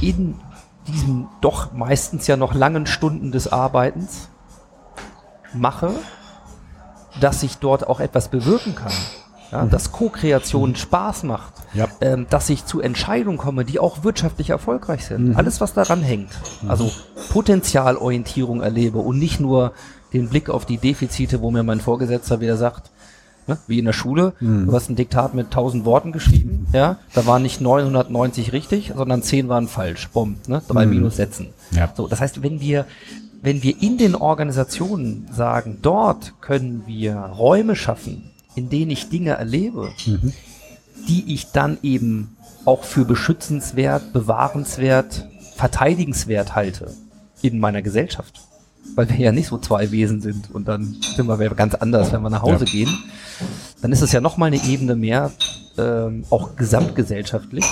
in 0.01 0.35
diesen 0.87 1.27
doch 1.41 1.73
meistens 1.73 2.27
ja 2.27 2.37
noch 2.37 2.53
langen 2.53 2.85
Stunden 2.85 3.31
des 3.31 3.51
Arbeitens 3.51 4.29
mache, 5.53 5.91
dass 7.19 7.43
ich 7.43 7.57
dort 7.57 7.87
auch 7.87 7.99
etwas 7.99 8.29
bewirken 8.29 8.73
kann 8.73 8.93
ja, 9.53 9.63
mhm. 9.63 9.69
dass 9.69 9.91
Co-Kreation 9.91 10.71
mhm. 10.71 10.75
Spaß 10.75 11.23
macht, 11.23 11.53
ja. 11.73 11.87
ähm, 12.01 12.25
dass 12.29 12.49
ich 12.49 12.65
zu 12.65 12.81
Entscheidungen 12.81 13.37
komme, 13.37 13.65
die 13.65 13.79
auch 13.79 14.03
wirtschaftlich 14.03 14.49
erfolgreich 14.49 15.05
sind. 15.05 15.29
Mhm. 15.29 15.35
Alles, 15.37 15.61
was 15.61 15.73
daran 15.73 16.01
hängt. 16.01 16.31
Mhm. 16.61 16.71
Also 16.71 16.91
Potenzialorientierung 17.31 18.61
erlebe 18.61 18.97
und 18.97 19.19
nicht 19.19 19.39
nur 19.39 19.73
den 20.11 20.29
Blick 20.29 20.49
auf 20.49 20.65
die 20.65 20.77
Defizite, 20.77 21.41
wo 21.41 21.51
mir 21.51 21.63
mein 21.63 21.81
Vorgesetzter 21.81 22.41
wieder 22.41 22.57
sagt, 22.57 22.89
ne, 23.45 23.57
wie 23.67 23.77
in 23.77 23.85
der 23.85 23.93
Schule, 23.93 24.33
mhm. 24.39 24.65
du 24.65 24.73
hast 24.73 24.89
ein 24.89 24.95
Diktat 24.95 25.35
mit 25.35 25.47
1000 25.47 25.85
Worten 25.85 26.11
geschrieben, 26.11 26.67
ja, 26.73 26.97
da 27.13 27.25
waren 27.27 27.43
nicht 27.43 27.61
990 27.61 28.53
richtig, 28.53 28.93
sondern 28.95 29.21
10 29.21 29.49
waren 29.49 29.67
falsch, 29.67 30.09
bumm, 30.09 30.37
ne, 30.47 30.63
drei 30.67 30.85
mhm. 30.85 30.93
Minus 30.93 31.17
setzen. 31.17 31.49
Ja. 31.71 31.93
So, 31.95 32.07
das 32.07 32.21
heißt, 32.21 32.41
wenn 32.41 32.59
wir 32.59 32.85
wenn 33.43 33.61
wir 33.61 33.83
in 33.83 33.97
den 33.97 34.15
Organisationen 34.15 35.27
sagen, 35.29 35.79
dort 35.81 36.39
können 36.39 36.83
wir 36.87 37.17
Räume 37.17 37.75
schaffen, 37.75 38.31
in 38.55 38.69
denen 38.69 38.91
ich 38.91 39.09
Dinge 39.09 39.31
erlebe, 39.31 39.91
mhm. 40.05 40.33
die 41.07 41.33
ich 41.33 41.51
dann 41.51 41.77
eben 41.83 42.37
auch 42.65 42.83
für 42.83 43.05
beschützenswert, 43.05 44.13
bewahrenswert, 44.13 45.27
verteidigenswert 45.55 46.55
halte 46.55 46.93
in 47.41 47.59
meiner 47.59 47.81
Gesellschaft. 47.81 48.41
Weil 48.95 49.09
wir 49.09 49.17
ja 49.17 49.31
nicht 49.31 49.47
so 49.47 49.57
zwei 49.57 49.91
Wesen 49.91 50.21
sind 50.21 50.51
und 50.53 50.67
dann 50.67 50.97
sind 51.15 51.27
wir 51.27 51.49
ganz 51.49 51.73
anders, 51.75 52.11
wenn 52.11 52.21
wir 52.21 52.29
nach 52.29 52.43
Hause 52.43 52.65
ja. 52.65 52.71
gehen. 52.71 52.97
Dann 53.81 53.91
ist 53.91 54.01
es 54.01 54.11
ja 54.11 54.21
nochmal 54.21 54.47
eine 54.47 54.63
Ebene 54.63 54.95
mehr, 54.95 55.31
ähm, 55.77 56.25
auch 56.29 56.55
gesamtgesellschaftlich, 56.55 57.65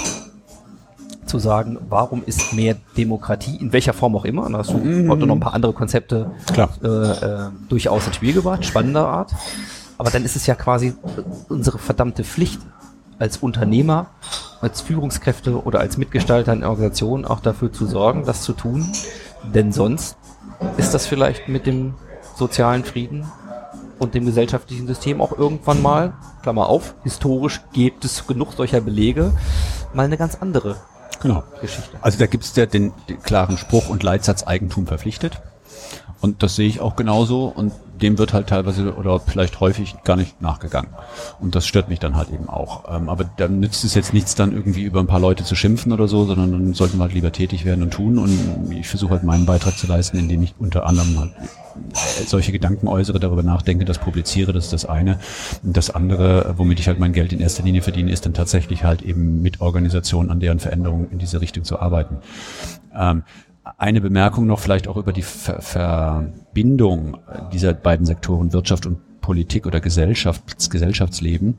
zu 1.31 1.39
sagen, 1.39 1.77
warum 1.87 2.23
ist 2.25 2.53
mehr 2.53 2.75
Demokratie, 2.97 3.55
in 3.55 3.71
welcher 3.71 3.93
Form 3.93 4.15
auch 4.15 4.25
immer, 4.25 4.49
da 4.49 4.57
hast 4.57 4.71
du 4.71 4.77
mhm. 4.77 5.09
heute 5.09 5.25
noch 5.25 5.35
ein 5.35 5.39
paar 5.39 5.53
andere 5.53 5.71
Konzepte 5.71 6.31
äh, 6.57 6.87
äh, 6.87 7.49
durchaus 7.69 8.05
ins 8.07 8.17
Spiel 8.17 8.33
gebracht, 8.33 8.65
spannender 8.65 9.07
Art. 9.07 9.31
Aber 10.01 10.09
dann 10.09 10.25
ist 10.25 10.35
es 10.35 10.47
ja 10.47 10.55
quasi 10.55 10.95
unsere 11.47 11.77
verdammte 11.77 12.23
Pflicht 12.23 12.59
als 13.19 13.37
Unternehmer, 13.37 14.07
als 14.59 14.81
Führungskräfte 14.81 15.63
oder 15.63 15.79
als 15.79 15.97
Mitgestalter 15.97 16.53
in 16.53 16.63
Organisationen 16.63 17.23
auch 17.23 17.39
dafür 17.39 17.71
zu 17.71 17.85
sorgen, 17.85 18.25
das 18.25 18.41
zu 18.41 18.53
tun. 18.53 18.91
Denn 19.53 19.71
sonst 19.71 20.17
ist 20.77 20.95
das 20.95 21.05
vielleicht 21.05 21.49
mit 21.49 21.67
dem 21.67 21.93
sozialen 22.35 22.83
Frieden 22.83 23.31
und 23.99 24.15
dem 24.15 24.25
gesellschaftlichen 24.25 24.87
System 24.87 25.21
auch 25.21 25.37
irgendwann 25.37 25.83
mal, 25.83 26.13
Klammer 26.41 26.67
auf, 26.67 26.95
historisch 27.03 27.61
gibt 27.71 28.03
es 28.03 28.25
genug 28.25 28.53
solcher 28.53 28.81
Belege, 28.81 29.31
mal 29.93 30.05
eine 30.05 30.17
ganz 30.17 30.33
andere 30.41 30.77
genau. 31.21 31.43
Geschichte. 31.61 31.99
Also 32.01 32.17
da 32.17 32.25
gibt 32.25 32.43
es 32.43 32.55
ja 32.55 32.65
den, 32.65 32.91
den 33.07 33.21
klaren 33.21 33.59
Spruch 33.59 33.89
und 33.89 34.01
Leitsatz 34.01 34.47
Eigentum 34.47 34.87
verpflichtet. 34.87 35.39
Und 36.21 36.43
das 36.43 36.55
sehe 36.55 36.67
ich 36.67 36.79
auch 36.79 36.95
genauso 36.95 37.45
und 37.45 37.73
dem 38.01 38.17
wird 38.17 38.33
halt 38.33 38.47
teilweise 38.47 38.95
oder 38.95 39.19
vielleicht 39.19 39.59
häufig 39.59 39.95
gar 40.03 40.15
nicht 40.15 40.41
nachgegangen. 40.41 40.91
Und 41.39 41.55
das 41.55 41.67
stört 41.67 41.89
mich 41.89 41.99
dann 41.99 42.15
halt 42.15 42.29
eben 42.29 42.49
auch. 42.49 42.83
Ähm, 42.91 43.09
aber 43.09 43.23
dann 43.23 43.59
nützt 43.59 43.83
es 43.83 43.93
jetzt 43.95 44.13
nichts, 44.13 44.35
dann 44.35 44.53
irgendwie 44.53 44.83
über 44.83 44.99
ein 44.99 45.07
paar 45.07 45.19
Leute 45.19 45.43
zu 45.43 45.55
schimpfen 45.55 45.91
oder 45.91 46.07
so, 46.07 46.25
sondern 46.25 46.51
dann 46.51 46.73
sollten 46.73 46.97
wir 46.97 47.03
halt 47.03 47.13
lieber 47.13 47.31
tätig 47.31 47.65
werden 47.65 47.83
und 47.83 47.91
tun. 47.91 48.17
Und 48.17 48.71
ich 48.71 48.87
versuche 48.87 49.11
halt 49.11 49.23
meinen 49.23 49.45
Beitrag 49.45 49.77
zu 49.77 49.87
leisten, 49.87 50.17
indem 50.17 50.41
ich 50.43 50.55
unter 50.59 50.85
anderem 50.85 51.19
halt 51.19 51.31
solche 52.25 52.51
Gedanken 52.51 52.87
äußere, 52.87 53.19
darüber 53.19 53.43
nachdenke, 53.43 53.85
das 53.85 53.97
publiziere, 53.97 54.53
das 54.53 54.65
ist 54.65 54.73
das 54.73 54.85
eine. 54.85 55.19
Und 55.63 55.77
das 55.77 55.89
andere, 55.89 56.55
womit 56.57 56.79
ich 56.79 56.87
halt 56.87 56.99
mein 56.99 57.13
Geld 57.13 57.33
in 57.33 57.39
erster 57.39 57.63
Linie 57.63 57.81
verdiene, 57.81 58.11
ist 58.11 58.25
dann 58.25 58.33
tatsächlich 58.33 58.83
halt 58.83 59.01
eben 59.01 59.41
mit 59.41 59.61
Organisationen 59.61 60.29
an 60.29 60.39
deren 60.39 60.59
Veränderung 60.59 61.09
in 61.11 61.19
diese 61.19 61.41
Richtung 61.41 61.63
zu 61.63 61.79
arbeiten. 61.79 62.17
Ähm, 62.95 63.23
eine 63.77 64.01
Bemerkung 64.01 64.47
noch 64.47 64.59
vielleicht 64.59 64.87
auch 64.87 64.97
über 64.97 65.13
die 65.13 65.21
Ver 65.21 65.61
Verbindung 65.61 67.17
dieser 67.53 67.73
beiden 67.73 68.05
Sektoren 68.05 68.53
Wirtschaft 68.53 68.85
und 68.85 69.21
Politik 69.21 69.67
oder 69.67 69.79
Gesellschaft, 69.79 70.69
Gesellschaftsleben. 70.69 71.57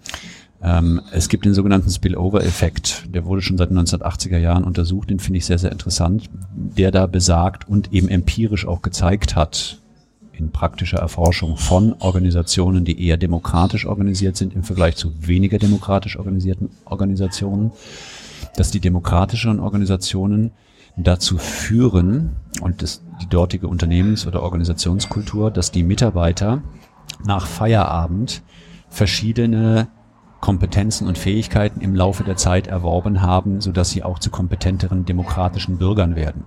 Ähm, 0.62 1.00
es 1.12 1.28
gibt 1.28 1.44
den 1.44 1.54
sogenannten 1.54 1.90
Spillover-Effekt, 1.90 3.06
der 3.12 3.24
wurde 3.24 3.42
schon 3.42 3.58
seit 3.58 3.70
den 3.70 3.78
1980er 3.78 4.38
Jahren 4.38 4.64
untersucht, 4.64 5.10
den 5.10 5.18
finde 5.18 5.38
ich 5.38 5.46
sehr, 5.46 5.58
sehr 5.58 5.72
interessant, 5.72 6.28
der 6.54 6.90
da 6.90 7.06
besagt 7.06 7.68
und 7.68 7.92
eben 7.92 8.08
empirisch 8.08 8.66
auch 8.66 8.82
gezeigt 8.82 9.36
hat, 9.36 9.78
in 10.32 10.50
praktischer 10.50 10.98
Erforschung 10.98 11.56
von 11.56 11.94
Organisationen, 11.98 12.84
die 12.84 13.04
eher 13.06 13.16
demokratisch 13.16 13.86
organisiert 13.86 14.36
sind 14.36 14.54
im 14.54 14.64
Vergleich 14.64 14.96
zu 14.96 15.12
weniger 15.26 15.58
demokratisch 15.58 16.16
organisierten 16.16 16.70
Organisationen, 16.84 17.72
dass 18.56 18.70
die 18.70 18.80
demokratischen 18.80 19.60
Organisationen 19.60 20.52
dazu 20.96 21.38
führen, 21.38 22.36
und 22.60 22.82
das, 22.82 23.02
die 23.20 23.28
dortige 23.28 23.66
Unternehmens- 23.66 24.26
oder 24.26 24.42
Organisationskultur, 24.42 25.50
dass 25.50 25.70
die 25.70 25.82
Mitarbeiter 25.82 26.62
nach 27.24 27.46
Feierabend 27.46 28.42
verschiedene 28.88 29.88
Kompetenzen 30.42 31.06
und 31.06 31.16
Fähigkeiten 31.16 31.80
im 31.80 31.94
Laufe 31.94 32.24
der 32.24 32.36
Zeit 32.36 32.66
erworben 32.66 33.22
haben, 33.22 33.60
sodass 33.60 33.90
sie 33.90 34.02
auch 34.02 34.18
zu 34.18 34.28
kompetenteren 34.28 35.04
demokratischen 35.04 35.78
Bürgern 35.78 36.16
werden. 36.16 36.44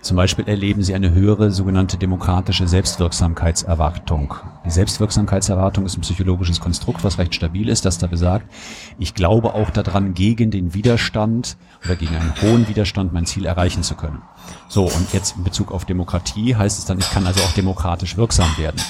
Zum 0.00 0.16
Beispiel 0.16 0.48
erleben 0.48 0.82
sie 0.82 0.94
eine 0.94 1.14
höhere 1.14 1.52
sogenannte 1.52 1.98
demokratische 1.98 2.66
Selbstwirksamkeitserwartung. 2.66 4.34
Die 4.64 4.70
Selbstwirksamkeitserwartung 4.70 5.86
ist 5.86 5.96
ein 5.96 6.00
psychologisches 6.00 6.58
Konstrukt, 6.58 7.04
was 7.04 7.18
recht 7.18 7.32
stabil 7.32 7.68
ist, 7.68 7.84
das 7.84 7.98
da 7.98 8.08
besagt, 8.08 8.52
ich 8.98 9.14
glaube 9.14 9.54
auch 9.54 9.70
daran, 9.70 10.14
gegen 10.14 10.50
den 10.50 10.74
Widerstand 10.74 11.56
oder 11.84 11.94
gegen 11.94 12.16
einen 12.16 12.34
hohen 12.42 12.68
Widerstand 12.68 13.12
mein 13.12 13.26
Ziel 13.26 13.46
erreichen 13.46 13.84
zu 13.84 13.94
können. 13.94 14.22
So, 14.68 14.84
und 14.84 15.12
jetzt 15.12 15.36
in 15.36 15.44
Bezug 15.44 15.70
auf 15.70 15.84
Demokratie 15.84 16.56
heißt 16.56 16.78
es 16.78 16.86
dann, 16.86 16.98
ich 16.98 17.10
kann 17.10 17.26
also 17.26 17.40
auch 17.42 17.52
demokratisch 17.52 18.16
wirksam 18.16 18.50
werden. 18.58 18.80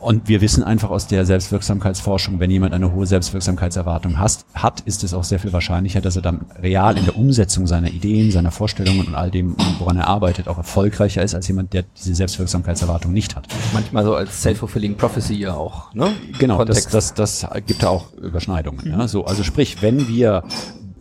Und 0.00 0.28
wir 0.28 0.40
wissen 0.40 0.64
einfach 0.64 0.88
aus 0.88 1.06
der 1.06 1.26
Selbstwirksamkeitsforschung, 1.26 2.40
wenn 2.40 2.50
jemand 2.50 2.72
eine 2.72 2.92
hohe 2.92 3.06
Selbstwirksamkeitserwartung 3.06 4.18
hast, 4.18 4.46
hat, 4.54 4.80
ist 4.80 5.04
es 5.04 5.12
auch 5.12 5.24
sehr 5.24 5.38
viel 5.38 5.52
wahrscheinlicher, 5.52 6.00
dass 6.00 6.16
er 6.16 6.22
dann 6.22 6.46
real 6.62 6.96
in 6.96 7.04
der 7.04 7.16
Umsetzung 7.16 7.66
seiner 7.66 7.88
Ideen, 7.88 8.30
seiner 8.30 8.50
Vorstellungen 8.50 9.06
und 9.06 9.14
all 9.14 9.30
dem, 9.30 9.56
woran 9.78 9.98
er 9.98 10.08
arbeitet, 10.08 10.48
auch 10.48 10.56
erfolgreicher 10.56 11.22
ist 11.22 11.34
als 11.34 11.46
jemand, 11.48 11.74
der 11.74 11.84
diese 11.98 12.14
Selbstwirksamkeitserwartung 12.14 13.12
nicht 13.12 13.36
hat. 13.36 13.46
Manchmal 13.74 14.04
so 14.04 14.14
als 14.14 14.40
self-fulfilling 14.42 14.96
prophecy 14.96 15.34
ja 15.34 15.54
auch. 15.54 15.92
Ne? 15.92 16.12
Genau, 16.38 16.64
das, 16.64 16.88
das, 16.88 17.12
das 17.12 17.46
gibt 17.66 17.82
da 17.82 17.88
auch 17.88 18.12
Überschneidungen. 18.14 18.86
Mhm. 18.86 18.92
Ja? 18.92 19.08
So, 19.08 19.26
also 19.26 19.42
sprich, 19.42 19.82
wenn 19.82 20.08
wir 20.08 20.44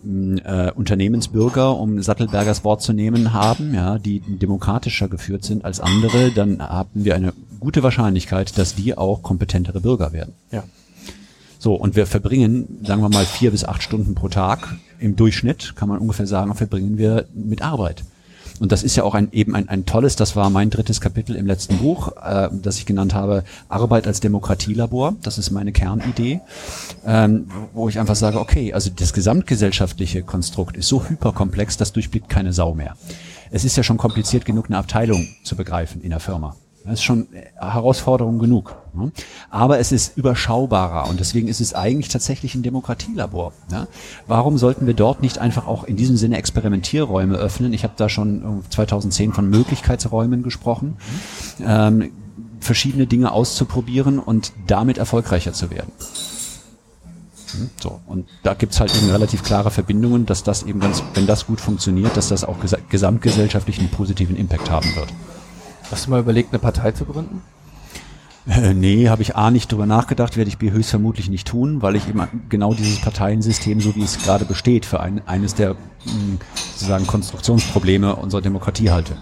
äh, 0.04 0.72
Unternehmensbürger, 0.72 1.78
um 1.78 2.02
Sattelbergers 2.02 2.64
Wort 2.64 2.82
zu 2.82 2.94
nehmen, 2.94 3.34
haben, 3.34 3.74
ja, 3.74 3.98
die 3.98 4.20
demokratischer 4.20 5.08
geführt 5.08 5.44
sind 5.44 5.66
als 5.66 5.80
andere, 5.80 6.32
dann 6.32 6.62
haben 6.62 6.90
wir 7.06 7.16
eine 7.16 7.34
gute 7.60 7.84
Wahrscheinlichkeit, 7.84 8.58
dass 8.58 8.76
die 8.76 8.98
auch 8.98 9.22
kompetentere 9.22 9.82
Bürger 9.82 10.14
werden. 10.14 10.34
Ja. 10.52 10.64
So, 11.58 11.76
und 11.76 11.96
wir 11.96 12.08
verbringen, 12.08 12.80
sagen 12.86 13.02
wir 13.02 13.10
mal, 13.10 13.26
vier 13.26 13.52
bis 13.52 13.66
acht 13.66 13.84
Stunden 13.84 14.16
pro 14.16 14.30
Tag 14.30 14.78
im 15.00 15.16
Durchschnitt, 15.18 15.76
kann 15.76 15.90
man 15.90 16.00
ungefähr 16.00 16.26
sagen, 16.26 16.56
verbringen 16.56 16.98
wir 16.98 17.26
mit 17.34 17.62
Arbeit. 17.62 18.04
Und 18.60 18.72
das 18.72 18.84
ist 18.84 18.96
ja 18.96 19.04
auch 19.04 19.14
ein, 19.14 19.30
eben 19.32 19.56
ein, 19.56 19.70
ein 19.70 19.86
tolles, 19.86 20.16
das 20.16 20.36
war 20.36 20.50
mein 20.50 20.70
drittes 20.70 21.00
Kapitel 21.00 21.36
im 21.36 21.46
letzten 21.48 21.78
Buch, 21.78 22.14
äh, 22.22 22.50
das 22.52 22.78
ich 22.78 22.86
genannt 22.86 23.14
habe, 23.14 23.44
Arbeit 23.70 24.06
als 24.06 24.20
Demokratielabor. 24.20 25.16
Das 25.22 25.38
ist 25.38 25.52
meine 25.52 25.72
Kernidee, 25.72 26.42
ähm, 27.06 27.50
wo 27.74 27.88
ich 27.90 28.00
einfach 28.00 28.16
sage, 28.16 28.40
okay, 28.40 28.74
also 28.74 28.90
das 28.94 29.14
gesamtgesellschaftliche 29.14 30.24
Konstrukt 30.24 30.78
ist 30.78 30.88
so 30.88 31.08
hyperkomplex, 31.08 31.78
das 31.78 31.94
durchblickt 31.94 32.30
keine 32.30 32.54
Sau 32.54 32.74
mehr. 32.74 32.96
Es 33.52 33.64
ist 33.64 33.78
ja 33.78 33.84
schon 33.84 33.98
kompliziert 33.98 34.46
genug, 34.46 34.68
eine 34.68 34.78
Abteilung 34.78 35.28
zu 35.44 35.56
begreifen 35.56 36.02
in 36.02 36.10
der 36.10 36.20
Firma. 36.20 36.56
Das 36.90 37.00
ist 37.00 37.04
schon 37.04 37.28
Herausforderung 37.56 38.40
genug. 38.40 38.76
Ne? 38.94 39.12
Aber 39.50 39.80
es 39.80 39.92
ist 39.92 40.18
überschaubarer 40.18 41.08
und 41.08 41.20
deswegen 41.20 41.48
ist 41.48 41.62
es 41.62 41.76
eigentlich 41.76 42.10
tatsächlich 42.10 42.56
ein 42.56 42.64
Demokratielabor. 42.64 43.54
Ne? 43.70 43.88
Warum 44.26 44.58
sollten 44.58 44.88
wir 44.88 44.96
dort 44.96 45.22
nicht 45.22 45.38
einfach 45.38 45.68
auch 45.68 45.84
in 45.84 45.98
diesem 45.98 46.18
Sinne 46.18 46.38
Experimentierräume 46.38 47.36
öffnen? 47.36 47.74
Ich 47.74 47.84
habe 47.84 47.94
da 47.96 48.10
schon 48.10 48.64
2010 48.72 49.34
von 49.34 49.50
Möglichkeitsräumen 49.50 50.42
gesprochen, 50.42 50.98
ähm, 51.64 52.12
verschiedene 52.60 53.06
Dinge 53.06 53.32
auszuprobieren 53.32 54.18
und 54.18 54.52
damit 54.68 54.98
erfolgreicher 54.98 55.54
zu 55.54 55.70
werden. 55.70 55.92
Hm? 57.52 57.70
So, 57.82 58.00
und 58.08 58.28
da 58.44 58.54
gibt's 58.54 58.80
halt 58.80 58.96
eben 58.96 59.10
relativ 59.10 59.44
klare 59.44 59.72
Verbindungen, 59.72 60.26
dass 60.26 60.44
das 60.44 60.64
eben 60.64 60.80
ganz, 60.80 61.04
wenn 61.14 61.28
das 61.28 61.46
gut 61.46 61.62
funktioniert, 61.62 62.18
dass 62.18 62.30
das 62.30 62.44
auch 62.44 62.58
gesamtgesellschaftlich 62.90 63.80
einen 63.80 63.90
positiven 63.90 64.36
Impact 64.36 64.70
haben 64.70 64.96
wird. 64.96 65.10
Hast 65.92 66.06
du 66.06 66.12
mal 66.12 66.20
überlegt, 66.20 66.52
eine 66.52 66.60
Partei 66.60 66.92
zu 66.92 67.06
gründen? 67.06 67.42
Äh, 68.48 68.74
nee, 68.74 69.10
habe 69.10 69.22
ich 69.22 69.36
A 69.36 69.52
nicht 69.52 69.72
drüber 69.72 69.86
nachgedacht, 69.86 70.38
werde 70.38 70.50
ich 70.50 70.58
B 70.58 70.72
höchstvermutlich 70.72 71.30
nicht 71.30 71.48
tun, 71.48 71.82
weil 71.82 71.96
ich 71.96 72.08
eben 72.08 72.22
genau 72.50 72.74
dieses 72.74 73.00
Parteiensystem, 73.02 73.82
so 73.82 73.96
wie 73.96 74.04
es 74.04 74.18
gerade 74.20 74.46
besteht, 74.46 74.86
für 74.86 75.00
ein, 75.00 75.22
eines 75.28 75.56
der 75.56 75.72
hm, 76.04 76.40
sozusagen 76.56 77.06
Konstruktionsprobleme 77.06 78.16
unserer 78.16 78.42
Demokratie 78.42 78.90
halte. 78.90 79.18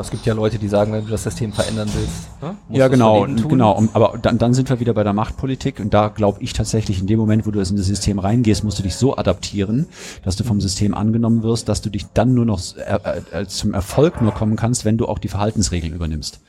Es 0.00 0.10
gibt 0.10 0.24
ja 0.24 0.32
Leute, 0.32 0.58
die 0.58 0.68
sagen, 0.68 0.92
wenn 0.92 1.04
du 1.04 1.10
das 1.10 1.22
System 1.22 1.52
verändern 1.52 1.88
willst. 1.94 2.30
Ne? 2.40 2.56
Ja, 2.70 2.88
genau, 2.88 3.26
genau. 3.26 3.82
Aber 3.92 4.18
dann, 4.20 4.38
dann 4.38 4.54
sind 4.54 4.70
wir 4.70 4.80
wieder 4.80 4.94
bei 4.94 5.04
der 5.04 5.12
Machtpolitik 5.12 5.80
und 5.80 5.92
da 5.92 6.08
glaube 6.08 6.42
ich 6.42 6.54
tatsächlich, 6.54 7.00
in 7.00 7.06
dem 7.06 7.18
Moment, 7.18 7.46
wo 7.46 7.50
du 7.50 7.60
in 7.60 7.76
das 7.76 7.86
System 7.86 8.18
reingehst, 8.18 8.64
musst 8.64 8.78
du 8.78 8.82
dich 8.82 8.96
so 8.96 9.16
adaptieren, 9.16 9.86
dass 10.24 10.36
du 10.36 10.44
vom 10.44 10.60
System 10.60 10.94
angenommen 10.94 11.42
wirst, 11.42 11.68
dass 11.68 11.82
du 11.82 11.90
dich 11.90 12.06
dann 12.14 12.32
nur 12.32 12.46
noch 12.46 12.60
äh, 12.76 13.40
äh, 13.42 13.46
zum 13.46 13.74
Erfolg 13.74 14.22
nur 14.22 14.32
kommen 14.32 14.56
kannst, 14.56 14.84
wenn 14.86 14.96
du 14.96 15.06
auch 15.06 15.18
die 15.18 15.28
Verhaltensregeln 15.28 15.92
übernimmst. 15.92 16.40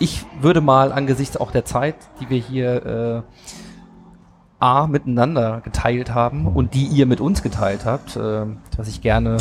Ich 0.00 0.24
würde 0.40 0.60
mal 0.60 0.92
angesichts 0.92 1.36
auch 1.36 1.52
der 1.52 1.64
Zeit, 1.64 1.94
die 2.20 2.28
wir 2.28 2.38
hier 2.38 2.86
äh, 2.86 3.22
A 4.58 4.86
miteinander 4.88 5.62
geteilt 5.62 6.12
haben 6.12 6.46
und 6.46 6.74
die 6.74 6.86
ihr 6.86 7.06
mit 7.06 7.20
uns 7.20 7.42
geteilt 7.42 7.84
habt, 7.84 8.16
äh, 8.16 8.46
was 8.76 8.88
ich 8.88 9.00
gerne 9.00 9.38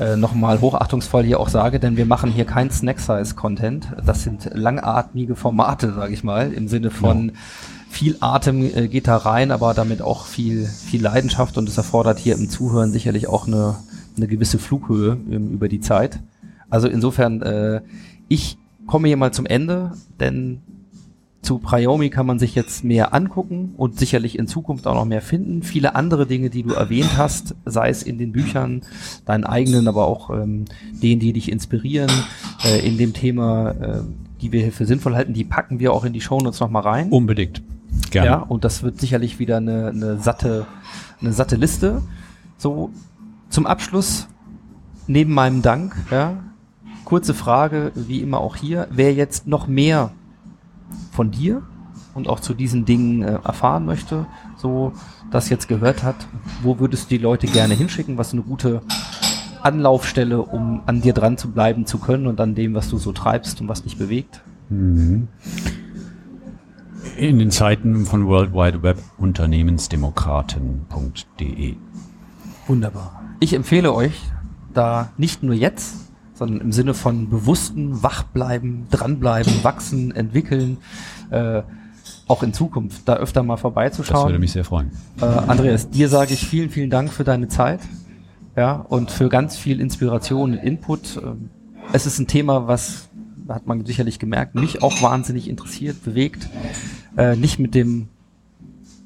äh, 0.00 0.16
nochmal 0.16 0.60
hochachtungsvoll 0.60 1.24
hier 1.24 1.38
auch 1.38 1.50
sage, 1.50 1.78
denn 1.78 1.96
wir 1.96 2.06
machen 2.06 2.32
hier 2.32 2.46
kein 2.46 2.70
Snack-Size-Content. 2.70 3.88
Das 4.04 4.22
sind 4.22 4.50
langatmige 4.54 5.36
Formate, 5.36 5.92
sage 5.92 6.14
ich 6.14 6.24
mal, 6.24 6.52
im 6.52 6.68
Sinne 6.68 6.90
von 6.90 7.28
ja. 7.28 7.34
viel 7.90 8.16
Atem 8.20 8.62
äh, 8.62 8.88
geht 8.88 9.08
da 9.08 9.18
rein, 9.18 9.50
aber 9.50 9.74
damit 9.74 10.00
auch 10.00 10.24
viel, 10.24 10.66
viel 10.66 11.02
Leidenschaft 11.02 11.58
und 11.58 11.68
es 11.68 11.76
erfordert 11.76 12.18
hier 12.18 12.34
im 12.34 12.48
Zuhören 12.48 12.92
sicherlich 12.92 13.28
auch 13.28 13.46
eine, 13.46 13.76
eine 14.16 14.26
gewisse 14.26 14.58
Flughöhe 14.58 15.18
ähm, 15.30 15.50
über 15.50 15.68
die 15.68 15.80
Zeit. 15.80 16.18
Also 16.70 16.88
insofern, 16.88 17.42
äh, 17.42 17.82
ich 18.28 18.56
komme 18.86 19.08
hier 19.08 19.18
mal 19.18 19.32
zum 19.32 19.44
Ende, 19.44 19.92
denn 20.18 20.62
zu 21.42 21.58
Priomi 21.58 22.10
kann 22.10 22.26
man 22.26 22.38
sich 22.38 22.54
jetzt 22.54 22.84
mehr 22.84 23.14
angucken 23.14 23.72
und 23.76 23.98
sicherlich 23.98 24.38
in 24.38 24.46
Zukunft 24.46 24.86
auch 24.86 24.94
noch 24.94 25.06
mehr 25.06 25.22
finden. 25.22 25.62
Viele 25.62 25.94
andere 25.94 26.26
Dinge, 26.26 26.50
die 26.50 26.62
du 26.62 26.74
erwähnt 26.74 27.16
hast, 27.16 27.54
sei 27.64 27.88
es 27.88 28.02
in 28.02 28.18
den 28.18 28.32
Büchern, 28.32 28.82
deinen 29.24 29.44
eigenen, 29.44 29.88
aber 29.88 30.06
auch 30.06 30.30
ähm, 30.30 30.66
denen, 31.02 31.18
die 31.18 31.32
dich 31.32 31.50
inspirieren, 31.50 32.10
äh, 32.64 32.86
in 32.86 32.98
dem 32.98 33.14
Thema, 33.14 33.70
äh, 33.70 34.02
die 34.42 34.52
wir 34.52 34.62
hier 34.62 34.72
für 34.72 34.84
sinnvoll 34.84 35.14
halten, 35.14 35.32
die 35.32 35.44
packen 35.44 35.80
wir 35.80 35.94
auch 35.94 36.04
in 36.04 36.12
die 36.12 36.20
Shownotes 36.20 36.60
nochmal 36.60 36.82
rein. 36.82 37.08
Unbedingt. 37.10 37.62
Gerne. 38.10 38.28
Ja, 38.28 38.36
und 38.38 38.64
das 38.64 38.82
wird 38.82 39.00
sicherlich 39.00 39.38
wieder 39.38 39.56
eine, 39.56 39.88
eine 39.88 40.18
satte, 40.18 40.66
eine 41.20 41.32
satte 41.32 41.56
Liste. 41.56 42.02
So, 42.58 42.90
zum 43.48 43.66
Abschluss, 43.66 44.28
neben 45.06 45.32
meinem 45.32 45.62
Dank, 45.62 45.96
ja, 46.10 46.34
kurze 47.04 47.32
Frage, 47.32 47.92
wie 47.94 48.20
immer 48.20 48.40
auch 48.40 48.56
hier, 48.56 48.88
wer 48.90 49.14
jetzt 49.14 49.46
noch 49.46 49.66
mehr 49.66 50.12
von 51.12 51.30
dir 51.30 51.62
und 52.14 52.28
auch 52.28 52.40
zu 52.40 52.54
diesen 52.54 52.84
Dingen 52.84 53.22
äh, 53.22 53.38
erfahren 53.44 53.84
möchte, 53.84 54.26
so 54.56 54.92
das 55.30 55.48
jetzt 55.48 55.68
gehört 55.68 56.02
hat, 56.02 56.16
wo 56.62 56.80
würdest 56.80 57.10
du 57.10 57.16
die 57.16 57.22
Leute 57.22 57.46
gerne 57.46 57.74
hinschicken? 57.74 58.18
Was 58.18 58.32
eine 58.32 58.42
gute 58.42 58.82
Anlaufstelle, 59.62 60.42
um 60.42 60.82
an 60.86 61.02
dir 61.02 61.12
dran 61.12 61.38
zu 61.38 61.50
bleiben 61.50 61.86
zu 61.86 61.98
können 61.98 62.26
und 62.26 62.40
an 62.40 62.54
dem, 62.54 62.74
was 62.74 62.90
du 62.90 62.98
so 62.98 63.12
treibst 63.12 63.60
und 63.60 63.68
was 63.68 63.82
dich 63.82 63.96
bewegt? 63.96 64.42
Mhm. 64.68 65.28
In 67.16 67.38
den 67.38 67.50
Zeiten 67.50 68.04
von 68.06 68.26
World 68.26 68.52
Wide 68.52 68.82
Web 68.82 68.98
Unternehmensdemokraten.de. 69.18 71.76
Wunderbar. 72.66 73.22
Ich 73.40 73.54
empfehle 73.54 73.94
euch, 73.94 74.20
da 74.72 75.10
nicht 75.16 75.42
nur 75.42 75.54
jetzt, 75.54 76.09
sondern 76.40 76.62
im 76.62 76.72
Sinne 76.72 76.94
von 76.94 77.28
bewussten 77.28 78.02
Wachbleiben, 78.02 78.86
dranbleiben, 78.90 79.62
wachsen, 79.62 80.10
entwickeln, 80.10 80.78
äh, 81.30 81.60
auch 82.28 82.42
in 82.42 82.54
Zukunft 82.54 83.02
da 83.06 83.16
öfter 83.16 83.42
mal 83.42 83.58
vorbeizuschauen. 83.58 84.22
Das 84.22 84.28
würde 84.30 84.38
mich 84.38 84.52
sehr 84.52 84.64
freuen. 84.64 84.90
Äh, 85.20 85.26
Andreas, 85.26 85.90
dir 85.90 86.08
sage 86.08 86.32
ich 86.32 86.46
vielen, 86.46 86.70
vielen 86.70 86.88
Dank 86.88 87.12
für 87.12 87.24
deine 87.24 87.48
Zeit 87.48 87.80
ja, 88.56 88.72
und 88.72 89.10
für 89.10 89.28
ganz 89.28 89.58
viel 89.58 89.80
Inspiration 89.80 90.52
und 90.52 90.58
Input. 90.58 91.20
Ähm, 91.22 91.50
es 91.92 92.06
ist 92.06 92.18
ein 92.18 92.26
Thema, 92.26 92.66
was, 92.66 93.10
hat 93.46 93.66
man 93.66 93.84
sicherlich 93.84 94.18
gemerkt, 94.18 94.54
mich 94.54 94.82
auch 94.82 95.02
wahnsinnig 95.02 95.46
interessiert, 95.46 96.02
bewegt. 96.02 96.48
Äh, 97.18 97.36
nicht 97.36 97.58
mit 97.58 97.74
dem 97.74 98.08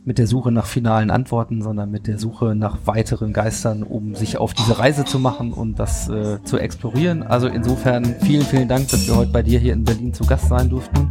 mit 0.05 0.19
der 0.19 0.27
Suche 0.27 0.53
nach 0.53 0.67
finalen 0.67 1.11
Antworten, 1.11 1.63
sondern 1.63 1.91
mit 1.91 2.07
der 2.07 2.19
Suche 2.19 2.55
nach 2.55 2.79
weiteren 2.85 3.33
Geistern, 3.33 3.83
um 3.83 4.15
sich 4.15 4.37
auf 4.37 4.53
diese 4.53 4.79
Reise 4.79 5.05
zu 5.05 5.19
machen 5.19 5.53
und 5.53 5.79
das 5.79 6.09
äh, 6.09 6.43
zu 6.45 6.59
explorieren. 6.59 7.23
Also 7.23 7.47
insofern 7.49 8.15
vielen, 8.21 8.45
vielen 8.45 8.69
Dank, 8.69 8.89
dass 8.89 9.07
wir 9.07 9.17
heute 9.17 9.33
bei 9.33 9.43
dir 9.43 9.59
hier 9.59 9.73
in 9.73 9.85
Berlin 9.85 10.13
zu 10.13 10.25
Gast 10.27 10.49
sein 10.49 10.69
durften. 10.69 11.11